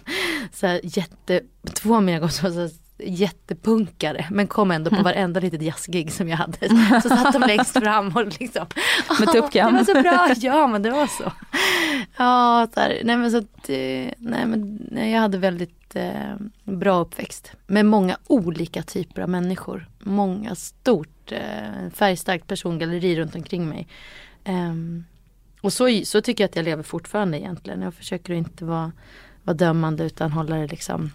så 0.53 0.66
här 0.66 0.80
jätte, 0.82 1.40
två 1.74 1.97
av 1.97 2.03
mina 2.03 2.18
kompisar 2.18 2.51
var 2.51 2.68
så 2.68 2.74
jättepunkare 2.99 4.26
men 4.30 4.47
kom 4.47 4.70
ändå 4.70 4.90
på 4.90 5.03
varenda 5.03 5.40
litet 5.40 5.62
jazzgig 5.62 6.12
som 6.12 6.28
jag 6.28 6.36
hade. 6.36 6.68
Så 7.03 7.09
satt 7.09 7.32
de 7.32 7.42
längst 7.42 7.72
fram 7.72 8.09
och 8.09 8.26
liksom 8.40 8.66
Med 9.20 9.28
tuppkam. 9.28 9.72
Det 9.72 9.78
var 9.78 9.84
så 9.84 10.03
bra, 10.03 10.34
ja 10.36 10.66
men 10.66 10.82
det 10.82 10.90
var 10.90 11.07
så. 11.07 11.32
Ja, 12.16 12.68
så 12.74 12.80
här, 12.80 13.01
nej 13.05 13.16
men 13.16 13.30
så 13.30 13.36
att, 13.36 13.68
eh, 13.68 14.12
nej 14.18 14.47
men 14.47 14.88
nej, 14.90 15.12
jag 15.12 15.20
hade 15.20 15.38
väldigt 15.38 15.97
eh, 15.97 16.36
bra 16.64 17.01
uppväxt. 17.01 17.53
Med 17.66 17.86
många 17.86 18.16
olika 18.26 18.82
typer 18.82 19.22
av 19.22 19.28
människor. 19.28 19.88
Många 19.99 20.55
stort 20.55 21.32
eh, 21.32 21.90
färgstarkt 21.95 22.47
persongalleri 22.47 23.16
runt 23.16 23.34
omkring 23.34 23.68
mig. 23.68 23.88
Um, 24.45 25.05
och 25.64 25.72
så, 25.72 26.00
så 26.04 26.20
tycker 26.20 26.44
jag 26.44 26.48
att 26.48 26.56
jag 26.56 26.64
lever 26.64 26.82
fortfarande 26.82 27.40
egentligen. 27.40 27.82
Jag 27.82 27.94
försöker 27.94 28.34
inte 28.34 28.64
vara, 28.64 28.92
vara 29.42 29.56
dömande 29.56 30.04
utan 30.04 30.32
hålla 30.32 30.56
det 30.56 30.66
liksom 30.66 31.10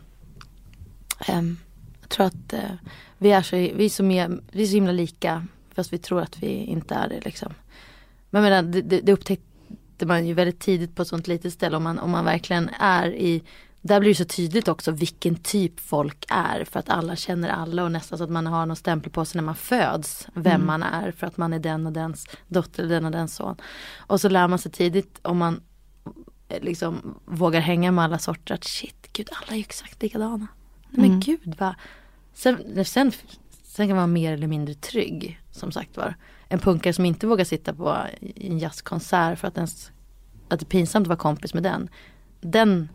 um, 1.34 1.58
Jag 2.02 2.10
tror 2.10 2.26
att 2.26 2.54
uh, 2.54 2.60
vi, 3.18 3.32
är 3.32 3.42
så, 3.42 3.56
vi, 3.56 3.86
är 3.86 3.90
så 3.90 4.04
mer, 4.04 4.40
vi 4.52 4.64
är 4.64 4.68
så 4.68 4.74
himla 4.74 4.92
lika 4.92 5.46
fast 5.76 5.94
vi 5.94 5.98
tror 5.98 6.22
att 6.22 6.44
vi 6.44 6.48
inte 6.48 6.96
är 6.96 7.10
det 7.10 7.20
liksom. 7.26 7.54
Men 8.30 8.44
menar, 8.44 8.64
det, 8.64 8.82
det, 8.82 9.02
det 9.02 9.14
upptäckte 9.14 10.06
man 10.06 10.28
ju 10.28 10.34
väldigt 10.34 10.60
tidigt 10.60 10.96
på 10.96 11.02
ett 11.02 11.08
sånt 11.08 11.28
litet 11.28 11.54
ställe 11.54 11.78
om 11.78 11.84
man, 11.84 12.00
om 12.00 12.12
man 12.12 12.26
verkligen 12.26 12.70
är 12.80 13.08
i 13.08 13.44
där 13.82 14.00
blir 14.00 14.10
det 14.10 14.16
så 14.16 14.26
tydligt 14.26 14.68
också 14.68 14.92
vilken 14.92 15.36
typ 15.36 15.80
folk 15.80 16.26
är 16.30 16.64
för 16.64 16.80
att 16.80 16.90
alla 16.90 17.16
känner 17.16 17.50
alla 17.50 17.84
och 17.84 17.92
nästan 17.92 18.18
så 18.18 18.24
att 18.24 18.30
man 18.30 18.48
har 18.48 18.66
någon 18.66 18.76
stämpel 18.76 19.12
på 19.12 19.26
sig 19.26 19.40
när 19.40 19.46
man 19.46 19.56
föds. 19.56 20.28
Vem 20.34 20.56
mm. 20.56 20.68
man 20.68 20.84
är 20.84 21.12
för 21.12 21.28
att 21.28 21.38
man 21.38 21.54
är 21.54 21.60
den 21.60 21.88
och 21.88 21.94
dens 21.94 22.28
dotter 22.48 22.84
eller 22.84 22.96
den 22.96 23.06
och 23.06 23.12
dens 23.12 23.36
son. 23.36 23.56
Och 23.98 24.22
så 24.22 24.30
lär 24.30 24.48
man 24.48 24.60
sig 24.60 24.72
tidigt 24.72 25.20
om 25.22 25.38
man 25.38 25.62
eh, 26.50 26.64
liksom 26.64 27.20
vågar 27.26 27.60
hänga 27.60 27.92
med 27.92 28.06
alla 28.06 28.20
sorter 28.20 28.54
att 28.56 28.64
shit, 28.64 29.10
gud 29.14 29.30
alla 29.32 29.52
är 29.52 29.56
ju 29.56 29.62
exakt 29.62 30.02
likadana. 30.02 30.48
Men 30.90 31.06
mm. 31.06 31.20
gud 31.20 31.56
va. 31.58 31.76
Sen, 32.34 32.86
sen, 32.86 33.12
sen 33.64 33.88
kan 33.88 33.96
man 33.96 33.96
vara 33.96 34.08
mer 34.08 34.34
eller 34.34 34.48
mindre 34.48 34.74
trygg 34.74 35.42
som 35.52 35.72
sagt 35.72 35.98
var. 35.98 36.16
En 36.48 36.60
punkare 36.60 36.94
som 36.94 37.06
inte 37.06 37.28
vågar 37.28 37.46
sitta 37.46 37.74
på 37.74 37.98
en 38.36 38.60
jazzkonsert 38.60 39.40
för 39.40 39.48
att, 39.48 39.58
ens, 39.58 39.92
att 40.48 40.60
det 40.60 40.64
är 40.64 40.70
pinsamt 40.70 41.04
att 41.04 41.08
vara 41.08 41.18
kompis 41.18 41.54
med 41.54 41.64
den. 41.64 41.90
Den 42.42 42.90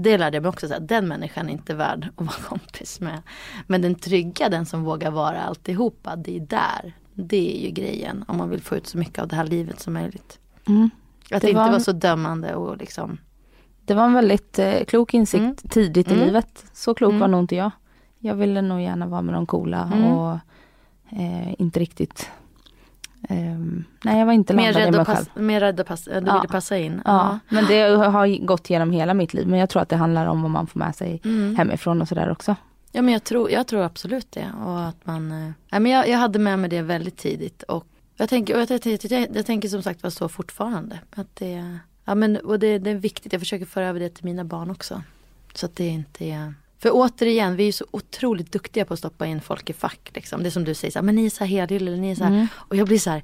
det 0.00 0.18
lärde 0.18 0.36
jag 0.36 0.42
mig 0.42 0.48
också, 0.48 0.74
att 0.74 0.88
den 0.88 1.08
människan 1.08 1.48
är 1.48 1.52
inte 1.52 1.74
värd 1.74 2.08
att 2.16 2.26
vara 2.26 2.36
kompis 2.48 3.00
med. 3.00 3.22
Men 3.66 3.82
den 3.82 3.94
trygga, 3.94 4.48
den 4.48 4.66
som 4.66 4.84
vågar 4.84 5.10
vara 5.10 5.42
alltihopa, 5.42 6.16
det 6.16 6.36
är 6.36 6.40
där. 6.40 6.92
Det 7.14 7.56
är 7.56 7.66
ju 7.66 7.70
grejen 7.70 8.24
om 8.28 8.36
man 8.36 8.50
vill 8.50 8.62
få 8.62 8.76
ut 8.76 8.86
så 8.86 8.98
mycket 8.98 9.18
av 9.18 9.28
det 9.28 9.36
här 9.36 9.44
livet 9.44 9.80
som 9.80 9.92
möjligt. 9.92 10.38
Mm. 10.68 10.90
Att 11.30 11.42
det 11.42 11.48
inte 11.48 11.70
var 11.70 11.78
så 11.78 11.92
dömande 11.92 12.54
och 12.54 12.76
liksom. 12.76 13.18
Det 13.84 13.94
var 13.94 14.04
en 14.04 14.12
väldigt 14.12 14.58
eh, 14.58 14.84
klok 14.84 15.14
insikt 15.14 15.42
mm. 15.42 15.56
tidigt 15.56 16.08
i 16.08 16.14
mm. 16.14 16.26
livet. 16.26 16.64
Så 16.72 16.94
klok 16.94 17.10
var 17.10 17.16
mm. 17.16 17.30
nog 17.30 17.40
inte 17.40 17.56
jag. 17.56 17.70
Jag 18.18 18.34
ville 18.34 18.62
nog 18.62 18.80
gärna 18.80 19.06
vara 19.06 19.22
med 19.22 19.34
de 19.34 19.46
coola 19.46 19.90
mm. 19.94 20.12
och 20.12 20.38
eh, 21.10 21.60
inte 21.60 21.80
riktigt 21.80 22.30
Um, 23.28 23.84
nej 24.04 24.18
jag 24.18 24.26
var 24.26 24.32
inte 24.32 24.54
mer 24.54 24.72
rädd 24.72 24.94
i 24.94 24.96
mig 24.96 25.04
själv. 25.04 25.26
Mer 25.34 25.60
rädd 25.60 25.80
att 25.80 25.86
passa, 25.86 26.20
du 26.20 26.26
ja. 26.26 26.34
ville 26.34 26.48
passa 26.48 26.78
in? 26.78 27.02
Ja. 27.04 27.10
ja. 27.14 27.38
men 27.48 27.66
det 27.66 27.82
har 27.82 28.46
gått 28.46 28.70
genom 28.70 28.90
hela 28.90 29.14
mitt 29.14 29.34
liv. 29.34 29.46
Men 29.46 29.58
jag 29.58 29.70
tror 29.70 29.82
att 29.82 29.88
det 29.88 29.96
handlar 29.96 30.26
om 30.26 30.42
vad 30.42 30.50
man 30.50 30.66
får 30.66 30.80
med 30.80 30.96
sig 30.96 31.20
mm. 31.24 31.56
hemifrån 31.56 32.02
och 32.02 32.08
sådär 32.08 32.30
också. 32.30 32.56
Ja 32.92 33.02
men 33.02 33.12
jag 33.12 33.24
tror, 33.24 33.50
jag 33.50 33.66
tror 33.66 33.82
absolut 33.82 34.32
det. 34.32 34.52
Och 34.64 34.84
att 34.84 35.06
man, 35.06 35.32
äh, 35.72 35.80
men 35.80 35.86
jag, 35.86 36.08
jag 36.08 36.18
hade 36.18 36.38
med 36.38 36.58
mig 36.58 36.70
det 36.70 36.82
väldigt 36.82 37.16
tidigt. 37.16 37.62
Och 37.62 37.86
jag 38.16 38.28
tänker, 38.28 38.54
och 38.54 38.60
jag, 38.60 38.80
jag, 38.84 39.04
jag, 39.04 39.36
jag 39.36 39.46
tänker 39.46 39.68
som 39.68 39.82
sagt 39.82 40.02
vara 40.02 40.10
så 40.10 40.28
fortfarande. 40.28 41.00
Att 41.10 41.36
det, 41.36 41.78
ja, 42.04 42.14
men, 42.14 42.36
och 42.36 42.58
det, 42.58 42.78
det 42.78 42.90
är 42.90 42.94
viktigt, 42.94 43.32
jag 43.32 43.42
försöker 43.42 43.66
föra 43.66 43.86
över 43.86 44.00
det 44.00 44.08
till 44.08 44.24
mina 44.24 44.44
barn 44.44 44.70
också. 44.70 45.02
Så 45.54 45.66
att 45.66 45.76
det 45.76 45.86
inte 45.86 46.24
är 46.24 46.54
för 46.78 46.90
återigen, 46.92 47.56
vi 47.56 47.68
är 47.68 47.72
så 47.72 47.84
otroligt 47.90 48.52
duktiga 48.52 48.84
på 48.84 48.92
att 48.92 48.98
stoppa 48.98 49.26
in 49.26 49.40
folk 49.40 49.70
i 49.70 49.72
fack. 49.72 50.10
Liksom. 50.14 50.42
Det 50.42 50.48
är 50.48 50.50
som 50.50 50.64
du 50.64 50.74
säger, 50.74 50.92
så 50.92 50.98
här, 50.98 51.04
men 51.04 51.14
ni 51.14 51.26
är 51.26 51.30
så 51.30 51.44
här 51.44 51.46
helylle, 51.46 51.76
eller 51.76 51.96
ni 51.96 52.10
är 52.10 52.14
så 52.14 52.24
här. 52.24 52.30
Mm. 52.30 52.46
Och 52.54 52.76
jag 52.76 52.86
blir 52.86 52.98
så 52.98 53.10
här, 53.10 53.22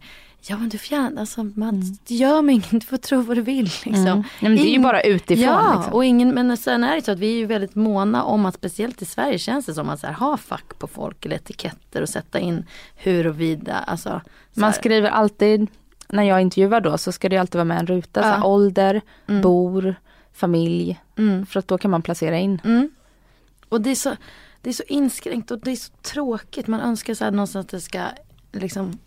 ja 0.48 0.59
men 0.59 0.68
du 0.68 0.78
får 0.78 0.98
gärna, 0.98 1.20
alltså, 1.20 1.42
man, 1.44 1.68
mm. 1.68 1.96
gör 2.07 2.42
mig 2.42 2.55
inget, 2.55 2.70
du 2.70 2.80
får 2.80 2.96
tro 2.96 3.22
vad 3.22 3.36
du 3.36 3.40
vill. 3.40 3.64
Liksom. 3.64 4.07
Mm. 4.07 4.24
men 4.40 4.57
det 4.57 4.62
är 4.62 4.72
ju 4.72 4.78
bara 4.78 5.00
utifrån. 5.00 5.44
Ja, 5.44 5.74
liksom. 5.76 5.92
och 5.92 6.05
ingen, 6.05 6.34
men 6.34 6.57
sen 6.57 6.84
är 6.84 6.96
det 6.96 7.03
så 7.03 7.12
att 7.12 7.18
vi 7.18 7.32
är 7.34 7.38
ju 7.38 7.46
väldigt 7.46 7.74
måna 7.74 8.24
om 8.24 8.46
att 8.46 8.55
speciellt 8.55 9.03
i 9.03 9.05
Sverige 9.05 9.38
känns 9.38 9.66
det 9.66 9.74
som 9.74 9.88
att 9.88 10.00
så 10.00 10.07
här, 10.07 10.14
ha 10.14 10.36
fack 10.36 10.78
på 10.78 10.86
folk 10.86 11.26
eller 11.26 11.36
etiketter 11.36 12.03
och 12.03 12.09
sätta 12.09 12.40
in 12.40 12.64
huruvida. 12.96 13.74
Alltså, 13.74 14.20
man 14.55 14.72
skriver 14.72 15.11
alltid, 15.11 15.66
när 16.09 16.22
jag 16.22 16.40
intervjuar 16.40 16.80
då 16.80 16.98
så 16.98 17.12
ska 17.12 17.28
det 17.28 17.36
alltid 17.36 17.55
vara 17.55 17.64
med 17.64 17.78
en 17.78 17.86
ruta, 17.86 18.20
ja. 18.20 18.22
så 18.22 18.28
här, 18.28 18.46
ålder, 18.46 19.00
mm. 19.28 19.42
bor, 19.42 19.94
familj. 20.32 21.00
Mm. 21.18 21.46
För 21.46 21.59
att 21.59 21.68
då 21.68 21.78
kan 21.78 21.90
man 21.90 22.03
placera 22.03 22.38
in. 22.38 22.61
Och 23.73 23.81
det 23.81 23.91
är, 23.91 23.95
så, 23.95 24.16
det 24.61 24.70
är 24.70 24.75
så 24.75 24.83
inskränkt 24.83 25.51
och 25.51 25.59
det 25.59 25.70
är 25.70 25.77
så 25.77 25.93
tråkigt. 26.03 26.66
Man 26.66 26.81
önskar 26.81 27.14
så 27.14 27.25
här 27.25 27.31
någonstans 27.31 27.66
att 27.66 27.70
det 27.70 27.81
ska 27.81 28.03
liksom, 28.53 28.99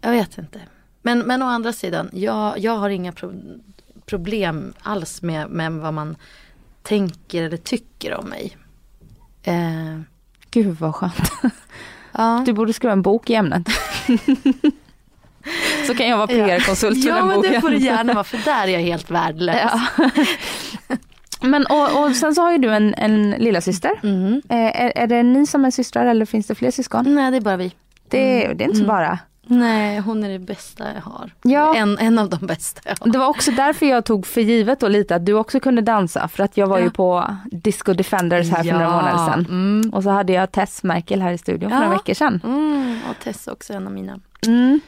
jag 0.00 0.10
vet 0.10 0.38
inte. 0.38 0.60
Men, 1.02 1.18
men 1.18 1.42
å 1.42 1.46
andra 1.46 1.72
sidan, 1.72 2.10
jag, 2.12 2.58
jag 2.58 2.76
har 2.76 2.90
inga 2.90 3.12
pro 3.12 3.32
problem 4.06 4.72
alls 4.80 5.22
med, 5.22 5.50
med 5.50 5.72
vad 5.72 5.94
man 5.94 6.16
tänker 6.82 7.42
eller 7.42 7.56
tycker 7.56 8.14
om 8.14 8.26
mig. 8.28 8.56
Eh. 9.42 10.00
Gud 10.50 10.76
vad 10.76 10.94
skönt. 10.94 11.32
Ja. 12.12 12.42
Du 12.46 12.52
borde 12.52 12.72
skriva 12.72 12.92
en 12.92 13.02
bok 13.02 13.30
i 13.30 13.34
ämnet. 13.34 13.62
Så 15.86 15.94
kan 15.94 16.08
jag 16.08 16.16
vara 16.16 16.26
PR-konsult 16.26 17.02
för 17.02 17.08
ja, 17.08 17.14
den 17.14 17.28
boken. 17.28 17.42
Ja 17.42 17.42
men 17.42 17.52
det 17.52 17.60
får 17.60 17.70
du 17.70 17.78
gärna 17.78 18.14
vara 18.14 18.24
för 18.24 18.38
där 18.38 18.66
är 18.66 18.72
jag 18.72 18.80
helt 18.80 19.10
värdelös. 19.10 19.70
Ja. 19.96 20.10
Men 21.40 21.66
och, 21.66 22.04
och 22.04 22.16
sen 22.16 22.34
så 22.34 22.42
har 22.42 22.52
ju 22.52 22.58
du 22.58 22.70
en, 22.70 22.94
en 22.94 23.30
lilla 23.30 23.60
syster. 23.60 23.92
Mm. 24.02 24.42
Eh, 24.48 24.82
är, 24.82 24.92
är 24.96 25.06
det 25.06 25.22
ni 25.22 25.46
som 25.46 25.64
är 25.64 25.70
systrar 25.70 26.06
eller 26.06 26.26
finns 26.26 26.46
det 26.46 26.54
fler 26.54 26.70
syskon? 26.70 27.14
Nej 27.14 27.30
det 27.30 27.36
är 27.36 27.40
bara 27.40 27.56
vi. 27.56 27.72
Det, 28.08 28.44
mm. 28.44 28.56
det 28.56 28.64
är 28.64 28.66
inte 28.66 28.78
så 28.78 28.84
mm. 28.84 28.96
bara. 28.96 29.18
Nej, 29.46 29.98
hon 29.98 30.24
är 30.24 30.28
det 30.28 30.38
bästa 30.38 30.84
jag 30.94 31.02
har. 31.02 31.30
Ja. 31.42 31.76
En, 31.76 31.98
en 31.98 32.18
av 32.18 32.28
de 32.28 32.46
bästa 32.46 32.80
jag 32.84 32.96
har. 33.00 33.12
Det 33.12 33.18
var 33.18 33.26
också 33.26 33.50
därför 33.50 33.86
jag 33.86 34.04
tog 34.04 34.26
för 34.26 34.40
givet 34.40 34.80
då 34.80 34.88
lite 34.88 35.14
att 35.14 35.26
du 35.26 35.32
också 35.32 35.60
kunde 35.60 35.82
dansa. 35.82 36.28
För 36.28 36.44
att 36.44 36.56
jag 36.56 36.66
var 36.66 36.78
ja. 36.78 36.84
ju 36.84 36.90
på 36.90 37.36
Disco 37.50 37.92
Defenders 37.92 38.50
här 38.50 38.62
för 38.62 38.68
ja. 38.68 38.78
några 38.78 38.90
månader 38.90 39.32
sedan. 39.32 39.46
Mm. 39.48 39.90
Och 39.90 40.02
så 40.02 40.10
hade 40.10 40.32
jag 40.32 40.52
Tess 40.52 40.82
Merkel 40.82 41.22
här 41.22 41.32
i 41.32 41.38
studion 41.38 41.70
för 41.70 41.76
några 41.76 41.90
veckor 41.90 42.14
sedan. 42.14 42.40
Mm. 42.44 42.98
Och 43.10 43.24
Tess 43.24 43.48
också 43.48 43.72
en 43.72 43.86
av 43.86 43.92
mina. 43.92 44.20
Mm. 44.46 44.80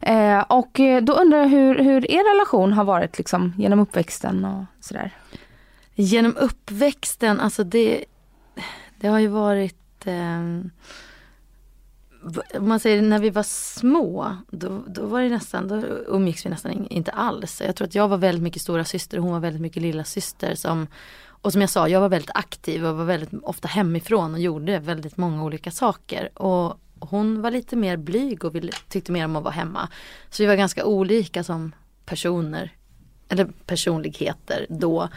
Eh, 0.00 0.40
och 0.40 0.80
eh, 0.80 1.02
då 1.02 1.12
undrar 1.12 1.38
jag 1.38 1.48
hur, 1.48 1.78
hur 1.78 2.10
er 2.10 2.34
relation 2.34 2.72
har 2.72 2.84
varit 2.84 3.18
liksom 3.18 3.52
genom 3.58 3.78
uppväxten 3.78 4.44
och 4.44 4.64
sådär. 4.80 5.10
Genom 5.94 6.36
uppväxten, 6.36 7.40
alltså 7.40 7.64
det, 7.64 8.04
det 9.00 9.08
har 9.08 9.18
ju 9.18 9.28
varit 9.28 10.06
eh, 10.06 10.40
om 12.58 12.68
man 12.68 12.80
säger 12.80 13.02
när 13.02 13.18
vi 13.18 13.30
var 13.30 13.42
små, 13.42 14.36
då, 14.50 14.82
då 14.86 15.06
var 15.06 15.20
det 15.20 15.28
nästan, 15.28 15.68
då 15.68 15.76
umgicks 16.06 16.46
vi 16.46 16.50
nästan 16.50 16.86
inte 16.86 17.10
alls. 17.10 17.62
Jag 17.66 17.76
tror 17.76 17.88
att 17.88 17.94
jag 17.94 18.08
var 18.08 18.16
väldigt 18.16 18.42
mycket 18.42 18.62
stora 18.62 18.84
syster 18.84 19.18
och 19.18 19.24
hon 19.24 19.32
var 19.32 19.40
väldigt 19.40 19.62
mycket 19.62 19.82
lilla 19.82 20.04
syster 20.04 20.54
som 20.54 20.86
och 21.44 21.52
som 21.52 21.60
jag 21.60 21.70
sa, 21.70 21.88
jag 21.88 22.00
var 22.00 22.08
väldigt 22.08 22.30
aktiv 22.34 22.86
och 22.86 22.96
var 22.96 23.04
väldigt 23.04 23.30
ofta 23.42 23.68
hemifrån 23.68 24.34
och 24.34 24.40
gjorde 24.40 24.78
väldigt 24.78 25.16
många 25.16 25.44
olika 25.44 25.70
saker. 25.70 26.38
Och 26.38 26.80
hon 27.10 27.42
var 27.42 27.50
lite 27.50 27.76
mer 27.76 27.96
blyg 27.96 28.44
och 28.44 28.54
ville, 28.54 28.72
tyckte 28.88 29.12
mer 29.12 29.24
om 29.24 29.36
att 29.36 29.44
vara 29.44 29.54
hemma. 29.54 29.88
Så 30.30 30.42
vi 30.42 30.46
var 30.46 30.54
ganska 30.54 30.84
olika 30.84 31.44
som 31.44 31.74
personer, 32.04 32.72
eller 33.28 33.44
personligheter 33.66 34.66
då. 34.68 35.08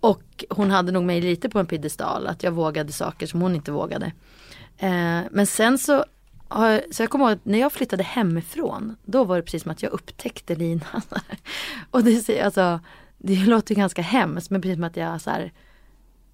Och 0.00 0.44
hon 0.50 0.70
hade 0.70 0.92
nog 0.92 1.04
mig 1.04 1.20
lite 1.20 1.48
på 1.48 1.58
en 1.58 1.66
piedestal, 1.66 2.26
att 2.26 2.42
jag 2.42 2.52
vågade 2.52 2.92
saker 2.92 3.26
som 3.26 3.40
hon 3.40 3.54
inte 3.54 3.72
vågade. 3.72 4.06
Eh, 4.78 5.20
men 5.30 5.46
sen 5.46 5.78
så, 5.78 6.04
så 6.90 7.02
jag 7.02 7.10
kommer 7.10 7.24
ihåg 7.24 7.32
att 7.32 7.44
när 7.44 7.58
jag 7.58 7.72
flyttade 7.72 8.02
hemifrån, 8.02 8.96
då 9.04 9.24
var 9.24 9.36
det 9.36 9.42
precis 9.42 9.62
som 9.62 9.72
att 9.72 9.82
jag 9.82 9.92
upptäckte 9.92 10.54
Lina. 10.54 11.02
och 11.90 12.04
det, 12.04 12.40
alltså, 12.40 12.80
det 13.18 13.46
låter 13.46 13.74
ganska 13.74 14.02
hemskt 14.02 14.50
men 14.50 14.62
precis 14.62 14.76
som 14.76 14.84
att 14.84 14.96
jag 14.96 15.20
så 15.20 15.30
här, 15.30 15.52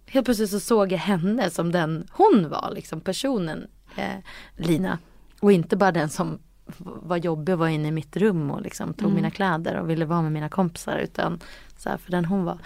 helt 0.07 0.25
plötsligt 0.25 0.51
så 0.51 0.61
såg 0.61 0.93
jag 0.93 0.99
henne 0.99 1.51
som 1.51 1.73
den 1.73 2.09
hon 2.11 2.49
var, 2.49 2.73
liksom 2.75 3.01
personen 3.01 3.69
eh, 3.97 4.16
Lina. 4.57 4.99
Och 5.40 5.53
inte 5.53 5.76
bara 5.76 5.93
den 5.93 6.09
som 6.09 6.38
var 6.76 7.16
jobbig 7.16 7.53
och 7.53 7.59
var 7.59 7.68
inne 7.68 7.88
i 7.88 7.93
mitt 7.93 8.16
rum 8.16 8.51
och 8.51 8.62
liksom 8.62 8.95
tog 8.95 9.05
mm. 9.05 9.16
mina 9.16 9.30
kläder 9.30 9.76
och 9.76 9.90
ville 9.90 10.05
vara 10.05 10.22
med 10.22 10.32
mina 10.32 10.49
kompisar 10.49 10.99
utan 10.99 11.40
så 11.76 11.88
här, 11.88 11.97
för 11.97 12.11
den 12.11 12.24
hon 12.24 12.45
var. 12.45 12.59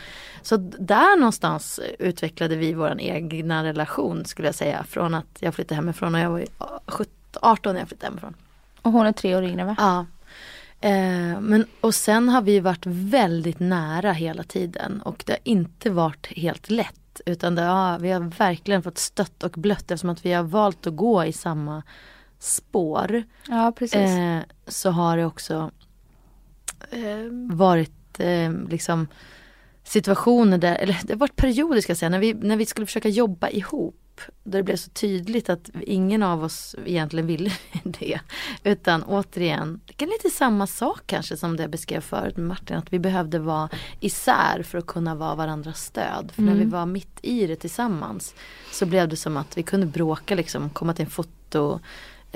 Så 0.42 0.56
där 0.78 1.18
någonstans 1.18 1.80
utvecklade 1.98 2.56
vi 2.56 2.72
vår 2.72 3.00
egna 3.00 3.64
relation 3.64 4.24
skulle 4.24 4.48
jag 4.48 4.54
säga. 4.54 4.84
Från 4.84 5.14
att 5.14 5.38
jag 5.40 5.54
flyttade 5.54 5.74
hemifrån 5.74 6.14
och 6.14 6.20
jag 6.20 6.30
var 6.30 6.44
17, 6.86 7.12
18 7.42 7.74
när 7.74 7.80
jag 7.80 7.88
flyttade 7.88 8.10
hemifrån. 8.10 8.34
Och 8.82 8.92
hon 8.92 9.06
är 9.06 9.12
tre 9.12 9.36
år 9.36 9.44
yngre 9.44 9.64
va? 9.64 9.76
Ja. 9.78 10.06
Eh, 10.80 11.40
men, 11.40 11.66
och 11.80 11.94
sen 11.94 12.28
har 12.28 12.42
vi 12.42 12.60
varit 12.60 12.86
väldigt 12.86 13.60
nära 13.60 14.12
hela 14.12 14.42
tiden 14.42 15.02
och 15.02 15.22
det 15.26 15.32
har 15.32 15.40
inte 15.44 15.90
varit 15.90 16.26
helt 16.26 16.70
lätt. 16.70 17.00
Utan 17.26 17.54
det, 17.54 17.62
ja, 17.62 17.98
vi 18.00 18.10
har 18.10 18.20
verkligen 18.20 18.82
fått 18.82 18.98
stött 18.98 19.42
och 19.42 19.50
blött 19.50 19.90
eftersom 19.90 20.10
att 20.10 20.26
vi 20.26 20.32
har 20.32 20.42
valt 20.42 20.86
att 20.86 20.96
gå 20.96 21.24
i 21.24 21.32
samma 21.32 21.82
spår. 22.38 23.22
Ja, 23.48 23.72
precis. 23.76 23.96
Eh, 23.96 24.40
så 24.66 24.90
har 24.90 25.16
det 25.16 25.24
också 25.24 25.70
eh, 26.90 27.56
varit 27.56 28.20
eh, 28.20 28.52
liksom 28.68 29.08
situationer 29.84 30.58
där, 30.58 30.74
eller 30.74 31.00
det 31.02 31.12
har 31.12 31.18
varit 31.18 31.36
perioder 31.36 31.80
ska 31.80 31.90
jag 31.90 31.98
säga, 31.98 32.08
när 32.08 32.18
vi, 32.18 32.34
när 32.34 32.56
vi 32.56 32.66
skulle 32.66 32.86
försöka 32.86 33.08
jobba 33.08 33.48
ihop. 33.48 34.00
Där 34.44 34.58
det 34.58 34.62
blev 34.62 34.76
så 34.76 34.90
tydligt 34.90 35.48
att 35.48 35.70
ingen 35.80 36.22
av 36.22 36.44
oss 36.44 36.76
egentligen 36.84 37.26
ville 37.26 37.50
det. 37.84 38.20
Utan 38.64 39.02
återigen, 39.02 39.80
det 39.86 40.04
är 40.04 40.08
lite 40.08 40.30
samma 40.30 40.66
sak 40.66 41.02
kanske 41.06 41.36
som 41.36 41.56
det 41.56 41.62
jag 41.62 41.70
beskrev 41.70 42.00
förut 42.00 42.36
med 42.36 42.46
Martin. 42.46 42.76
Att 42.76 42.92
vi 42.92 42.98
behövde 42.98 43.38
vara 43.38 43.68
isär 44.00 44.62
för 44.62 44.78
att 44.78 44.86
kunna 44.86 45.14
vara 45.14 45.34
varandras 45.34 45.84
stöd. 45.84 46.32
För 46.34 46.42
när 46.42 46.54
vi 46.54 46.64
var 46.64 46.86
mitt 46.86 47.18
i 47.22 47.46
det 47.46 47.56
tillsammans 47.56 48.34
så 48.72 48.86
blev 48.86 49.08
det 49.08 49.16
som 49.16 49.36
att 49.36 49.58
vi 49.58 49.62
kunde 49.62 49.86
bråka 49.86 50.34
liksom, 50.34 50.70
komma 50.70 50.94
till 50.94 51.04
en 51.04 51.10
foto 51.10 51.80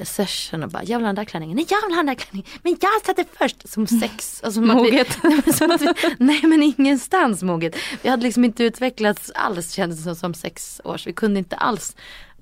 session 0.02 0.62
och 0.62 0.70
bara 0.70 0.84
jag 0.84 0.98
vill 0.98 1.04
ha 1.04 1.08
den 1.08 1.14
där 1.14 1.24
klänningen, 1.24 1.56
nej 1.56 1.66
jag 1.68 1.82
vill 1.86 1.92
ha 1.92 1.96
den 1.96 2.06
där 2.06 2.14
klänningen, 2.14 2.50
men 2.62 2.76
jag 2.80 3.06
satte 3.06 3.24
först 3.38 3.68
som 3.68 3.86
sex. 3.86 4.40
Alltså, 4.44 4.60
moget. 4.60 5.18
Nej 6.18 6.42
men 6.42 6.62
ingenstans 6.62 7.42
moget. 7.42 7.76
Vi 8.02 8.08
hade 8.08 8.22
liksom 8.22 8.44
inte 8.44 8.64
utvecklats 8.64 9.30
alls 9.34 9.72
kändes 9.72 9.98
det 9.98 10.04
som, 10.04 10.14
som 10.16 10.34
sex 10.34 10.80
års. 10.84 11.06
Vi 11.06 11.12
kunde 11.12 11.38
inte 11.38 11.56
alls 11.56 11.96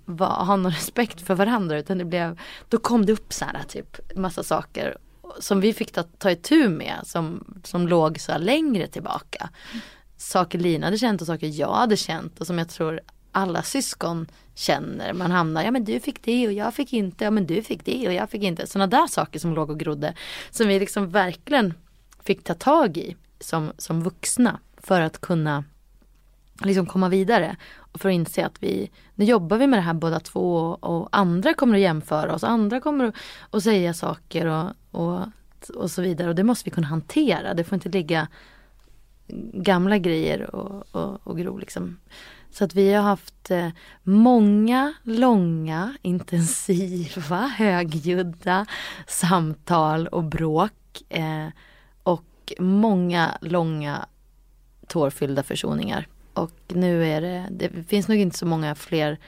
va, 0.04 0.26
ha 0.26 0.56
någon 0.56 0.72
respekt 0.72 1.20
för 1.20 1.34
varandra 1.34 1.78
utan 1.78 1.98
det 1.98 2.04
blev, 2.04 2.40
då 2.68 2.78
kom 2.78 3.06
det 3.06 3.12
upp 3.12 3.32
så 3.32 3.44
här 3.44 3.62
typ 3.68 4.16
massa 4.16 4.42
saker 4.42 4.96
som 5.40 5.60
vi 5.60 5.72
fick 5.72 5.92
ta, 5.92 6.02
ta 6.02 6.30
itu 6.30 6.68
med 6.68 7.00
som, 7.04 7.44
som 7.64 7.88
låg 7.88 8.20
så 8.20 8.38
längre 8.38 8.86
tillbaka. 8.86 9.50
Saker 10.16 10.58
Lina 10.58 10.86
hade 10.86 10.98
känt 10.98 11.20
och 11.20 11.26
saker 11.26 11.46
jag 11.46 11.74
hade 11.74 11.96
känt 11.96 12.40
och 12.40 12.46
som 12.46 12.58
jag 12.58 12.68
tror 12.68 13.00
alla 13.32 13.62
syskon 13.62 14.26
känner. 14.54 15.12
Man 15.12 15.30
hamnar, 15.30 15.62
ja 15.62 15.70
men 15.70 15.84
du 15.84 16.00
fick 16.00 16.22
det 16.22 16.46
och 16.46 16.52
jag 16.52 16.74
fick 16.74 16.92
inte, 16.92 17.24
ja 17.24 17.30
men 17.30 17.46
du 17.46 17.62
fick 17.62 17.84
det 17.84 18.08
och 18.08 18.14
jag 18.14 18.30
fick 18.30 18.42
inte. 18.42 18.66
Sådana 18.66 18.86
där 18.86 19.06
saker 19.06 19.38
som 19.38 19.54
låg 19.54 19.70
och 19.70 19.78
grodde. 19.78 20.14
Som 20.50 20.68
vi 20.68 20.80
liksom 20.80 21.10
verkligen 21.10 21.74
fick 22.24 22.44
ta 22.44 22.54
tag 22.54 22.96
i 22.96 23.16
som, 23.40 23.72
som 23.78 24.02
vuxna. 24.02 24.60
För 24.76 25.00
att 25.00 25.20
kunna 25.20 25.64
liksom 26.64 26.86
komma 26.86 27.08
vidare. 27.08 27.56
Och 27.92 28.00
för 28.00 28.08
att 28.08 28.14
inse 28.14 28.46
att 28.46 28.62
vi, 28.62 28.90
nu 29.14 29.24
jobbar 29.24 29.56
vi 29.56 29.66
med 29.66 29.78
det 29.78 29.82
här 29.82 29.94
båda 29.94 30.20
två 30.20 30.56
och, 30.56 30.84
och 30.84 31.08
andra 31.12 31.54
kommer 31.54 31.74
att 31.74 31.80
jämföra 31.80 32.34
oss. 32.34 32.44
Andra 32.44 32.80
kommer 32.80 33.04
att, 33.04 33.14
att 33.50 33.62
säga 33.62 33.94
saker 33.94 34.46
och, 34.46 34.70
och, 34.90 35.20
och 35.74 35.90
så 35.90 36.02
vidare. 36.02 36.28
Och 36.28 36.34
det 36.34 36.44
måste 36.44 36.64
vi 36.64 36.70
kunna 36.70 36.86
hantera. 36.86 37.54
Det 37.54 37.64
får 37.64 37.74
inte 37.74 37.88
ligga 37.88 38.28
gamla 39.52 39.98
grejer 39.98 40.54
och, 40.54 40.94
och, 40.94 41.26
och 41.26 41.38
gro 41.38 41.58
liksom 41.58 41.96
så 42.50 42.64
att 42.64 42.74
vi 42.74 42.92
har 42.92 43.02
haft 43.02 43.50
eh, 43.50 43.68
många, 44.02 44.94
långa, 45.02 45.96
intensiva, 46.02 47.46
högljudda 47.46 48.66
samtal 49.06 50.06
och 50.06 50.24
bråk. 50.24 51.02
Eh, 51.08 51.46
och 52.02 52.52
många, 52.58 53.38
långa 53.40 54.06
tårfyllda 54.86 55.42
försoningar. 55.42 56.08
Och 56.34 56.52
nu 56.68 57.06
är 57.06 57.20
det, 57.20 57.48
det 57.50 57.88
finns 57.88 58.08
nog 58.08 58.18
inte 58.18 58.38
så 58.38 58.46
många 58.46 58.74
fler, 58.74 59.18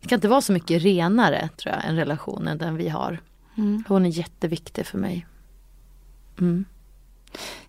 det 0.00 0.08
kan 0.08 0.16
inte 0.16 0.28
vara 0.28 0.40
så 0.40 0.52
mycket 0.52 0.82
renare 0.82 1.48
tror 1.56 1.74
jag, 1.74 1.84
än 1.84 2.58
den 2.58 2.76
vi 2.76 2.88
har. 2.88 3.18
Mm. 3.56 3.84
Hon 3.88 4.06
är 4.06 4.10
jätteviktig 4.10 4.86
för 4.86 4.98
mig. 4.98 5.26
Mm. 6.40 6.64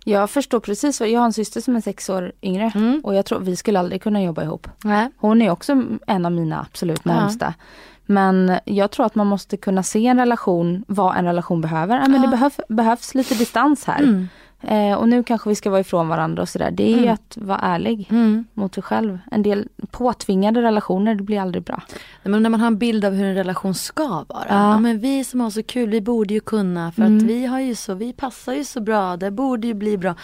Jag 0.04 0.30
förstår 0.30 0.60
precis. 0.60 1.00
Jag 1.00 1.20
har 1.20 1.26
en 1.26 1.32
syster 1.32 1.60
som 1.60 1.76
är 1.76 1.80
sex 1.80 2.10
år 2.10 2.32
yngre 2.42 2.72
mm. 2.74 3.00
och 3.04 3.14
jag 3.14 3.26
tror 3.26 3.40
vi 3.40 3.56
skulle 3.56 3.78
aldrig 3.78 4.02
kunna 4.02 4.22
jobba 4.22 4.42
ihop. 4.42 4.68
Nej. 4.84 5.10
Hon 5.16 5.42
är 5.42 5.50
också 5.50 5.82
en 6.06 6.26
av 6.26 6.32
mina 6.32 6.60
absolut 6.60 7.04
närmsta. 7.04 7.54
Ja. 7.58 7.64
Men 8.06 8.58
jag 8.64 8.90
tror 8.90 9.06
att 9.06 9.14
man 9.14 9.26
måste 9.26 9.56
kunna 9.56 9.82
se 9.82 10.06
en 10.06 10.18
relation, 10.18 10.84
vad 10.88 11.16
en 11.16 11.24
relation 11.24 11.60
behöver. 11.60 11.96
Ja, 11.96 12.08
men 12.08 12.22
Det 12.22 12.28
behöv, 12.28 12.52
behövs 12.68 13.14
lite 13.14 13.34
distans 13.34 13.84
här. 13.84 14.02
Mm. 14.02 14.28
Eh, 14.66 14.94
och 14.94 15.08
nu 15.08 15.22
kanske 15.22 15.48
vi 15.48 15.54
ska 15.54 15.70
vara 15.70 15.80
ifrån 15.80 16.08
varandra 16.08 16.42
och 16.42 16.48
sådär. 16.48 16.70
Det 16.70 16.82
är 16.82 16.92
mm. 16.92 17.04
ju 17.04 17.10
att 17.10 17.36
vara 17.40 17.58
ärlig 17.58 18.08
mm. 18.10 18.44
mot 18.54 18.74
sig 18.74 18.82
själv. 18.82 19.18
En 19.30 19.42
del 19.42 19.68
påtvingade 19.90 20.62
relationer, 20.62 21.14
det 21.14 21.22
blir 21.22 21.40
aldrig 21.40 21.64
bra. 21.64 21.82
Men 22.22 22.42
när 22.42 22.50
man 22.50 22.60
har 22.60 22.66
en 22.66 22.78
bild 22.78 23.04
av 23.04 23.12
hur 23.12 23.24
en 23.24 23.34
relation 23.34 23.74
ska 23.74 24.24
vara. 24.28 24.46
Ja. 24.48 24.54
ja 24.54 24.78
men 24.78 24.98
vi 24.98 25.24
som 25.24 25.40
har 25.40 25.50
så 25.50 25.62
kul, 25.62 25.90
vi 25.90 26.00
borde 26.00 26.34
ju 26.34 26.40
kunna 26.40 26.92
för 26.92 27.02
mm. 27.02 27.16
att 27.16 27.22
vi 27.22 27.46
har 27.46 27.60
ju 27.60 27.74
så, 27.74 27.94
vi 27.94 28.12
passar 28.12 28.54
ju 28.54 28.64
så 28.64 28.80
bra, 28.80 29.16
det 29.16 29.30
borde 29.30 29.66
ju 29.66 29.74
bli 29.74 29.98
bra. 29.98 30.14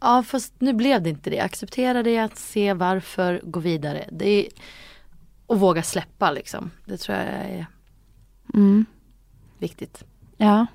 Ja 0.00 0.22
fast 0.22 0.54
nu 0.58 0.72
blev 0.72 1.02
det 1.02 1.10
inte 1.10 1.30
det. 1.30 1.40
Acceptera 1.40 2.02
det, 2.02 2.18
att 2.18 2.38
se 2.38 2.72
varför, 2.72 3.40
gå 3.44 3.60
vidare. 3.60 4.04
Det 4.12 4.28
är, 4.28 4.46
och 5.46 5.60
våga 5.60 5.82
släppa 5.82 6.30
liksom. 6.30 6.70
Det 6.84 6.96
tror 6.96 7.18
jag 7.18 7.26
är 7.26 7.66
mm. 8.54 8.86
viktigt. 9.58 10.04
Ja. 10.36 10.66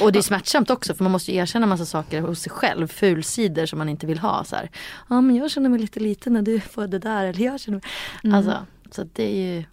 Och 0.00 0.12
det 0.12 0.18
är 0.18 0.22
smärtsamt 0.22 0.70
också 0.70 0.94
för 0.94 1.04
man 1.04 1.12
måste 1.12 1.32
erkänna 1.32 1.66
massa 1.66 1.84
saker 1.84 2.20
hos 2.20 2.40
sig 2.40 2.52
själv. 2.52 2.88
Fulsidor 2.88 3.66
som 3.66 3.78
man 3.78 3.88
inte 3.88 4.06
vill 4.06 4.18
ha. 4.18 4.44
Ja 5.08 5.20
men 5.20 5.36
jag 5.36 5.50
känner 5.50 5.68
mig 5.68 5.80
lite 5.80 6.00
liten 6.00 6.32
när 6.32 6.42
du 6.42 6.60
får 6.60 6.86
det 6.86 6.98
där. 6.98 7.24
Eller 7.24 7.44
jag 7.44 7.60
känner 7.60 7.76
mig... 7.78 7.90
Mm. 8.24 8.36
Alltså, 8.36 8.66
så 8.90 9.04
det 9.12 9.24
är 9.24 9.54
ju... 9.54 9.64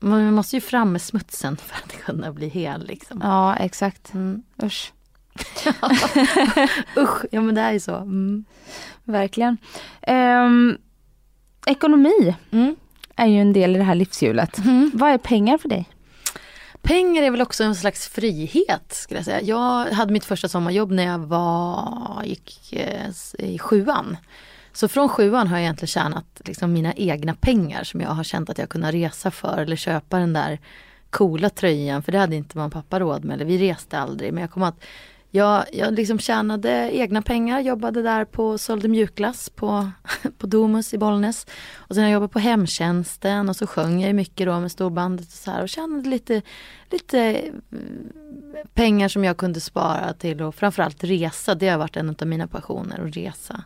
Man 0.00 0.34
måste 0.34 0.56
ju 0.56 0.60
fram 0.60 0.92
med 0.92 1.02
smutsen 1.02 1.56
för 1.56 1.76
att 1.76 2.04
kunna 2.04 2.32
bli 2.32 2.48
hel 2.48 2.86
liksom. 2.86 3.20
Ja 3.22 3.56
exakt. 3.56 4.14
Mm. 4.14 4.42
Usch. 4.62 4.92
Usch, 6.96 7.24
ja 7.30 7.40
men 7.40 7.54
det 7.54 7.60
är 7.60 7.72
ju 7.72 7.80
så. 7.80 7.96
Mm. 7.96 8.44
Verkligen. 9.04 9.56
Um, 10.08 10.78
ekonomi 11.66 12.36
mm. 12.50 12.76
är 13.16 13.26
ju 13.26 13.40
en 13.40 13.52
del 13.52 13.76
i 13.76 13.78
det 13.78 13.84
här 13.84 13.94
livshjulet. 13.94 14.58
Mm. 14.58 14.90
Vad 14.94 15.10
är 15.10 15.18
pengar 15.18 15.58
för 15.58 15.68
dig? 15.68 15.88
Pengar 16.82 17.22
är 17.22 17.30
väl 17.30 17.40
också 17.40 17.64
en 17.64 17.74
slags 17.74 18.08
frihet 18.08 18.92
skulle 18.92 19.18
jag 19.18 19.24
säga. 19.24 19.42
Jag 19.42 19.86
hade 19.86 20.12
mitt 20.12 20.24
första 20.24 20.48
sommarjobb 20.48 20.90
när 20.90 21.04
jag 21.04 21.18
var, 21.18 22.22
gick 22.24 22.72
eh, 22.72 23.10
i 23.38 23.58
sjuan. 23.58 24.16
Så 24.72 24.88
från 24.88 25.08
sjuan 25.08 25.46
har 25.46 25.56
jag 25.56 25.62
egentligen 25.62 25.88
tjänat 25.88 26.40
liksom 26.44 26.72
mina 26.72 26.92
egna 26.94 27.34
pengar 27.34 27.84
som 27.84 28.00
jag 28.00 28.10
har 28.10 28.24
känt 28.24 28.50
att 28.50 28.58
jag 28.58 28.68
kunnat 28.68 28.94
resa 28.94 29.30
för 29.30 29.58
eller 29.58 29.76
köpa 29.76 30.18
den 30.18 30.32
där 30.32 30.58
coola 31.10 31.50
tröjan 31.50 32.02
för 32.02 32.12
det 32.12 32.18
hade 32.18 32.36
inte 32.36 32.58
mamma 32.58 32.66
och 32.66 32.72
pappa 32.72 33.00
råd 33.00 33.24
med. 33.24 33.34
Eller 33.34 33.44
vi 33.44 33.58
reste 33.58 33.98
aldrig 33.98 34.32
men 34.32 34.40
jag 34.40 34.50
kommer 34.50 34.66
att 34.66 34.84
jag, 35.34 35.64
jag 35.72 35.94
liksom 35.94 36.18
tjänade 36.18 36.90
egna 36.92 37.22
pengar, 37.22 37.60
jobbade 37.60 38.02
där 38.02 38.24
på, 38.24 38.58
sålde 38.58 38.88
mjukglass 38.88 39.50
på, 39.50 39.90
på 40.38 40.46
Domus 40.46 40.94
i 40.94 40.98
Bollnäs. 40.98 41.46
Och 41.74 41.94
sen 41.94 42.04
jag 42.04 42.12
jobbade 42.12 42.32
på 42.32 42.38
hemtjänsten 42.38 43.48
och 43.48 43.56
så 43.56 43.66
sjöng 43.66 44.00
jag 44.00 44.14
mycket 44.14 44.46
då 44.46 44.60
med 44.60 44.72
storbandet 44.72 45.26
och 45.26 45.32
så 45.32 45.50
här 45.50 45.62
och 45.62 45.68
tjänade 45.68 46.08
lite, 46.08 46.42
lite 46.90 47.18
eh, 47.20 47.52
pengar 48.74 49.08
som 49.08 49.24
jag 49.24 49.36
kunde 49.36 49.60
spara 49.60 50.12
till 50.12 50.42
och 50.42 50.54
framförallt 50.54 51.04
resa. 51.04 51.54
Det 51.54 51.68
har 51.68 51.78
varit 51.78 51.96
en 51.96 52.16
av 52.20 52.26
mina 52.26 52.46
passioner, 52.46 53.06
att 53.06 53.16
resa. 53.16 53.64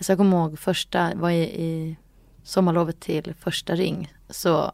Så 0.00 0.12
jag 0.12 0.18
kommer 0.18 0.36
ihåg 0.36 0.58
första, 0.58 1.14
var 1.14 1.30
i, 1.30 1.42
i 1.42 1.96
sommarlovet 2.42 3.00
till 3.00 3.34
första 3.40 3.74
ring 3.74 4.14
så 4.30 4.72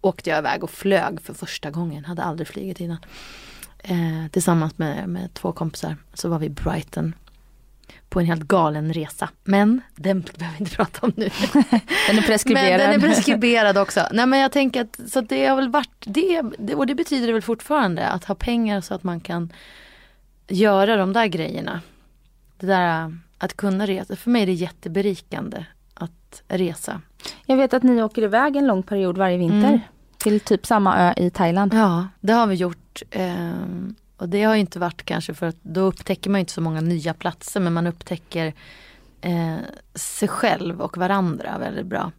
åkte 0.00 0.30
jag 0.30 0.38
iväg 0.38 0.64
och 0.64 0.70
flög 0.70 1.20
för 1.20 1.34
första 1.34 1.70
gången, 1.70 2.04
hade 2.04 2.22
aldrig 2.22 2.48
flugit 2.48 2.80
innan 2.80 2.98
eh, 3.82 4.26
tillsammans 4.30 4.78
med, 4.78 5.08
med 5.08 5.34
två 5.34 5.52
kompisar. 5.52 5.96
Så 6.14 6.28
var 6.28 6.38
vi 6.38 6.46
i 6.46 6.50
Brighton 6.50 7.14
på 8.08 8.20
en 8.20 8.26
helt 8.26 8.42
galen 8.42 8.92
resa. 8.92 9.28
Men 9.44 9.80
den 9.96 10.20
behöver 10.38 10.58
vi 10.58 10.64
inte 10.64 10.76
prata 10.76 11.06
om 11.06 11.12
nu. 11.16 11.30
den 12.08 12.18
är 12.18 12.22
preskriberad. 12.22 12.78
Men 12.78 13.00
den 13.00 13.10
är 13.10 13.14
preskriberad 13.14 13.78
också. 13.78 14.06
Nej 14.12 14.26
men 14.26 14.38
jag 14.38 14.52
tänker 14.52 14.80
att 14.80 15.00
så 15.06 15.20
det 15.20 15.46
har 15.46 15.56
väl 15.56 15.68
varit 15.68 16.04
det, 16.04 16.42
och 16.74 16.86
det 16.86 16.94
betyder 16.94 17.26
det 17.26 17.32
väl 17.32 17.42
fortfarande 17.42 18.08
att 18.08 18.24
ha 18.24 18.34
pengar 18.34 18.80
så 18.80 18.94
att 18.94 19.02
man 19.02 19.20
kan 19.20 19.52
göra 20.48 20.96
de 20.96 21.12
där 21.12 21.26
grejerna. 21.26 21.80
Det 22.56 22.66
där 22.66 23.18
att 23.38 23.56
kunna 23.56 23.86
resa, 23.86 24.16
för 24.16 24.30
mig 24.30 24.42
är 24.42 24.46
det 24.46 24.52
jätteberikande 24.52 25.64
att 25.94 26.42
resa. 26.48 27.00
Jag 27.46 27.56
vet 27.56 27.74
att 27.74 27.82
ni 27.82 28.02
åker 28.02 28.22
iväg 28.22 28.56
en 28.56 28.66
lång 28.66 28.82
period 28.82 29.18
varje 29.18 29.38
vinter. 29.38 29.68
Mm. 29.68 29.80
Till 30.22 30.40
typ 30.40 30.66
samma 30.66 30.98
ö 30.98 31.14
i 31.16 31.30
Thailand. 31.30 31.74
Ja, 31.74 32.08
det 32.20 32.32
har 32.32 32.46
vi 32.46 32.54
gjort. 32.54 33.02
Eh, 33.10 33.52
och 34.16 34.28
det 34.28 34.42
har 34.42 34.54
inte 34.54 34.78
varit 34.78 35.02
kanske 35.02 35.34
för 35.34 35.46
att 35.46 35.56
då 35.62 35.80
upptäcker 35.80 36.30
man 36.30 36.38
inte 36.38 36.52
så 36.52 36.60
många 36.60 36.80
nya 36.80 37.14
platser 37.14 37.60
men 37.60 37.72
man 37.72 37.86
upptäcker 37.86 38.54
eh, 39.20 39.56
sig 39.94 40.28
själv 40.28 40.80
och 40.80 40.96
varandra 40.96 41.58
väldigt 41.58 41.86
bra. 41.86 42.12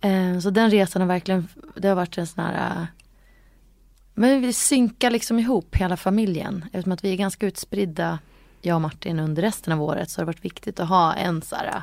Eh, 0.00 0.38
så 0.38 0.50
den 0.50 0.70
resan 0.70 1.02
har 1.02 1.06
verkligen, 1.06 1.48
det 1.76 1.88
har 1.88 1.94
varit 1.94 2.18
en 2.18 2.26
sån 2.26 2.44
här 2.44 2.80
eh, 2.80 2.86
men 4.14 4.40
vi 4.40 4.52
synkar 4.52 5.10
liksom 5.10 5.38
ihop 5.38 5.76
hela 5.76 5.96
familjen. 5.96 6.64
Eftersom 6.64 6.92
att 6.92 7.04
vi 7.04 7.12
är 7.12 7.16
ganska 7.16 7.46
utspridda, 7.46 8.18
jag 8.60 8.74
och 8.74 8.80
Martin, 8.80 9.20
under 9.20 9.42
resten 9.42 9.72
av 9.72 9.82
året 9.82 10.10
så 10.10 10.20
har 10.20 10.24
det 10.24 10.26
varit 10.26 10.44
viktigt 10.44 10.80
att 10.80 10.88
ha 10.88 11.14
en 11.14 11.42
så 11.42 11.56
här, 11.56 11.66
eh, 11.66 11.82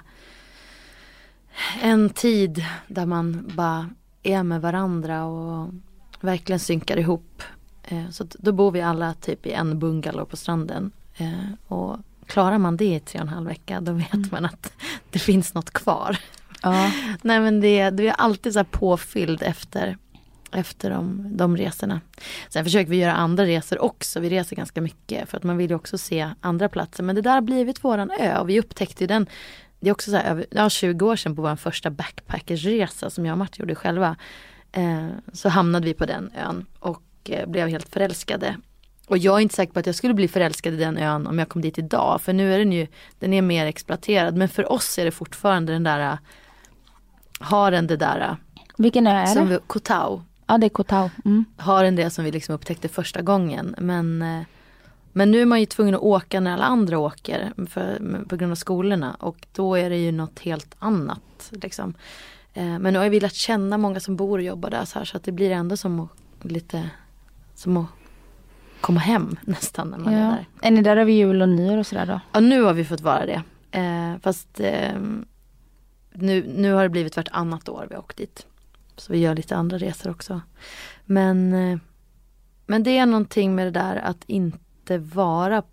en 1.86 2.10
tid 2.10 2.66
där 2.88 3.06
man 3.06 3.52
bara 3.56 3.90
är 4.24 4.44
med 4.44 4.62
varandra 4.62 5.26
och 5.26 5.70
verkligen 6.20 6.60
synkar 6.60 6.98
ihop. 6.98 7.44
Eh, 7.84 8.10
så 8.10 8.26
då 8.40 8.52
bor 8.52 8.72
vi 8.72 8.82
alla 8.82 9.14
typ 9.14 9.46
i 9.46 9.52
en 9.52 9.80
bungalow 9.80 10.26
på 10.26 10.38
stranden. 10.38 10.92
Eh, 11.18 11.34
och 11.68 11.98
klarar 12.26 12.58
man 12.58 12.78
det 12.78 12.96
i 12.96 13.00
tre 13.00 13.20
och 13.20 13.28
en 13.28 13.34
halv 13.34 13.48
vecka 13.48 13.82
då 13.82 13.92
vet 13.92 14.14
mm. 14.14 14.30
man 14.32 14.46
att 14.46 14.74
det 15.10 15.20
finns 15.20 15.54
något 15.54 15.72
kvar. 15.72 16.18
Ja. 16.62 16.92
Nej 17.22 17.40
men 17.40 17.62
det, 17.62 17.90
det 17.90 18.08
är 18.08 18.14
alltid 18.14 18.54
så 18.54 18.64
påfylld 18.64 19.44
efter, 19.44 19.98
efter 20.52 20.90
de, 20.90 21.32
de 21.38 21.58
resorna. 21.58 22.02
Sen 22.50 22.64
försöker 22.64 22.90
vi 22.90 22.98
göra 22.98 23.14
andra 23.14 23.46
resor 23.46 23.82
också. 23.82 24.20
Vi 24.20 24.30
reser 24.30 24.56
ganska 24.56 24.82
mycket 24.82 25.30
för 25.30 25.38
att 25.38 25.44
man 25.44 25.58
vill 25.58 25.70
ju 25.70 25.76
också 25.76 25.98
se 25.98 26.30
andra 26.42 26.70
platser. 26.70 27.04
Men 27.04 27.16
det 27.16 27.22
där 27.22 27.34
har 27.34 27.42
blivit 27.42 27.84
våran 27.84 28.12
ö 28.20 28.38
och 28.40 28.50
vi 28.50 28.60
upptäckte 28.60 29.08
den 29.08 29.28
det 29.80 29.90
är 29.90 29.92
också 29.92 30.12
så 30.12 30.18
här, 30.18 30.46
ja, 30.52 30.70
20 30.70 31.06
år 31.06 31.16
sedan 31.16 31.36
på 31.36 31.42
vår 31.42 31.56
första 31.56 31.90
backpackersresa 31.90 33.10
som 33.10 33.26
jag 33.26 33.34
och 33.34 33.38
Martin 33.38 33.64
gjorde 33.64 33.76
själva. 33.76 34.16
Eh, 34.72 35.08
så 35.34 35.50
hamnade 35.50 35.86
vi 35.86 35.94
på 35.94 36.06
den 36.06 36.32
ön 36.38 36.66
och 36.80 37.04
eh, 37.24 37.50
blev 37.50 37.68
helt 37.68 37.90
förälskade. 37.90 38.56
Och 39.08 39.18
jag 39.18 39.36
är 39.36 39.40
inte 39.40 39.56
säker 39.56 39.74
på 39.74 39.80
att 39.80 39.86
jag 39.86 39.96
skulle 39.96 40.14
bli 40.14 40.28
förälskad 40.28 40.74
i 40.74 40.78
den 40.78 40.98
ön 40.98 41.28
om 41.28 41.40
jag 41.40 41.50
kom 41.50 41.62
dit 41.62 41.78
idag. 41.78 42.22
För 42.22 42.34
nu 42.34 42.54
är 42.54 42.60
den 42.60 42.72
ju, 42.72 42.88
den 43.20 43.34
är 43.34 43.42
mer 43.42 43.66
exploaterad. 43.66 44.36
Men 44.36 44.50
för 44.50 44.72
oss 44.72 45.00
är 45.00 45.06
det 45.06 45.12
fortfarande 45.12 45.74
den 45.74 45.84
där, 45.84 46.18
har 47.40 47.72
den 47.72 47.88
det 47.88 47.98
där. 47.98 48.38
Vilken 48.78 49.08
ö 49.08 49.12
är 49.12 49.26
som 49.26 49.50
det? 49.50 49.54
Vi, 49.54 49.60
Koh 49.68 49.82
Tao. 49.82 50.24
Ja 50.48 50.58
det 50.58 50.68
är 50.68 50.70
Koh 50.70 50.86
Tao. 50.86 51.10
Mm. 51.26 51.46
Har 51.58 51.84
den 51.84 51.96
det 51.96 52.10
som 52.10 52.26
vi 52.26 52.32
liksom 52.32 52.56
upptäckte 52.56 52.88
första 52.88 53.22
gången. 53.22 53.76
Men, 53.78 54.22
eh, 54.22 54.42
men 55.20 55.32
nu 55.32 55.42
är 55.42 55.46
man 55.46 55.60
ju 55.60 55.66
tvungen 55.66 55.96
att 55.96 56.02
åka 56.02 56.40
när 56.40 56.54
alla 56.54 56.64
andra 56.66 57.00
åker. 57.00 57.54
För, 57.70 58.00
på 58.30 58.36
grund 58.36 58.52
av 58.52 58.56
skolorna. 58.56 59.16
Och 59.20 59.48
då 59.54 59.76
är 59.76 59.90
det 59.90 59.98
ju 59.98 60.12
något 60.12 60.40
helt 60.40 60.76
annat. 60.80 61.50
Liksom. 61.52 61.94
Eh, 62.54 62.80
men 62.80 62.94
nu 62.94 63.00
har 63.00 63.04
jag 63.06 63.12
velat 63.12 63.34
känna 63.34 63.78
många 63.78 64.00
som 64.00 64.16
bor 64.16 64.38
och 64.38 64.44
jobbar 64.44 64.70
där 64.70 64.86
så 64.86 65.00
här. 65.00 65.06
Så 65.06 65.18
att 65.18 65.24
det 65.24 65.32
blir 65.32 65.52
ändå 65.52 65.78
som 65.78 66.00
att, 66.00 66.10
lite, 66.52 66.90
som 67.56 67.78
att 67.78 67.86
komma 68.82 69.00
hem 69.00 69.38
nästan 69.46 69.90
när 69.90 69.98
man 69.98 70.14
är 70.14 70.22
Ja. 70.22 70.28
där. 70.28 70.48
Är 70.68 70.72
ni 70.72 70.82
där 70.82 70.98
över 70.98 71.12
jul 71.12 71.42
och 71.42 71.50
nyår 71.50 71.78
och 71.78 71.88
sådär 71.88 72.06
då? 72.06 72.20
Ja 72.32 72.40
nu 72.40 72.62
har 72.62 72.74
vi 72.74 72.86
fått 72.86 73.02
vara 73.02 73.26
det. 73.26 73.44
Eh, 73.72 74.20
fast 74.22 74.60
eh, 74.60 75.00
nu, 76.14 76.54
nu 76.58 76.74
har 76.74 76.84
det 76.84 76.90
blivit 76.90 77.18
vartannat 77.18 77.70
år 77.70 77.86
vi 77.90 77.96
har 77.96 78.02
åkt 78.02 78.18
dit. 78.18 78.46
Så 78.96 79.14
vi 79.14 79.20
gör 79.20 79.36
lite 79.36 79.56
andra 79.56 79.78
resor 79.78 80.10
också. 80.10 80.42
Men, 81.06 81.54
eh, 81.54 81.80
men 82.66 82.84
det 82.84 82.98
är 82.98 83.06
någonting 83.06 83.56
med 83.56 83.68
det 83.68 83.72
där 83.80 83.96
att 83.96 84.24
inte 84.28 84.58
vara 84.98 85.64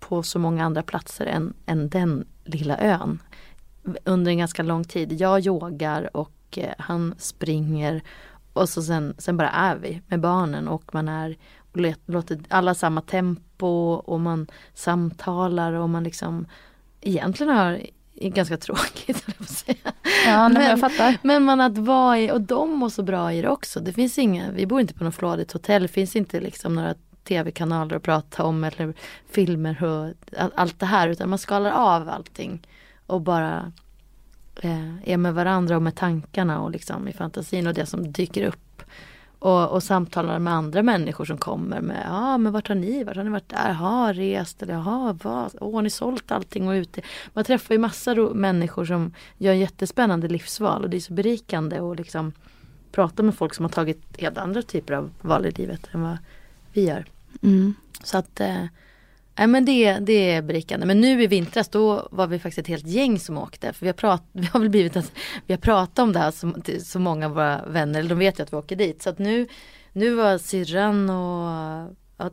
på 0.00 0.22
så 0.22 0.38
många 0.38 0.64
andra 0.64 0.82
platser 0.82 1.26
än, 1.26 1.54
än 1.66 1.88
den 1.88 2.26
lilla 2.44 2.78
ön. 2.78 3.22
Under 4.04 4.30
en 4.30 4.38
ganska 4.38 4.62
lång 4.62 4.84
tid. 4.84 5.12
Jag 5.20 5.46
yogar 5.46 6.16
och 6.16 6.58
eh, 6.58 6.74
han 6.78 7.14
springer. 7.18 8.02
Och 8.52 8.68
så 8.68 8.82
sen, 8.82 9.14
sen 9.18 9.36
bara 9.36 9.50
är 9.50 9.76
vi 9.76 10.02
med 10.06 10.20
barnen 10.20 10.68
och 10.68 10.94
man 10.94 11.08
är 11.08 11.36
och 11.72 11.78
låter 12.06 12.38
alla 12.48 12.74
samma 12.74 13.00
tempo 13.00 13.66
och 13.92 14.20
man 14.20 14.46
samtalar 14.74 15.72
och 15.72 15.88
man 15.88 16.04
liksom 16.04 16.46
egentligen 17.00 17.56
har 17.56 17.80
ganska 18.14 18.56
tråkigt 18.56 19.24
jag 19.38 19.48
säga. 19.48 19.76
Ja, 20.26 20.48
Men- 20.48 20.62
jag 20.62 20.80
fattar. 20.80 21.18
Men 21.22 21.42
man 21.44 21.60
att 21.60 21.78
vara 21.78 22.18
i, 22.18 22.30
och 22.30 22.40
de 22.40 22.70
mår 22.78 22.88
så 22.88 23.02
bra 23.02 23.32
i 23.32 23.42
det 23.42 23.48
också. 23.48 23.80
Det 23.80 23.92
finns 23.92 24.18
inga, 24.18 24.50
vi 24.50 24.66
bor 24.66 24.80
inte 24.80 24.94
på 24.94 25.04
något 25.04 25.14
flådigt 25.14 25.52
hotell, 25.52 25.82
det 25.82 25.88
finns 25.88 26.16
inte 26.16 26.40
liksom 26.40 26.74
några 26.74 26.94
tv-kanaler 27.26 27.96
att 27.96 28.02
prata 28.02 28.44
om 28.44 28.64
eller 28.64 28.94
filmer 29.30 29.84
och 29.84 30.14
allt 30.54 30.80
det 30.80 30.86
här 30.86 31.08
utan 31.08 31.28
man 31.28 31.38
skalar 31.38 31.70
av 31.70 32.08
allting 32.08 32.66
och 33.06 33.20
bara 33.20 33.72
eh, 34.62 35.10
är 35.10 35.16
med 35.16 35.34
varandra 35.34 35.76
och 35.76 35.82
med 35.82 35.94
tankarna 35.94 36.60
och 36.60 36.70
liksom 36.70 37.08
i 37.08 37.12
fantasin 37.12 37.66
och 37.66 37.74
det 37.74 37.86
som 37.86 38.12
dyker 38.12 38.46
upp. 38.46 38.82
Och, 39.38 39.70
och 39.70 39.82
samtalar 39.82 40.38
med 40.38 40.54
andra 40.54 40.82
människor 40.82 41.24
som 41.24 41.38
kommer 41.38 41.80
med, 41.80 42.02
ja 42.04 42.34
ah, 42.34 42.38
men 42.38 42.52
vart 42.52 42.68
har 42.68 42.74
ni 42.74 43.04
varit? 43.04 43.16
Har 43.16 43.24
ni 43.24 43.30
varit 43.30 43.48
där? 43.48 43.68
Jaha, 43.68 44.12
rest 44.12 44.62
eller 44.62 44.74
jaha, 44.74 45.18
vad? 45.22 45.54
Åh, 45.60 45.74
har 45.74 45.82
ni 45.82 45.90
sålt 45.90 46.32
allting 46.32 46.68
och 46.68 46.72
ute? 46.72 47.00
Man 47.32 47.44
träffar 47.44 47.74
ju 47.74 47.78
massor 47.78 48.18
av 48.18 48.36
människor 48.36 48.84
som 48.84 49.12
gör 49.38 49.52
jättespännande 49.52 50.28
livsval 50.28 50.84
och 50.84 50.90
det 50.90 50.96
är 50.96 51.00
så 51.00 51.12
berikande 51.12 51.80
och 51.80 51.96
liksom 51.96 52.32
prata 52.92 53.22
med 53.22 53.34
folk 53.34 53.54
som 53.54 53.64
har 53.64 53.70
tagit 53.70 54.02
helt 54.18 54.38
andra 54.38 54.62
typer 54.62 54.94
av 54.94 55.10
val 55.20 55.46
i 55.46 55.50
livet 55.50 55.88
än 55.92 56.02
vad 56.02 56.18
vi 56.72 56.86
gör. 56.86 57.04
Mm. 57.42 57.74
Så 58.02 58.18
att 58.18 58.40
eh, 58.40 58.64
Nej 59.38 59.46
men 59.46 59.64
det, 59.64 59.98
det 59.98 60.30
är 60.30 60.42
berikande. 60.42 60.86
Men 60.86 61.00
nu 61.00 61.22
i 61.22 61.26
vintras 61.26 61.68
då 61.68 62.08
var 62.10 62.26
vi 62.26 62.38
faktiskt 62.38 62.58
ett 62.58 62.66
helt 62.66 62.86
gäng 62.86 63.18
som 63.18 63.38
åkte. 63.38 63.72
För 63.72 63.80
vi 63.80 63.86
har, 63.86 63.94
prat, 63.94 64.22
vi 64.32 64.46
har 64.46 64.60
väl 64.60 64.70
blivit 64.70 64.96
att 64.96 65.12
vi 65.46 65.54
har 65.54 65.60
pratat 65.60 65.98
om 65.98 66.12
det 66.12 66.18
här 66.18 66.30
så, 66.30 66.52
till 66.52 66.84
så 66.84 66.98
många 66.98 67.26
av 67.26 67.32
våra 67.32 67.64
vänner. 67.66 68.00
Eller 68.00 68.08
de 68.08 68.18
vet 68.18 68.38
ju 68.38 68.42
att 68.42 68.52
vi 68.52 68.56
åker 68.56 68.76
dit. 68.76 69.02
Så 69.02 69.10
att 69.10 69.18
nu, 69.18 69.48
nu 69.92 70.14
var 70.14 70.38
syrran 70.38 71.10
och 71.10 71.94
ja, 72.16 72.30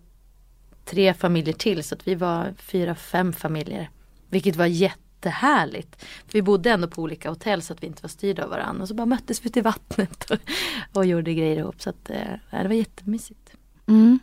tre 0.85 1.13
familjer 1.13 1.53
till. 1.53 1.83
Så 1.83 1.95
att 1.95 2.07
vi 2.07 2.15
var 2.15 2.53
fyra, 2.57 2.95
fem 2.95 3.33
familjer. 3.33 3.89
Vilket 4.29 4.55
var 4.55 4.65
jättehärligt. 4.65 6.01
För 6.01 6.33
vi 6.33 6.41
bodde 6.41 6.69
ändå 6.69 6.87
på 6.87 7.01
olika 7.01 7.29
hotell 7.29 7.61
så 7.61 7.73
att 7.73 7.83
vi 7.83 7.87
inte 7.87 8.03
var 8.03 8.09
styrda 8.09 8.43
av 8.43 8.49
varandra. 8.49 8.81
Och 8.81 8.87
så 8.87 8.93
bara 8.93 9.05
möttes 9.05 9.45
vi 9.45 9.59
i 9.59 9.61
vattnet 9.61 10.31
och, 10.31 10.37
och 10.93 11.05
gjorde 11.05 11.33
grejer 11.33 11.57
ihop. 11.57 11.81
Så 11.81 11.89
att 11.89 12.09
eh, 12.09 12.61
det 12.61 12.67
var 12.67 12.75
jättemysigt. 12.75 13.51
Mm. 13.87 14.19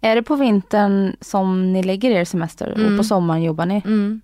Är 0.00 0.14
det 0.14 0.22
på 0.22 0.36
vintern 0.36 1.16
som 1.20 1.72
ni 1.72 1.82
lägger 1.82 2.10
er 2.10 2.24
semester 2.24 2.72
och 2.72 2.78
Mm. 2.78 2.98
på 2.98 3.04
sommaren 3.04 3.42
jobbar 3.42 3.66
ni? 3.66 3.82
Mm. 3.84 4.20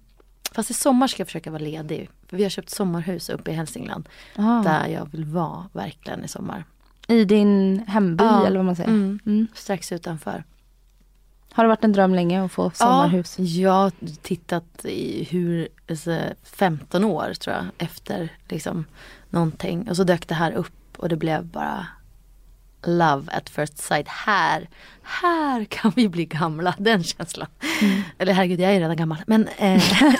Fast 0.52 0.70
i 0.70 0.74
sommar 0.74 1.06
ska 1.06 1.20
jag 1.20 1.28
försöka 1.28 1.50
vara 1.50 1.62
ledig. 1.62 2.10
För 2.28 2.36
vi 2.36 2.42
har 2.42 2.50
köpt 2.50 2.70
sommarhus 2.70 3.28
uppe 3.28 3.50
i 3.50 3.54
Hälsingland. 3.54 4.08
Ah. 4.36 4.62
Där 4.62 4.86
jag 4.86 5.08
vill 5.12 5.24
vara 5.24 5.68
verkligen 5.72 6.24
i 6.24 6.28
sommar. 6.28 6.64
I 7.08 7.24
din 7.24 7.82
hemby 7.88 8.24
Ja. 8.24 8.46
eller 8.46 8.56
vad 8.56 8.66
man 8.66 8.76
säger? 8.76 8.88
Mm. 8.90 9.18
Mm. 9.26 9.46
Strax 9.54 9.92
utanför. 9.92 10.44
Har 11.52 11.64
det 11.64 11.68
varit 11.68 11.84
en 11.84 11.92
dröm 11.92 12.14
länge 12.14 12.44
att 12.44 12.52
få 12.52 12.70
sommarhus? 12.74 13.38
Ja, 13.38 13.44
jag 13.44 13.72
har 13.72 13.92
tittat 14.22 14.84
i 14.84 15.24
hur, 15.30 15.68
alltså, 15.90 16.18
15 16.42 17.04
år 17.04 17.32
tror 17.40 17.56
jag 17.56 17.64
efter 17.88 18.28
liksom 18.48 18.84
någonting. 19.30 19.88
Och 19.90 19.96
så 19.96 20.04
dök 20.04 20.28
det 20.28 20.34
här 20.34 20.52
upp 20.52 20.72
och 20.96 21.08
det 21.08 21.16
blev 21.16 21.44
bara 21.44 21.86
love 22.86 23.32
at 23.32 23.50
first 23.50 23.78
sight. 23.78 24.08
Här, 24.08 24.68
här 25.02 25.64
kan 25.64 25.92
vi 25.96 26.08
bli 26.08 26.24
gamla. 26.24 26.74
Den 26.78 27.04
känslan. 27.04 27.46
Eller 28.18 28.32
herregud, 28.32 28.60
jag 28.60 28.74
är 28.74 28.80
redan 28.80 28.96
gammal. 28.96 29.18
Men 29.26 29.48
eh, 29.58 29.82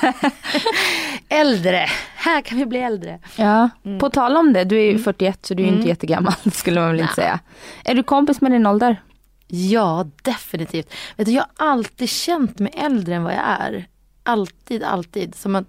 äldre. 1.29 1.87
Här 2.17 2.41
kan 2.41 2.59
vi 2.59 2.67
bli 2.67 2.79
äldre. 2.79 3.19
Ja. 3.37 3.71
På 4.01 4.11
tal 4.11 4.37
om 4.37 4.53
det, 4.53 4.65
du 4.65 4.77
är 4.77 4.83
ju 4.85 4.91
Mm. 4.91 5.03
41 5.03 5.47
så 5.47 5.55
du 5.55 5.63
är 5.63 5.67
ju 5.67 5.69
inte 5.73 5.79
Mm. 5.81 5.89
jättegammal 5.89 6.35
skulle 6.53 6.81
man 6.81 6.91
väl 6.91 7.01
inte 7.01 7.13
Nej. 7.17 7.25
säga. 7.27 7.41
Är 7.85 7.95
du 7.95 8.03
kompis 8.03 8.41
med 8.41 8.53
din 8.53 8.67
ålder? 8.67 9.03
Ja, 9.49 10.07
definitivt. 10.23 10.95
Vet 11.17 11.27
du, 11.27 11.33
jag 11.33 11.47
har 11.57 11.67
alltid 11.71 12.09
känt 12.09 12.59
mig 12.59 12.73
äldre 12.77 13.15
än 13.15 13.23
vad 13.25 13.33
jag 13.33 13.43
är. 13.61 13.87
Alltid, 14.23 14.83
alltid. 14.83 15.35
Som 15.35 15.55
att, 15.57 15.65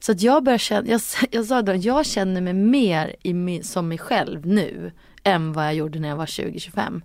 så 0.00 0.12
att 0.12 0.22
jag 0.22 0.44
börjar 0.44 0.58
känna, 0.58 0.88
jag, 0.88 1.00
jag 1.30 1.44
sa 1.44 1.62
då, 1.62 1.74
jag 1.74 2.06
känner 2.06 2.40
mig 2.40 2.52
mer 2.52 3.16
i, 3.22 3.62
som 3.62 3.88
mig 3.88 3.98
själv 3.98 4.46
nu 4.46 4.92
än 5.26 5.52
vad 5.52 5.64
jag 5.66 5.74
gjorde 5.74 5.98
när 5.98 6.08
jag 6.08 6.16
var 6.16 6.26
20-25. 6.26 7.00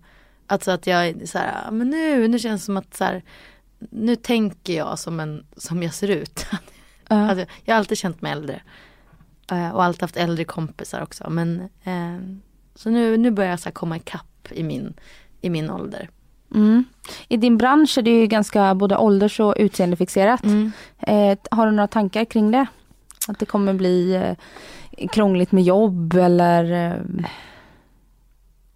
Alltså 0.47 0.71
att 0.71 0.87
jag 0.87 1.27
så 1.27 1.37
här, 1.37 1.63
"Ah, 1.67 1.71
men 1.71 1.89
nu, 1.89 2.27
nu 2.27 2.39
känns 2.39 2.61
det 2.61 2.65
som 2.65 2.77
att 2.77 2.93
så 2.95 3.03
här, 3.03 3.23
nu 3.89 4.15
tänker 4.15 4.73
jag 4.73 4.99
som, 4.99 5.19
en, 5.19 5.45
som 5.57 5.83
jag 5.83 5.93
ser 5.93 6.07
ut. 6.07 6.45
Ja. 7.07 7.29
Alltså, 7.29 7.45
jag 7.65 7.73
har 7.73 7.79
alltid 7.79 7.97
känt 7.97 8.21
mig 8.21 8.31
äldre. 8.31 8.61
Eh, 9.51 9.69
Och 9.69 9.83
alltid 9.83 10.01
haft 10.01 10.17
äldre 10.17 10.43
kompisar 10.43 11.01
också. 11.01 11.29
Men, 11.29 11.61
eh, 11.83 12.37
så 12.75 12.89
nu, 12.89 13.17
nu 13.17 13.31
börjar 13.31 13.49
jag 13.49 13.59
så 13.59 13.71
komma 13.71 13.97
ikapp 13.97 14.47
i 14.51 14.63
min, 14.63 14.93
i 15.41 15.49
min 15.49 15.69
ålder. 15.71 16.09
Mm. 16.55 16.83
I 17.27 17.37
din 17.37 17.57
bransch 17.57 17.97
är 17.97 18.01
det 18.01 18.19
ju 18.19 18.27
ganska 18.27 18.75
både 18.75 18.97
ålders 18.97 19.39
och 19.39 19.53
utseendefixerat. 19.57 20.43
Mm. 20.43 20.71
Eh, 20.99 21.37
har 21.51 21.65
du 21.65 21.71
några 21.71 21.87
tankar 21.87 22.25
kring 22.25 22.51
det? 22.51 22.65
Att 23.27 23.39
det 23.39 23.45
kommer 23.45 23.73
bli 23.73 24.13
eh, 24.15 25.07
krångligt 25.07 25.51
med 25.51 25.63
jobb 25.63 26.13
eller? 26.13 26.71
Eh, 26.91 27.25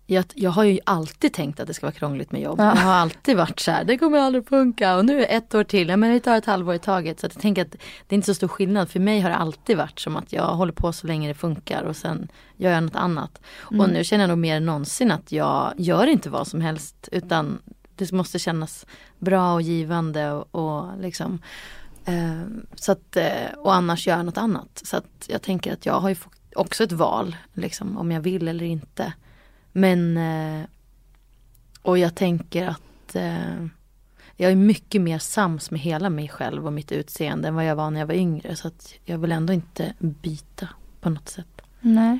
Jag, 0.08 0.26
jag 0.34 0.51
har 0.51 0.64
ju 0.64 0.80
alltid 0.84 1.34
tänkt 1.34 1.60
att 1.60 1.68
det 1.68 1.74
ska 1.74 1.86
vara 1.86 1.95
krångligt 1.95 2.32
med 2.32 2.41
jobb. 2.41 2.60
Ja. 2.60 2.76
Jag 2.76 2.82
har 2.82 2.93
alltid 2.93 3.38
varit 3.38 3.60
så 3.60 3.72
här, 3.72 3.84
det 3.84 3.97
kommer 3.97 4.20
aldrig 4.20 4.47
funka 4.47 4.95
och 4.95 5.06
nu 5.06 5.26
är 5.26 5.38
ett 5.38 5.56
år 5.56 5.64
till, 5.64 5.89
ja, 5.89 5.97
men 5.97 6.12
vi 6.12 6.20
tar 6.20 6.38
ett 6.38 6.45
halvår 6.45 6.76
i 6.76 6.80
taget. 6.80 7.20
Så 7.20 7.26
att 7.26 7.36
jag 7.36 7.41
tänker 7.41 7.62
att 7.62 7.72
det 7.72 8.14
är 8.14 8.16
inte 8.16 8.26
så 8.26 8.34
stor 8.34 8.47
skillnad. 8.47 8.89
För 8.89 8.99
mig 8.99 9.20
har 9.20 9.30
det 9.30 9.36
alltid 9.36 9.78
varit 9.78 9.99
som 9.99 10.16
att 10.16 10.34
jag 10.34 10.47
håller 10.47 10.74
på 10.74 10.93
så 10.93 11.08
länge 11.08 11.28
det 11.28 11.34
funkar 11.34 11.84
och 11.84 11.95
sen 11.95 12.28
gör 12.58 12.72
jag 12.72 12.84
något 12.84 12.95
annat. 12.95 13.41
Och 13.60 13.89
nu 13.89 14.03
känner 14.03 14.24
jag 14.24 14.30
nog 14.30 14.38
mer 14.38 14.58
än 14.58 14.66
någonsin 14.66 15.12
att 15.12 15.32
jag 15.32 15.74
gör 15.78 16.08
inte 16.08 16.30
vad 16.30 16.47
som 16.47 16.62
helst 16.62 17.10
utan 17.12 17.62
det 17.95 18.12
måste 18.12 18.39
kännas 18.39 18.86
bra 19.20 19.53
och 19.53 19.62
givande 19.62 20.32
och, 20.32 20.56
och 20.56 20.99
liksom 20.99 21.41
eh, 22.06 22.41
så 22.76 22.91
att, 22.91 23.16
eh, 23.16 23.53
och 23.58 23.74
annars 23.74 24.08
gör 24.08 24.18
jag 24.18 24.26
något 24.26 24.38
annat. 24.38 24.82
Så 24.84 24.97
att 24.97 25.26
jag 25.28 25.41
tänker 25.41 25.74
att 25.74 25.86
jag 25.86 25.99
har 25.99 26.10
ju 26.10 26.16
också 26.56 26.84
ett 26.84 26.91
val, 26.91 27.36
liksom, 27.53 27.97
om 27.97 28.12
jag 28.12 28.22
vill 28.22 28.47
eller 28.47 28.66
inte. 28.66 29.14
Men 29.78 30.17
eh, 30.17 30.65
och 31.82 31.97
jag 31.97 32.15
tänker 32.15 32.67
att 32.67 33.15
eh, 33.15 33.65
jag 34.38 34.51
är 34.51 34.55
mycket 34.55 35.01
mer 35.01 35.19
sams 35.19 35.71
med 35.71 35.80
hela 35.80 36.09
mig 36.09 36.28
själv 36.30 36.65
och 36.65 36.73
mitt 36.73 36.91
utseende 36.91 37.47
än 37.47 37.55
vad 37.55 37.65
jag 37.65 37.76
var 37.76 37.89
när 37.91 37.99
jag 37.99 38.07
var 38.07 38.13
yngre. 38.13 38.55
Så 38.55 38.67
att 38.67 38.93
jag 39.05 39.17
vill 39.17 39.32
ändå 39.32 39.53
inte 39.53 39.93
byta 39.99 40.67
på 41.01 41.09
något 41.09 41.30
sätt. 41.30 41.61
nej. 41.82 42.19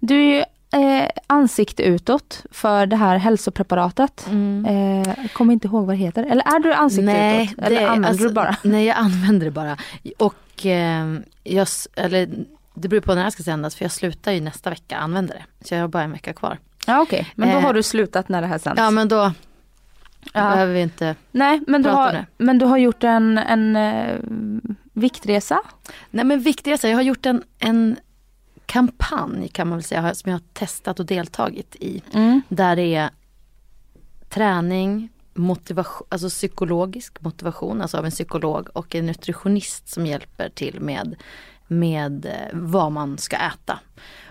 Du 0.00 0.14
är 0.16 0.34
ju 0.34 0.44
eh, 0.82 1.10
ansikte 1.26 1.82
utåt 1.82 2.44
för 2.50 2.86
det 2.86 2.96
här 2.96 3.16
hälsopreparatet. 3.16 4.26
Eh, 4.66 5.26
kommer 5.32 5.52
inte 5.52 5.66
ihåg 5.66 5.86
vad 5.86 5.94
det 5.94 5.98
heter. 6.00 6.24
Eller 6.24 6.42
är 6.56 6.60
du 6.60 6.72
ansikte 6.74 7.42
utåt? 7.50 7.64
Eller 7.66 7.80
det- 7.80 7.86
använder 7.88 8.08
alltså, 8.08 8.28
du 8.28 8.34
bara? 8.34 8.56
Nej, 8.62 8.84
jag 8.86 8.96
använder 8.96 9.44
det 9.46 9.50
bara. 9.52 9.76
Och 10.18 10.66
eh, 10.66 11.18
jag, 11.44 11.66
eller, 11.96 12.28
det 12.76 12.88
beror 12.88 13.00
på 13.00 13.14
när 13.14 13.24
det 13.24 13.30
ska 13.30 13.42
sändas 13.42 13.74
för 13.76 13.84
jag 13.84 13.92
slutar 13.92 14.32
ju 14.32 14.40
nästa 14.40 14.70
vecka 14.70 14.96
använda 14.96 15.34
det. 15.34 15.44
Så 15.68 15.74
jag 15.74 15.80
har 15.80 15.88
bara 15.88 16.02
en 16.02 16.12
vecka 16.12 16.32
kvar. 16.32 16.58
Ja 16.86 17.00
okej, 17.02 17.32
men 17.34 17.48
då 17.50 17.56
Eh, 17.56 17.62
har 17.62 17.74
du 17.74 17.82
slutat 17.82 18.28
när 18.28 18.40
det 18.40 18.46
här 18.46 18.58
sänds. 18.58 18.78
Ja 18.80 18.90
men 18.90 19.08
då 19.08 19.32
Ja. 20.32 20.50
behöver 20.50 20.74
vi 20.74 20.80
inte. 20.80 21.14
Nej 21.30 21.60
men 21.66 21.82
du, 21.82 21.88
prata 21.88 22.08
om 22.08 22.14
det. 22.14 22.44
men 22.44 22.58
du 22.58 22.66
har 22.66 22.78
gjort 22.78 23.04
en, 23.04 23.38
en 23.38 23.76
eh, 23.76 24.18
viktresa. 24.92 25.60
Nej 26.10 26.24
men 26.24 26.42
är, 26.42 26.88
jag 26.88 26.96
har 26.96 27.02
gjort 27.02 27.26
en, 27.26 27.42
en 27.58 27.96
kampanj 28.66 29.48
kan 29.48 29.68
man 29.68 29.78
väl 29.78 29.84
säga 29.84 30.14
som 30.14 30.30
jag 30.30 30.38
har 30.38 30.44
testat 30.52 31.00
och 31.00 31.06
deltagit 31.06 31.76
i. 31.80 32.02
Mm. 32.12 32.42
Där 32.48 32.76
det 32.76 32.94
är 32.94 33.10
träning, 34.28 35.08
motivation, 35.34 36.06
alltså 36.10 36.28
psykologisk 36.28 37.20
motivation, 37.20 37.82
alltså 37.82 37.98
av 37.98 38.04
en 38.04 38.10
psykolog 38.10 38.68
och 38.72 38.94
en 38.94 39.06
nutritionist 39.06 39.88
som 39.88 40.06
hjälper 40.06 40.48
till 40.48 40.80
med, 40.80 41.16
med 41.66 42.26
eh, 42.26 42.32
vad 42.52 42.92
man 42.92 43.18
ska 43.18 43.36
äta. 43.36 43.80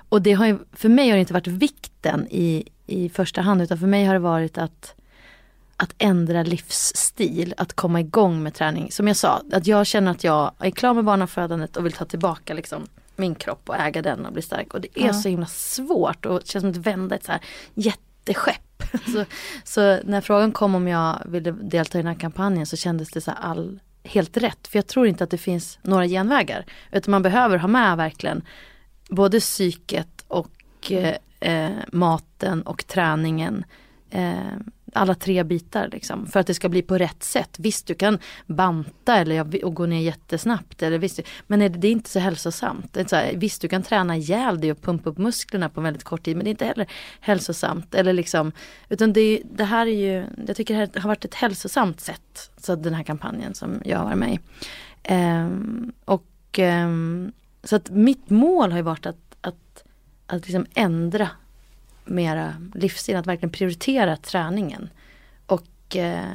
Och 0.09 0.21
det 0.21 0.33
har 0.33 0.45
ju, 0.45 0.59
för 0.73 0.89
mig 0.89 1.09
har 1.09 1.15
det 1.15 1.19
inte 1.19 1.33
varit 1.33 1.47
vikten 1.47 2.27
i, 2.31 2.67
i 2.85 3.09
första 3.09 3.41
hand 3.41 3.61
utan 3.61 3.77
för 3.77 3.87
mig 3.87 4.05
har 4.05 4.13
det 4.13 4.19
varit 4.19 4.57
att 4.57 4.95
att 5.77 5.93
ändra 5.97 6.43
livsstil, 6.43 7.53
att 7.57 7.73
komma 7.73 7.99
igång 7.99 8.43
med 8.43 8.53
träning. 8.53 8.91
Som 8.91 9.07
jag 9.07 9.17
sa, 9.17 9.41
att 9.51 9.67
jag 9.67 9.87
känner 9.87 10.11
att 10.11 10.23
jag 10.23 10.51
är 10.59 10.71
klar 10.71 10.93
med 10.93 11.05
barnafödandet 11.05 11.77
och 11.77 11.85
vill 11.85 11.93
ta 11.93 12.05
tillbaka 12.05 12.53
liksom 12.53 12.87
min 13.15 13.35
kropp 13.35 13.69
och 13.69 13.75
äga 13.75 14.01
den 14.01 14.25
och 14.25 14.33
bli 14.33 14.41
stark. 14.41 14.73
Och 14.73 14.81
det 14.81 14.87
är 14.99 15.05
Ja. 15.05 15.13
så 15.13 15.29
himla 15.29 15.45
svårt 15.45 16.25
och 16.25 16.39
det 16.39 16.47
känns 16.47 16.63
som 16.63 16.69
att 16.69 16.77
vända 16.77 17.15
ett 17.15 17.23
så 17.23 17.31
här 17.31 17.41
jätteskepp. 17.73 18.83
så, 19.13 19.25
så 19.63 19.99
när 20.03 20.21
frågan 20.21 20.51
kom 20.51 20.75
om 20.75 20.87
jag 20.87 21.21
ville 21.25 21.51
delta 21.51 21.97
i 21.99 22.01
den 22.01 22.11
här 22.13 22.19
kampanjen 22.19 22.65
så 22.65 22.77
kändes 22.77 23.09
det 23.09 23.21
så 23.21 23.31
här 23.31 23.37
all, 23.41 23.79
helt 24.05 24.37
rätt. 24.37 24.67
För 24.67 24.77
jag 24.77 24.87
tror 24.87 25.07
inte 25.07 25.23
att 25.23 25.29
det 25.29 25.37
finns 25.37 25.79
några 25.81 26.07
genvägar. 26.07 26.65
Utan 26.91 27.11
man 27.11 27.21
behöver 27.21 27.57
ha 27.57 27.67
med 27.67 27.97
verkligen 27.97 28.41
både 29.09 29.39
psyket 29.39 30.25
och 30.27 30.91
eh, 30.91 31.15
eh 31.39 31.71
maten 31.91 32.61
och 32.61 32.87
träningen. 32.87 33.65
Eh, 34.09 34.35
alla 34.95 35.15
tre 35.15 35.43
bitar 35.43 35.89
liksom, 35.91 36.25
för 36.25 36.39
att 36.39 36.47
det 36.47 36.53
ska 36.53 36.69
bli 36.69 36.81
på 36.81 36.97
rätt 36.97 37.23
sätt. 37.23 37.55
Visst 37.59 37.87
du 37.87 37.93
kan 37.93 38.19
banta 38.45 39.17
eller 39.17 39.65
och 39.65 39.73
gå 39.73 39.85
ner 39.85 40.01
jättesnabbt. 40.01 40.83
Eller 40.83 40.97
visst, 40.97 41.19
men 41.47 41.61
är 41.61 41.69
det, 41.69 41.79
det 41.79 41.87
är 41.87 41.91
inte 41.91 42.09
så 42.09 42.19
hälsosamt. 42.19 42.93
Det 42.93 42.99
är 42.99 43.05
så 43.05 43.15
här, 43.15 43.33
visst 43.35 43.61
du 43.61 43.67
kan 43.67 43.83
träna 43.83 44.17
ihjäl 44.17 44.61
dig 44.61 44.71
och 44.71 44.81
pumpa 44.81 45.09
upp 45.09 45.17
musklerna 45.17 45.69
på 45.69 45.81
väldigt 45.81 46.03
kort 46.03 46.23
tid 46.23 46.35
men 46.35 46.43
det 46.43 46.49
är 46.49 46.51
inte 46.51 46.65
heller 46.65 46.87
hälsosamt. 47.19 47.95
Eller 47.95 48.13
liksom, 48.13 48.51
utan 48.89 49.13
det, 49.13 49.41
det 49.51 49.63
här 49.63 49.87
är 49.87 49.91
ju, 49.91 50.25
jag 50.47 50.55
tycker 50.55 50.73
det 50.73 50.79
här 50.79 51.01
har 51.01 51.07
varit 51.09 51.25
ett 51.25 51.33
hälsosamt 51.33 51.99
sätt. 51.99 52.51
Så 52.57 52.75
den 52.75 52.93
här 52.93 53.03
kampanjen 53.03 53.55
som 53.55 53.81
jag 53.85 53.97
har 53.97 54.05
varit 54.05 54.17
med 54.17 54.33
i. 54.33 54.39
Ehm, 55.03 55.91
och 56.05 56.59
ehm, 56.59 57.31
så 57.63 57.75
att 57.75 57.89
mitt 57.89 58.29
mål 58.29 58.71
har 58.71 58.77
ju 58.77 58.83
varit 58.83 59.05
att, 59.05 59.37
att, 59.41 59.83
att 60.27 60.47
liksom 60.47 60.65
ändra 60.73 61.29
mera 62.05 62.53
livsstil, 62.73 63.15
att 63.15 63.27
verkligen 63.27 63.51
prioritera 63.51 64.17
träningen. 64.17 64.89
Och, 65.45 65.95
eh, 65.95 66.33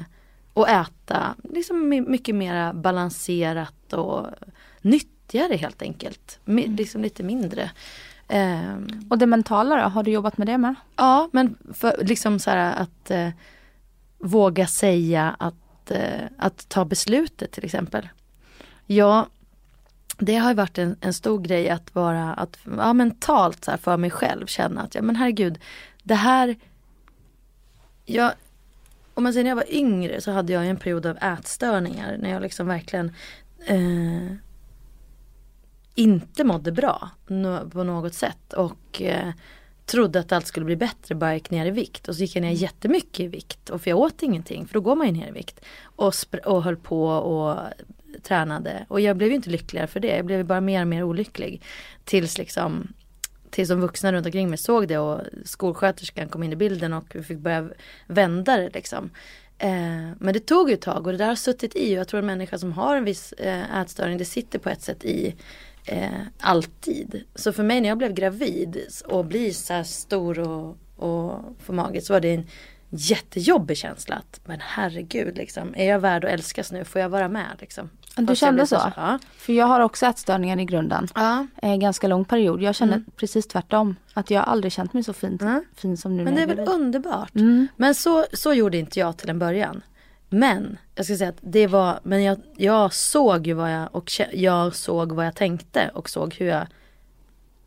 och 0.54 0.68
äta 0.68 1.34
liksom 1.54 1.88
my- 1.88 2.00
mycket 2.00 2.34
mera 2.34 2.72
balanserat 2.74 3.92
och 3.92 4.26
nyttigare 4.80 5.56
helt 5.56 5.82
enkelt. 5.82 6.38
Mi- 6.44 6.76
Liksom 6.76 7.02
lite 7.02 7.22
mindre. 7.22 7.70
Ehm, 8.28 8.86
Och 9.10 9.18
det 9.18 9.26
mentala 9.26 9.76
då, 9.76 9.82
har 9.88 10.02
du 10.02 10.10
jobbat 10.10 10.38
med 10.38 10.46
det 10.46 10.58
med? 10.58 10.74
Ja, 10.96 11.28
men 11.32 11.56
för, 11.74 11.94
liksom 12.04 12.38
så 12.38 12.50
här 12.50 12.74
att 12.82 13.10
eh, 13.10 13.28
våga 14.18 14.66
säga 14.66 15.36
att, 15.38 15.90
eh, 15.90 16.20
att 16.38 16.68
ta 16.68 16.84
beslutet 16.84 17.52
till 17.52 17.64
exempel. 17.64 18.08
Ja, 18.86 19.26
det 20.20 20.36
har 20.36 20.50
ju 20.50 20.54
varit 20.54 20.78
en, 20.78 20.96
en 21.00 21.14
stor 21.14 21.38
grej 21.40 21.68
att 21.68 21.94
vara, 21.94 22.34
att 22.34 22.58
ja, 22.76 22.92
mentalt 22.92 23.64
så 23.64 23.70
här 23.70 23.78
för 23.78 23.96
mig 23.96 24.10
själv 24.10 24.46
känna 24.46 24.82
att 24.82 24.94
ja 24.94 25.02
men 25.02 25.16
herregud, 25.16 25.58
det 26.02 26.14
här, 26.14 26.56
jag, 28.04 28.32
om 29.14 29.22
man 29.22 29.32
säger 29.32 29.44
när 29.44 29.50
jag 29.50 29.56
var 29.56 29.74
yngre 29.74 30.20
så 30.20 30.30
hade 30.30 30.52
jag 30.52 30.66
en 30.66 30.76
period 30.76 31.06
av 31.06 31.16
ätstörningar 31.16 32.16
när 32.18 32.30
jag 32.30 32.42
liksom 32.42 32.66
verkligen 32.66 33.12
eh, 33.66 34.36
inte 35.94 36.44
mådde 36.44 36.72
bra 36.72 37.10
no, 37.26 37.70
på 37.70 37.84
något 37.84 38.14
sätt 38.14 38.52
och 38.52 39.02
eh, 39.02 39.32
trodde 39.86 40.20
att 40.20 40.32
allt 40.32 40.46
skulle 40.46 40.66
bli 40.66 40.76
bättre 40.76 41.14
bara 41.14 41.30
jag 41.30 41.36
gick 41.36 41.50
ner 41.50 41.66
i 41.66 41.70
vikt 41.70 42.08
och 42.08 42.16
så 42.16 42.20
gick 42.22 42.36
jag 42.36 42.42
ner 42.42 42.50
jättemycket 42.50 43.20
i 43.20 43.26
vikt 43.26 43.70
och 43.70 43.82
för 43.82 43.90
jag 43.90 43.98
åt 43.98 44.22
ingenting 44.22 44.66
för 44.66 44.74
då 44.74 44.80
går 44.80 44.96
man 44.96 45.06
ju 45.06 45.12
ner 45.12 45.28
i 45.28 45.32
vikt 45.32 45.60
och, 45.82 46.14
och 46.44 46.62
höll 46.62 46.76
på 46.76 47.06
och 47.06 47.58
tränade 48.22 48.86
och 48.88 49.00
jag 49.00 49.16
blev 49.16 49.28
ju 49.28 49.34
inte 49.34 49.50
lyckligare 49.50 49.86
för 49.86 50.00
det 50.00 50.16
jag 50.16 50.26
blev 50.26 50.46
bara 50.46 50.60
mer 50.60 50.80
och 50.80 50.88
mer 50.88 51.02
olycklig 51.02 51.62
tills 52.04 52.38
liksom 52.38 52.92
tills 53.50 53.68
de 53.68 53.80
vuxna 53.80 54.12
runt 54.12 54.26
omkring 54.26 54.48
mig 54.48 54.58
såg 54.58 54.88
det 54.88 54.98
och 54.98 55.20
skolsköterskan 55.44 56.28
kom 56.28 56.42
in 56.42 56.52
i 56.52 56.56
bilden 56.56 56.92
och 56.92 57.04
vi 57.14 57.22
fick 57.22 57.38
börja 57.38 57.68
vända 58.06 58.56
det 58.56 58.70
liksom. 58.70 59.10
Eh, 59.58 60.10
men 60.18 60.32
det 60.32 60.40
tog 60.40 60.68
ju 60.68 60.74
ett 60.74 60.80
tag 60.80 61.06
och 61.06 61.12
det 61.12 61.18
där 61.18 61.26
har 61.26 61.34
suttit 61.34 61.76
i 61.76 61.94
och 61.94 62.00
jag 62.00 62.08
tror 62.08 62.18
en 62.18 62.26
människa 62.26 62.58
som 62.58 62.72
har 62.72 62.96
en 62.96 63.04
viss 63.04 63.32
eh, 63.32 63.80
ätstörning 63.80 64.18
det 64.18 64.24
sitter 64.24 64.58
på 64.58 64.70
ett 64.70 64.82
sätt 64.82 65.04
i 65.04 65.34
eh, 65.84 66.20
alltid. 66.38 67.24
Så 67.34 67.52
för 67.52 67.62
mig 67.62 67.80
när 67.80 67.88
jag 67.88 67.98
blev 67.98 68.12
gravid 68.12 68.78
och 69.04 69.24
blir 69.24 69.52
så 69.52 69.72
här 69.72 69.82
stor 69.82 70.38
och, 70.38 70.76
och 70.96 71.56
får 71.58 71.72
mage 71.72 72.00
så 72.00 72.12
var 72.12 72.20
det 72.20 72.34
en 72.34 72.46
jättejobbig 72.90 73.76
känsla 73.76 74.14
att 74.14 74.40
men 74.44 74.58
herregud 74.62 75.36
liksom 75.36 75.74
är 75.76 75.88
jag 75.88 75.98
värd 75.98 76.24
att 76.24 76.30
älskas 76.30 76.72
nu 76.72 76.84
får 76.84 77.00
jag 77.00 77.08
vara 77.08 77.28
med 77.28 77.46
liksom. 77.58 77.90
Du 78.16 78.24
jag 78.28 78.36
kände 78.36 78.54
blev 78.54 78.66
så? 78.66 78.92
Ja. 78.96 79.18
För 79.36 79.52
jag 79.52 79.66
har 79.66 79.80
också 79.80 80.06
ätstörningar 80.06 80.58
i 80.60 80.64
grunden. 80.64 81.08
ja. 81.14 81.46
En 81.62 81.80
ganska 81.80 82.08
lång 82.08 82.24
period. 82.24 82.62
Jag 82.62 82.74
kände 82.74 82.94
Mm. 82.94 83.06
precis 83.16 83.46
tvärtom. 83.48 83.96
Att 84.14 84.30
jag 84.30 84.44
aldrig 84.48 84.72
känt 84.72 84.92
mig 84.92 85.04
så 85.04 85.12
fint, 85.12 85.42
Mm. 85.42 85.64
fin 85.76 85.96
som 85.96 86.16
nu 86.16 86.24
Men 86.24 86.34
det 86.34 86.42
är 86.42 86.46
väl 86.46 86.56
gravid. 86.56 86.72
underbart. 86.74 87.34
Mm. 87.34 87.68
Men 87.76 87.94
så, 87.94 88.26
så 88.32 88.54
gjorde 88.54 88.78
inte 88.78 88.98
jag 89.00 89.16
till 89.16 89.30
en 89.30 89.38
början. 89.38 89.82
Men 90.28 90.78
jag 90.94 91.06
ska 91.06 91.16
säga 91.16 91.30
att 91.30 91.38
det 91.40 91.66
var, 91.66 92.00
men 92.02 92.22
jag, 92.22 92.38
jag 92.56 92.94
såg 92.94 93.46
ju 93.46 93.52
vad 93.54 93.72
jag, 93.72 93.88
och 93.94 94.10
jag 94.32 94.74
såg 94.74 95.12
vad 95.12 95.26
jag 95.26 95.34
tänkte 95.34 95.90
och 95.94 96.10
såg 96.10 96.34
hur 96.34 96.46
jag 96.46 96.66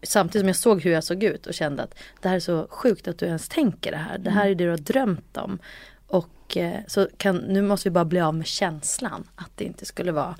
Samtidigt 0.03 0.41
som 0.41 0.47
jag 0.47 0.55
såg 0.55 0.81
hur 0.81 0.91
jag 0.91 1.03
såg 1.03 1.23
ut 1.23 1.47
och 1.47 1.53
kände 1.53 1.83
att 1.83 1.95
det 2.21 2.29
här 2.29 2.35
är 2.35 2.39
så 2.39 2.67
sjukt 2.69 3.07
att 3.07 3.17
du 3.17 3.25
ens 3.25 3.49
tänker 3.49 3.91
det 3.91 3.97
här. 3.97 4.17
Det 4.17 4.29
här 4.29 4.45
är 4.45 4.55
det 4.55 4.63
du 4.63 4.69
har 4.69 4.77
drömt 4.77 5.37
om. 5.37 5.59
Och 6.07 6.57
eh, 6.57 6.79
så 6.87 7.07
kan, 7.17 7.37
nu 7.37 7.61
måste 7.61 7.89
vi 7.89 7.93
bara 7.93 8.05
bli 8.05 8.19
av 8.21 8.35
med 8.35 8.47
känslan 8.47 9.27
att 9.35 9.51
det 9.55 9.63
inte 9.63 9.85
skulle 9.85 10.11
vara 10.11 10.35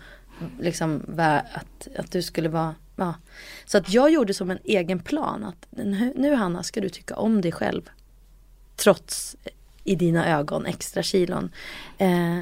liksom 0.60 1.04
att, 1.54 1.88
att 1.98 2.12
du 2.12 2.22
skulle 2.22 2.50
vara 2.50 2.76
Ja. 2.96 3.14
Så 3.66 3.78
att 3.78 3.94
jag 3.94 4.12
gjorde 4.12 4.34
som 4.34 4.52
en 4.52 4.60
egen 4.64 5.00
plan 5.00 5.44
att 5.44 5.68
nu, 6.16 6.36
Hanna 6.36 6.64
ska 6.64 6.82
du 6.82 6.90
tycka 6.90 7.16
om 7.16 7.42
dig 7.42 7.52
själv. 7.52 7.90
Trots 8.76 9.36
eh, 9.44 9.52
i 9.84 9.96
dina 9.96 10.40
ögon 10.40 10.66
extra 10.66 11.04
kilon. 11.04 11.52
Eh, 11.98 12.40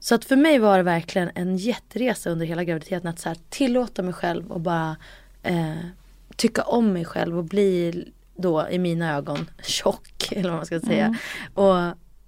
så 0.00 0.14
att 0.14 0.24
för 0.24 0.36
mig 0.36 0.58
var 0.58 0.76
det 0.76 0.82
verkligen 0.82 1.30
en 1.34 1.56
jätteresa 1.56 2.30
under 2.30 2.46
hela 2.46 2.64
graviditeten 2.64 3.10
att 3.10 3.18
så 3.18 3.28
här, 3.28 3.38
tillåta 3.48 4.02
mig 4.02 4.14
själv 4.14 4.52
och 4.52 4.60
bara 4.60 4.96
eh, 5.42 5.76
tycka 6.36 6.62
om 6.62 6.92
mig 6.92 7.04
själv 7.04 7.38
och 7.38 7.44
bli 7.44 8.04
då 8.36 8.68
i 8.70 8.78
mina 8.78 9.16
ögon 9.16 9.50
tjock 9.62 10.28
eller 10.32 10.48
vad 10.48 10.58
man 10.58 10.66
ska 10.66 10.80
säga. 10.80 11.18
Och, 11.54 11.74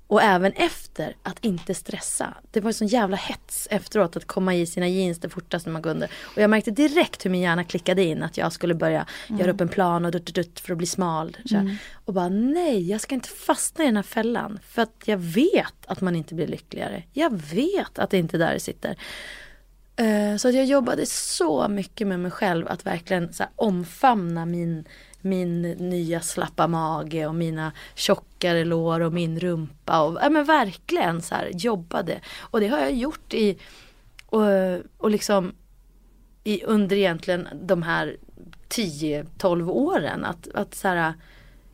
och 0.06 0.22
även 0.22 0.52
efter 0.52 1.16
att 1.22 1.44
inte 1.44 1.74
stressa. 1.74 2.34
Det 2.50 2.60
var 2.60 2.70
en 2.70 2.74
sån 2.74 2.86
jävla 2.86 3.16
hets 3.16 3.68
efteråt 3.70 4.16
att 4.16 4.26
komma 4.26 4.54
i 4.54 4.66
sina 4.66 4.88
jeans 4.88 5.18
det 5.18 5.28
fortaste 5.28 5.70
man 5.70 5.82
kunde. 5.82 6.08
Och 6.22 6.42
jag 6.42 6.50
märkte 6.50 6.70
direkt 6.70 7.24
hur 7.24 7.30
min 7.30 7.40
hjärna 7.40 7.64
klickade 7.64 8.04
in 8.04 8.22
att 8.22 8.36
jag 8.36 8.52
skulle 8.52 8.74
börja 8.74 9.06
göra 9.26 9.50
upp 9.52 9.60
en 9.60 9.68
plan 9.68 10.04
och 10.04 10.10
dutt, 10.10 10.34
dutt, 10.34 10.60
för 10.60 10.72
att 10.72 10.78
bli 10.78 10.86
smal. 10.86 11.36
Så 11.44 11.56
här. 11.56 11.76
Och 12.04 12.14
bara 12.14 12.28
nej, 12.28 12.90
jag 12.90 13.00
ska 13.00 13.14
inte 13.14 13.28
fastna 13.28 13.84
i 13.84 13.86
den 13.86 13.96
här 13.96 14.02
fällan. 14.02 14.58
För 14.68 14.82
att 14.82 15.02
jag 15.04 15.18
vet 15.18 15.86
att 15.86 16.00
man 16.00 16.16
inte 16.16 16.34
blir 16.34 16.46
lyckligare. 16.46 17.02
Jag 17.12 17.40
vet 17.42 17.98
att 17.98 18.10
det 18.10 18.18
inte 18.18 18.36
är 18.36 18.38
där 18.38 18.54
det 18.54 18.60
sitter. 18.60 18.96
Eh, 19.96 20.36
så 20.36 20.48
att 20.48 20.54
jag 20.54 20.64
jobbade 20.64 21.06
så 21.06 21.68
mycket 21.68 22.06
med 22.06 22.20
mig 22.20 22.30
själv 22.30 22.68
att 22.68 22.86
verkligen 22.86 23.32
så 23.32 23.42
här, 23.42 23.52
omfamna 23.56 24.46
min, 24.46 24.84
min 25.20 25.62
nya 25.62 26.20
slappa 26.20 26.66
mage 26.66 27.26
och 27.26 27.34
mina 27.34 27.72
tjockare 27.94 28.64
lår 28.64 29.00
och 29.00 29.12
min 29.12 29.40
rumpa. 29.40 30.02
Och, 30.02 30.18
ja, 30.22 30.30
men 30.30 30.44
verkligen 30.44 31.22
så 31.22 31.34
här, 31.34 31.50
jobbade. 31.54 32.20
Och 32.40 32.60
det 32.60 32.68
har 32.68 32.78
jag 32.78 32.94
gjort 32.94 33.34
i, 33.34 33.58
och, 34.26 34.42
och 34.98 35.10
liksom 35.10 35.52
i, 36.44 36.64
under 36.64 36.96
egentligen 36.96 37.48
de 37.62 37.82
här 37.82 38.16
10-12 38.68 39.68
åren. 39.70 40.24
Att, 40.24 40.48
att 40.54 40.74
så 40.74 40.88
här, 40.88 41.14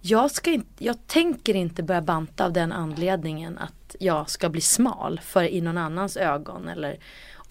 jag, 0.00 0.30
ska 0.30 0.50
inte, 0.50 0.84
jag 0.84 1.06
tänker 1.06 1.54
inte 1.54 1.82
börja 1.82 2.02
banta 2.02 2.44
av 2.44 2.52
den 2.52 2.72
anledningen 2.72 3.58
att 3.58 3.96
jag 4.00 4.30
ska 4.30 4.48
bli 4.48 4.60
smal 4.60 5.20
för 5.24 5.44
i 5.44 5.60
någon 5.60 5.78
annans 5.78 6.16
ögon. 6.16 6.68
Eller, 6.68 6.98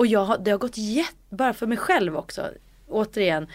och 0.02 0.08
jag, 0.08 0.43
det 0.43 0.52
har 0.52 0.58
gått 0.58 0.78
jätte, 0.78 1.16
bara 1.30 1.54
för 1.54 1.68
mig 1.68 1.78
själv 1.78 2.18
också. 2.18 2.49
Återigen 2.88 3.47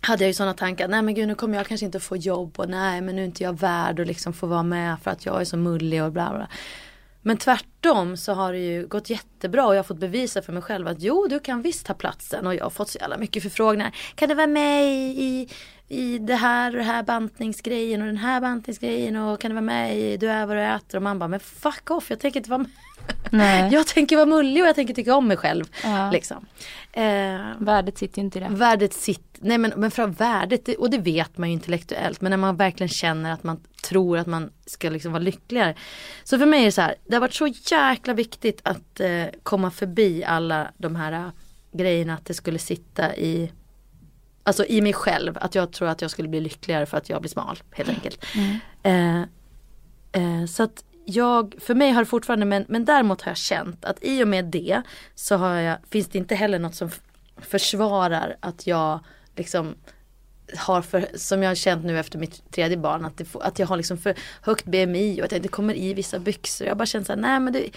hade 0.00 0.24
jag 0.24 0.28
ju 0.28 0.34
sådana 0.34 0.54
tankar, 0.54 0.88
nej 0.88 1.02
men 1.02 1.14
gud 1.14 1.28
nu 1.28 1.34
kommer 1.34 1.56
jag 1.56 1.66
kanske 1.66 1.86
inte 1.86 2.00
få 2.00 2.16
jobb 2.16 2.60
och 2.60 2.68
nej 2.68 3.00
men 3.00 3.16
nu 3.16 3.22
är 3.22 3.26
inte 3.26 3.42
jag 3.42 3.60
värd 3.60 4.00
att 4.00 4.06
liksom 4.06 4.32
få 4.32 4.46
vara 4.46 4.62
med 4.62 4.96
för 5.02 5.10
att 5.10 5.26
jag 5.26 5.40
är 5.40 5.44
så 5.44 5.56
mullig 5.56 6.02
och 6.02 6.12
bla 6.12 6.30
bla. 6.30 6.48
Men 7.22 7.36
tvärtom 7.36 8.16
så 8.16 8.32
har 8.32 8.52
det 8.52 8.58
ju 8.58 8.86
gått 8.86 9.10
jättebra 9.10 9.66
och 9.66 9.74
jag 9.74 9.78
har 9.78 9.84
fått 9.84 9.98
bevisa 9.98 10.42
för 10.42 10.52
mig 10.52 10.62
själv 10.62 10.88
att 10.88 11.02
jo 11.02 11.26
du 11.30 11.40
kan 11.40 11.62
visst 11.62 11.86
ta 11.86 11.94
platsen 11.94 12.46
och 12.46 12.54
jag 12.54 12.64
har 12.64 12.70
fått 12.70 12.88
så 12.88 12.98
jävla 12.98 13.18
mycket 13.18 13.42
förfrågningar. 13.42 13.96
Kan 14.14 14.28
du 14.28 14.34
vara 14.34 14.46
med 14.46 14.84
i, 14.84 15.48
i 15.88 16.18
det 16.18 16.34
här 16.34 16.70
och 16.70 16.76
det 16.76 16.82
här 16.82 17.02
bantningsgrejen 17.02 18.00
och 18.00 18.06
den 18.06 18.16
här 18.16 18.40
bantningsgrejen 18.40 19.16
och 19.16 19.40
kan 19.40 19.50
du 19.50 19.54
vara 19.54 19.62
med 19.64 19.98
i 19.98 20.16
Du 20.16 20.30
är 20.30 20.46
vad 20.46 20.56
du 20.56 20.62
äter 20.62 20.96
och 20.96 21.02
man 21.02 21.18
bara 21.18 21.28
men 21.28 21.40
fuck 21.40 21.90
off 21.90 22.10
jag 22.10 22.20
tänker 22.20 22.40
inte 22.40 22.50
vara 22.50 22.58
med. 22.58 22.70
Nej. 23.30 23.68
Jag 23.72 23.86
tänker 23.86 24.16
vara 24.16 24.26
mullig 24.26 24.62
och 24.62 24.68
jag 24.68 24.74
tänker 24.74 24.94
tycka 24.94 25.14
om 25.16 25.28
mig 25.28 25.36
själv. 25.36 25.64
Ja. 25.84 26.10
Liksom. 26.10 26.46
Eh, 26.92 27.40
Värdet 27.58 27.98
sitter 27.98 28.18
ju 28.18 28.24
inte 28.24 28.38
i 28.38 28.42
det. 28.42 28.48
Värdet 28.48 28.92
sitt, 28.92 29.36
nej 29.40 29.58
men, 29.58 29.72
men 29.76 29.90
för 29.90 30.06
värdet, 30.06 30.64
det- 30.64 30.76
och 30.76 30.90
det 30.90 30.98
vet 30.98 31.38
man 31.38 31.48
ju 31.48 31.52
intellektuellt, 31.52 32.20
men 32.20 32.30
när 32.30 32.36
man 32.36 32.56
verkligen 32.56 32.88
känner 32.88 33.32
att 33.32 33.42
man 33.44 33.60
tror 33.88 34.18
att 34.18 34.26
man 34.26 34.50
ska 34.66 34.90
liksom 34.90 35.12
vara 35.12 35.22
lyckligare. 35.22 35.74
Så 36.24 36.38
för 36.38 36.46
mig 36.46 36.60
är 36.60 36.64
det 36.64 36.72
så 36.72 36.80
här, 36.80 36.94
det 37.06 37.14
har 37.16 37.20
varit 37.20 37.34
så 37.34 37.46
jäkla 37.46 38.14
viktigt 38.14 38.60
att 38.64 39.00
eh, 39.00 39.24
komma 39.42 39.70
förbi 39.70 40.24
alla 40.24 40.70
de 40.76 40.96
här 40.96 41.12
eh, 41.12 41.28
grejerna 41.72 42.14
att 42.14 42.24
det 42.24 42.34
skulle 42.34 42.58
sitta 42.58 43.16
i 43.16 43.52
Alltså 44.46 44.64
i 44.64 44.80
mig 44.80 44.92
själv, 44.92 45.38
att 45.40 45.54
jag 45.54 45.72
tror 45.72 45.88
att 45.88 46.02
jag 46.02 46.10
skulle 46.10 46.28
bli 46.28 46.40
lyckligare 46.40 46.86
för 46.86 46.96
att 46.96 47.08
jag 47.08 47.20
blir 47.20 47.30
smal 47.30 47.58
helt 47.70 47.88
enkelt. 47.88 48.24
Eh, 48.82 49.20
eh, 50.12 50.46
så 50.48 50.62
att 50.62 50.84
jag, 51.04 51.54
för 51.60 51.74
mig 51.74 51.90
har 51.90 52.02
det 52.02 52.06
fortfarande, 52.06 52.46
men, 52.46 52.64
men 52.68 52.84
däremot 52.84 53.22
har 53.22 53.30
jag 53.30 53.36
känt 53.36 53.84
att 53.84 53.98
i 54.00 54.24
och 54.24 54.28
med 54.28 54.44
det 54.44 54.82
så 55.14 55.36
har 55.36 55.54
jag, 55.54 55.78
finns 55.90 56.08
det 56.08 56.18
inte 56.18 56.34
heller 56.34 56.58
något 56.58 56.74
som 56.74 56.90
försvarar 57.36 58.36
att 58.40 58.66
jag 58.66 59.00
liksom 59.36 59.74
har 60.56 60.82
för, 60.82 61.08
som 61.14 61.42
jag 61.42 61.50
har 61.50 61.54
känt 61.54 61.84
nu 61.84 61.98
efter 61.98 62.18
mitt 62.18 62.50
tredje 62.50 62.76
barn, 62.76 63.04
att, 63.04 63.16
det 63.16 63.26
att 63.40 63.58
jag 63.58 63.66
har 63.66 63.76
liksom 63.76 63.98
för 63.98 64.14
högt 64.42 64.64
BMI 64.64 65.20
och 65.20 65.24
att 65.24 65.32
jag 65.32 65.38
inte 65.38 65.48
kommer 65.48 65.74
i 65.74 65.94
vissa 65.94 66.18
byxor. 66.18 66.66
Jag 66.66 66.76
bara 66.76 66.86
känt 66.86 67.06
såhär, 67.06 67.20
nej 67.20 67.40
men 67.40 67.52
det, 67.52 67.70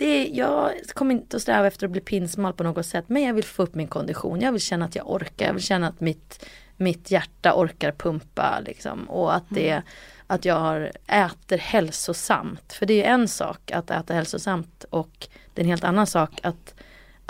det, 0.00 0.28
jag 0.28 0.72
kommer 0.94 1.14
inte 1.14 1.36
att 1.36 1.42
sträva 1.42 1.66
efter 1.66 1.86
att 1.86 1.90
bli 1.90 2.00
pinsmal 2.00 2.52
på 2.52 2.62
något 2.62 2.86
sätt 2.86 3.04
men 3.08 3.22
jag 3.22 3.34
vill 3.34 3.44
få 3.44 3.62
upp 3.62 3.74
min 3.74 3.88
kondition. 3.88 4.40
Jag 4.40 4.52
vill 4.52 4.60
känna 4.60 4.84
att 4.84 4.96
jag 4.96 5.10
orkar. 5.10 5.46
Jag 5.46 5.52
vill 5.52 5.62
känna 5.62 5.88
att 5.88 6.00
mitt, 6.00 6.46
mitt 6.76 7.10
hjärta 7.10 7.54
orkar 7.54 7.92
pumpa 7.92 8.60
liksom. 8.60 9.10
Och 9.10 9.34
att, 9.34 9.44
det, 9.48 9.82
att 10.26 10.44
jag 10.44 10.54
har, 10.54 10.92
äter 11.06 11.58
hälsosamt. 11.58 12.72
För 12.72 12.86
det 12.86 13.04
är 13.04 13.14
en 13.14 13.28
sak 13.28 13.70
att 13.70 13.90
äta 13.90 14.14
hälsosamt 14.14 14.84
och 14.90 15.28
det 15.54 15.60
är 15.60 15.64
en 15.64 15.70
helt 15.70 15.84
annan 15.84 16.06
sak 16.06 16.40
att, 16.42 16.74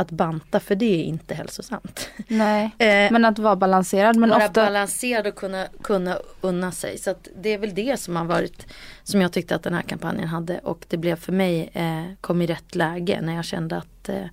att 0.01 0.11
banta 0.11 0.61
för 0.61 0.75
det 0.75 1.01
är 1.01 1.05
inte 1.05 1.35
hälsosamt. 1.35 2.09
Nej. 2.29 2.71
Eh, 2.79 3.13
Men 3.13 3.25
att 3.25 3.39
vara 3.39 3.57
balanserad. 3.57 4.17
Men 4.17 4.31
vara 4.31 4.47
ofta, 4.47 4.65
balanserad 4.65 5.27
och 5.27 5.35
kunna, 5.35 5.67
kunna 5.83 6.19
unna 6.41 6.73
sig. 6.73 6.99
Så 6.99 7.15
det 7.37 7.49
är 7.49 7.59
väl 7.59 7.75
det 7.75 8.01
som 8.01 8.17
har 8.17 8.25
varit 8.25 8.67
som 9.03 9.21
jag 9.21 9.33
tyckte 9.33 9.55
att 9.55 9.63
den 9.63 9.75
här 9.75 9.83
kampanjen 9.83 10.29
hade 10.29 10.59
och 10.59 10.87
det 10.89 10.97
blev 10.97 11.17
för 11.17 11.33
mig, 11.33 11.71
eh, 11.73 12.05
kom 12.21 12.43
i 12.43 12.47
rätt 12.47 12.75
läge 12.75 13.21
när 13.23 13.35
jag 13.35 13.45
kände 13.45 13.77
att, 13.77 14.09
eh, 14.09 14.27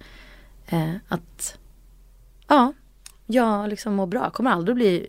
eh, 0.68 0.95
att 1.07 1.57
ja, 2.47 2.74
jag 3.26 3.70
liksom 3.70 3.93
mår 3.93 4.07
bra. 4.07 4.24
Jag 4.24 4.34
kommer 4.34 4.51
aldrig 4.51 4.76
bli 4.76 5.07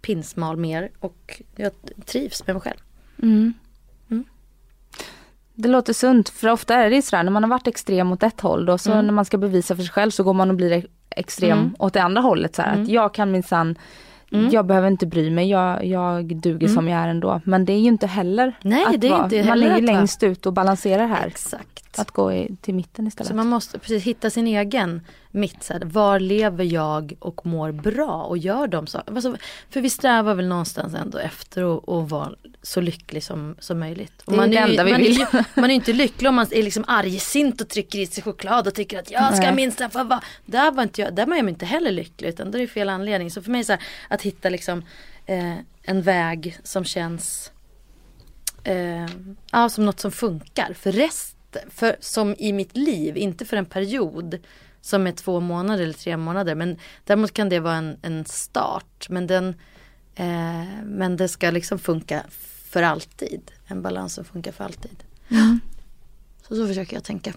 pinsmal 0.00 0.56
mer 0.56 0.90
och 1.00 1.42
jag 1.56 1.72
trivs 2.04 2.46
med 2.46 2.56
mig 2.56 2.60
själv. 2.62 2.80
Mm. 3.22 3.54
Det 5.58 5.68
låter 5.68 5.92
sunt 5.92 6.28
för 6.28 6.48
ofta 6.48 6.74
är 6.74 6.90
det 6.90 7.02
sådär 7.02 7.22
när 7.22 7.30
man 7.32 7.42
har 7.42 7.50
varit 7.50 7.66
extrem 7.66 8.12
åt 8.12 8.22
ett 8.22 8.40
håll 8.40 8.66
då 8.66 8.78
så 8.78 8.92
Mm. 8.92 9.06
när 9.06 9.12
man 9.12 9.24
ska 9.24 9.38
bevisa 9.38 9.76
för 9.76 9.82
sig 9.82 9.92
själv 9.92 10.10
så 10.10 10.22
går 10.24 10.32
man 10.34 10.50
och 10.50 10.56
blir 10.56 10.72
ex- 10.72 10.86
extrem 11.10 11.58
Mm. 11.58 11.74
åt 11.78 11.92
det 11.92 12.02
andra 12.02 12.20
hållet 12.22 12.54
så 12.54 12.62
här, 12.62 12.72
Mm. 12.72 12.82
att 12.82 12.88
jag 12.88 13.14
kan 13.14 13.30
minsann 13.30 13.78
Mm. 14.32 14.50
Jag 14.50 14.66
behöver 14.66 14.88
inte 14.88 15.06
bry 15.06 15.30
mig, 15.30 15.50
jag, 15.50 15.84
jag 15.84 16.36
duger 16.36 16.66
Mm. 16.66 16.74
som 16.74 16.88
jag 16.88 17.00
är 17.02 17.08
ändå. 17.08 17.40
Men 17.44 17.64
det 17.64 17.72
är 17.72 17.78
ju 17.78 17.88
inte 17.88 18.06
heller 18.06 18.58
Nej, 18.62 18.84
att 18.84 19.00
det 19.00 19.06
är 19.06 19.10
vara. 19.10 19.24
inte 19.24 19.36
Man 19.36 19.44
heller 19.46 19.66
är 19.66 19.70
ju 19.70 19.76
att 19.76 19.82
vara- 19.90 19.96
längst 19.98 20.22
ut 20.22 20.46
och 20.46 20.52
balanserar 20.52 21.06
här. 21.06 21.26
Exakt. 21.26 21.84
Att 21.98 22.10
gå 22.10 22.32
i, 22.32 22.56
till 22.60 22.74
mitten 22.74 23.06
istället. 23.06 23.28
Så 23.28 23.34
man 23.34 23.46
måste 23.46 23.78
precis 23.78 24.02
hitta 24.02 24.30
sin 24.30 24.46
egen 24.46 25.00
mitt. 25.30 25.62
Så 25.62 25.72
här, 25.72 25.80
var 25.84 26.20
lever 26.20 26.64
jag 26.64 27.16
och 27.18 27.46
mår 27.46 27.72
bra 27.72 28.22
och 28.22 28.38
gör 28.38 28.66
de 28.66 28.86
saker. 28.86 29.14
Alltså, 29.14 29.36
för 29.70 29.80
vi 29.80 29.90
strävar 29.90 30.34
väl 30.34 30.46
någonstans 30.48 30.94
ändå 30.94 31.18
efter 31.18 31.76
att, 31.76 31.88
att 31.88 32.10
vara 32.10 32.30
så 32.62 32.80
lycklig 32.80 33.22
som, 33.24 33.56
som 33.58 33.78
möjligt. 33.78 34.22
Och 34.24 34.32
Det 34.32 34.38
är 34.42 34.46
det 34.46 34.52
ju- 34.54 34.58
enda 34.58 34.84
vi 34.84 34.92
man, 34.92 35.00
vill. 35.00 35.20
Är 35.20 35.60
man 35.60 35.70
är 35.70 35.74
inte 35.74 35.92
lycklig 35.92 36.28
om 36.28 36.34
man 36.34 36.46
är 36.50 36.62
liksom 36.62 36.84
argsint 36.88 37.60
och 37.60 37.68
trycker 37.68 37.98
i 37.98 38.06
sig 38.06 38.22
choklad 38.22 38.66
och 38.66 38.74
tycker 38.74 38.98
att 38.98 39.10
jag 39.10 39.36
ska 39.36 39.52
minst 39.52 39.82
få 39.92 40.04
vara. 40.04 40.20
Där 40.46 40.70
var 40.70 40.82
inte 40.82 41.00
jag, 41.00 41.14
där 41.14 41.26
var 41.26 41.36
jag 41.36 41.48
inte 41.48 41.66
heller 41.66 41.90
lycklig 41.92 42.28
utan 42.28 42.50
då 42.50 42.58
är 42.58 42.62
det 42.62 42.68
fel 42.68 42.88
anledning. 42.88 43.30
Så 43.30 43.42
för 43.42 43.50
mig 43.50 43.64
så 43.64 43.72
här, 43.72 43.82
att 44.08 44.22
hitta 44.22 44.48
liksom 44.48 44.82
eh, 45.26 45.54
en 45.82 46.02
väg 46.02 46.58
som 46.62 46.84
känns 46.84 47.50
eh, 48.64 49.06
ja, 49.52 49.68
som 49.68 49.84
något 49.86 50.00
som 50.00 50.12
funkar 50.12 50.72
för 50.72 50.92
resten, 50.92 51.35
för, 51.70 51.96
som 52.00 52.34
i 52.38 52.52
mitt 52.52 52.76
liv, 52.76 53.16
inte 53.16 53.44
för 53.44 53.56
en 53.56 53.66
period 53.66 54.38
som 54.80 55.06
är 55.06 55.12
två 55.12 55.40
månader 55.40 55.82
eller 55.82 55.92
tre 55.92 56.16
månader. 56.16 56.54
Men 56.54 56.78
däremot 57.04 57.32
kan 57.32 57.48
det 57.48 57.60
vara 57.60 57.74
en, 57.74 57.96
en 58.02 58.24
start. 58.24 59.06
Men, 59.08 59.26
den, 59.26 59.48
eh, 60.14 60.84
men 60.84 61.16
det 61.16 61.28
ska 61.28 61.50
liksom 61.50 61.78
funka 61.78 62.22
för 62.68 62.82
alltid. 62.82 63.50
En 63.66 63.82
balans 63.82 64.14
som 64.14 64.24
funkar 64.24 64.52
för 64.52 64.64
alltid. 64.64 65.04
Mm. 65.28 65.60
Så, 66.48 66.56
så 66.56 66.66
försöker 66.66 66.96
jag 66.96 67.04
tänka. 67.04 67.32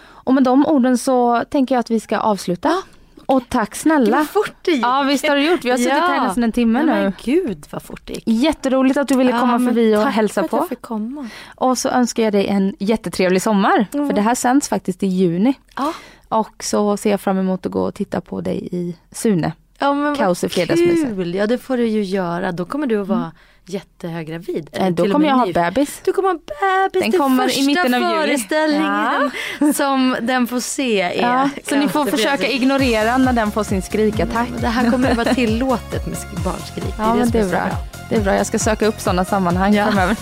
Och 0.00 0.34
med 0.34 0.44
de 0.44 0.66
orden 0.66 0.98
så 0.98 1.44
tänker 1.50 1.74
jag 1.74 1.80
att 1.80 1.90
vi 1.90 2.00
ska 2.00 2.18
avsluta. 2.18 2.82
Och 3.28 3.42
tack 3.48 3.74
snälla. 3.74 4.16
Vad 4.16 4.28
fort 4.28 4.54
det 4.62 4.70
gick. 4.70 4.84
Ja 4.84 5.02
visst 5.02 5.28
har 5.28 5.36
du 5.36 5.50
gjort, 5.50 5.64
vi 5.64 5.70
har 5.70 5.76
suttit 5.76 5.92
här 5.92 6.26
nästan 6.26 6.44
en 6.44 6.52
timme 6.52 6.82
Nej, 6.82 6.96
nu. 6.96 7.02
Men 7.02 7.12
gud 7.24 7.66
vad 7.70 7.82
fort 7.82 8.00
det 8.04 8.12
gick. 8.12 8.22
Jätteroligt 8.26 8.96
att 8.96 9.08
du 9.08 9.16
ville 9.16 9.30
komma 9.32 9.52
Ja, 9.52 9.58
förbi 9.58 9.96
och 9.96 10.02
tack 10.02 10.14
hälsa 10.14 10.34
för 10.34 10.44
att 10.44 10.50
på. 10.50 10.56
jag 10.56 10.68
fick 10.68 10.82
komma. 10.82 11.28
Och 11.56 11.78
så 11.78 11.88
önskar 11.88 12.22
jag 12.22 12.32
dig 12.32 12.46
en 12.46 12.74
jättetrevlig 12.78 13.42
sommar. 13.42 13.86
För 13.92 14.12
det 14.12 14.20
här 14.20 14.34
sänds 14.34 14.68
faktiskt 14.68 15.02
i 15.02 15.06
juni. 15.06 15.54
Ja. 15.76 15.92
Och 16.28 16.64
så 16.64 16.96
ser 16.96 17.10
jag 17.10 17.20
fram 17.20 17.38
emot 17.38 17.66
att 17.66 17.72
gå 17.72 17.82
och 17.82 17.94
titta 17.94 18.20
på 18.20 18.40
dig 18.40 18.68
i 18.72 18.96
Sune. 19.12 19.52
Ja 19.78 19.94
men 19.94 20.16
Kaos 20.16 20.44
i 20.44 20.48
fredagsmyset. 20.48 21.08
kul, 21.16 21.34
ja 21.34 21.46
det 21.46 21.58
får 21.58 21.76
du 21.76 21.86
ju 21.86 22.02
göra. 22.02 22.52
Då 22.52 22.64
kommer 22.64 22.86
du 22.86 23.00
att 23.00 23.08
vara 23.08 23.32
jättehöggravid. 23.66 24.70
Eh, 24.72 24.88
Då 24.90 25.10
kommer 25.12 25.26
jag 25.28 25.34
ha 25.36 25.46
bebis. 25.52 26.00
Du 26.04 26.12
kommer 26.12 26.28
ha 26.28 26.34
bebis, 26.34 27.02
Den 27.02 27.10
den 27.10 27.20
kommer 27.20 27.58
i 27.58 27.66
mitten 27.66 27.94
av 27.94 28.00
juli. 28.00 28.22
föreställningen 28.22 29.30
som 29.74 30.16
den 30.20 30.46
får 30.46 30.60
se 30.60 31.00
är 31.00 31.22
Ja, 31.22 31.48
så 31.68 31.76
ni 31.76 31.88
får 31.88 32.06
försöka 32.06 32.48
ignorera 32.48 33.16
när 33.16 33.32
den 33.32 33.50
får 33.50 33.64
sin 33.64 33.82
skrikattack. 33.82 34.48
Det 34.60 34.66
här 34.68 34.90
kommer 34.90 35.10
att 35.10 35.16
vara 35.16 35.34
tillåtet 35.34 36.06
med 36.06 36.16
sk- 36.16 36.44
barnskrik. 36.44 36.94
Ja 36.98 37.04
som 37.20 37.30
det 37.30 37.38
är 37.38 37.42
så 37.42 37.48
bra. 37.50 37.68
Det 38.08 38.16
är 38.16 38.20
bra, 38.20 38.34
jag 38.34 38.46
ska 38.46 38.58
söka 38.58 38.86
upp 38.86 39.00
sådana 39.00 39.24
sammanhang 39.24 39.74
Ja. 39.74 39.86
framöver. 39.86 40.16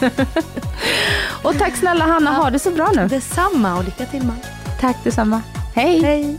och 1.42 1.59
tack 1.59 1.76
snälla 1.76 2.04
Hanna, 2.04 2.32
ha 2.32 2.50
det 2.50 2.59
så 2.59 2.70
bra 2.70 2.90
nu. 2.96 3.09
Detsamma 3.09 3.76
och 3.78 3.84
lycka 3.84 4.04
till 4.07 4.22
man. 4.22 4.36
Tack 4.80 4.96
detsamma. 5.04 5.42
Hej! 5.74 6.02
Hej. 6.02 6.38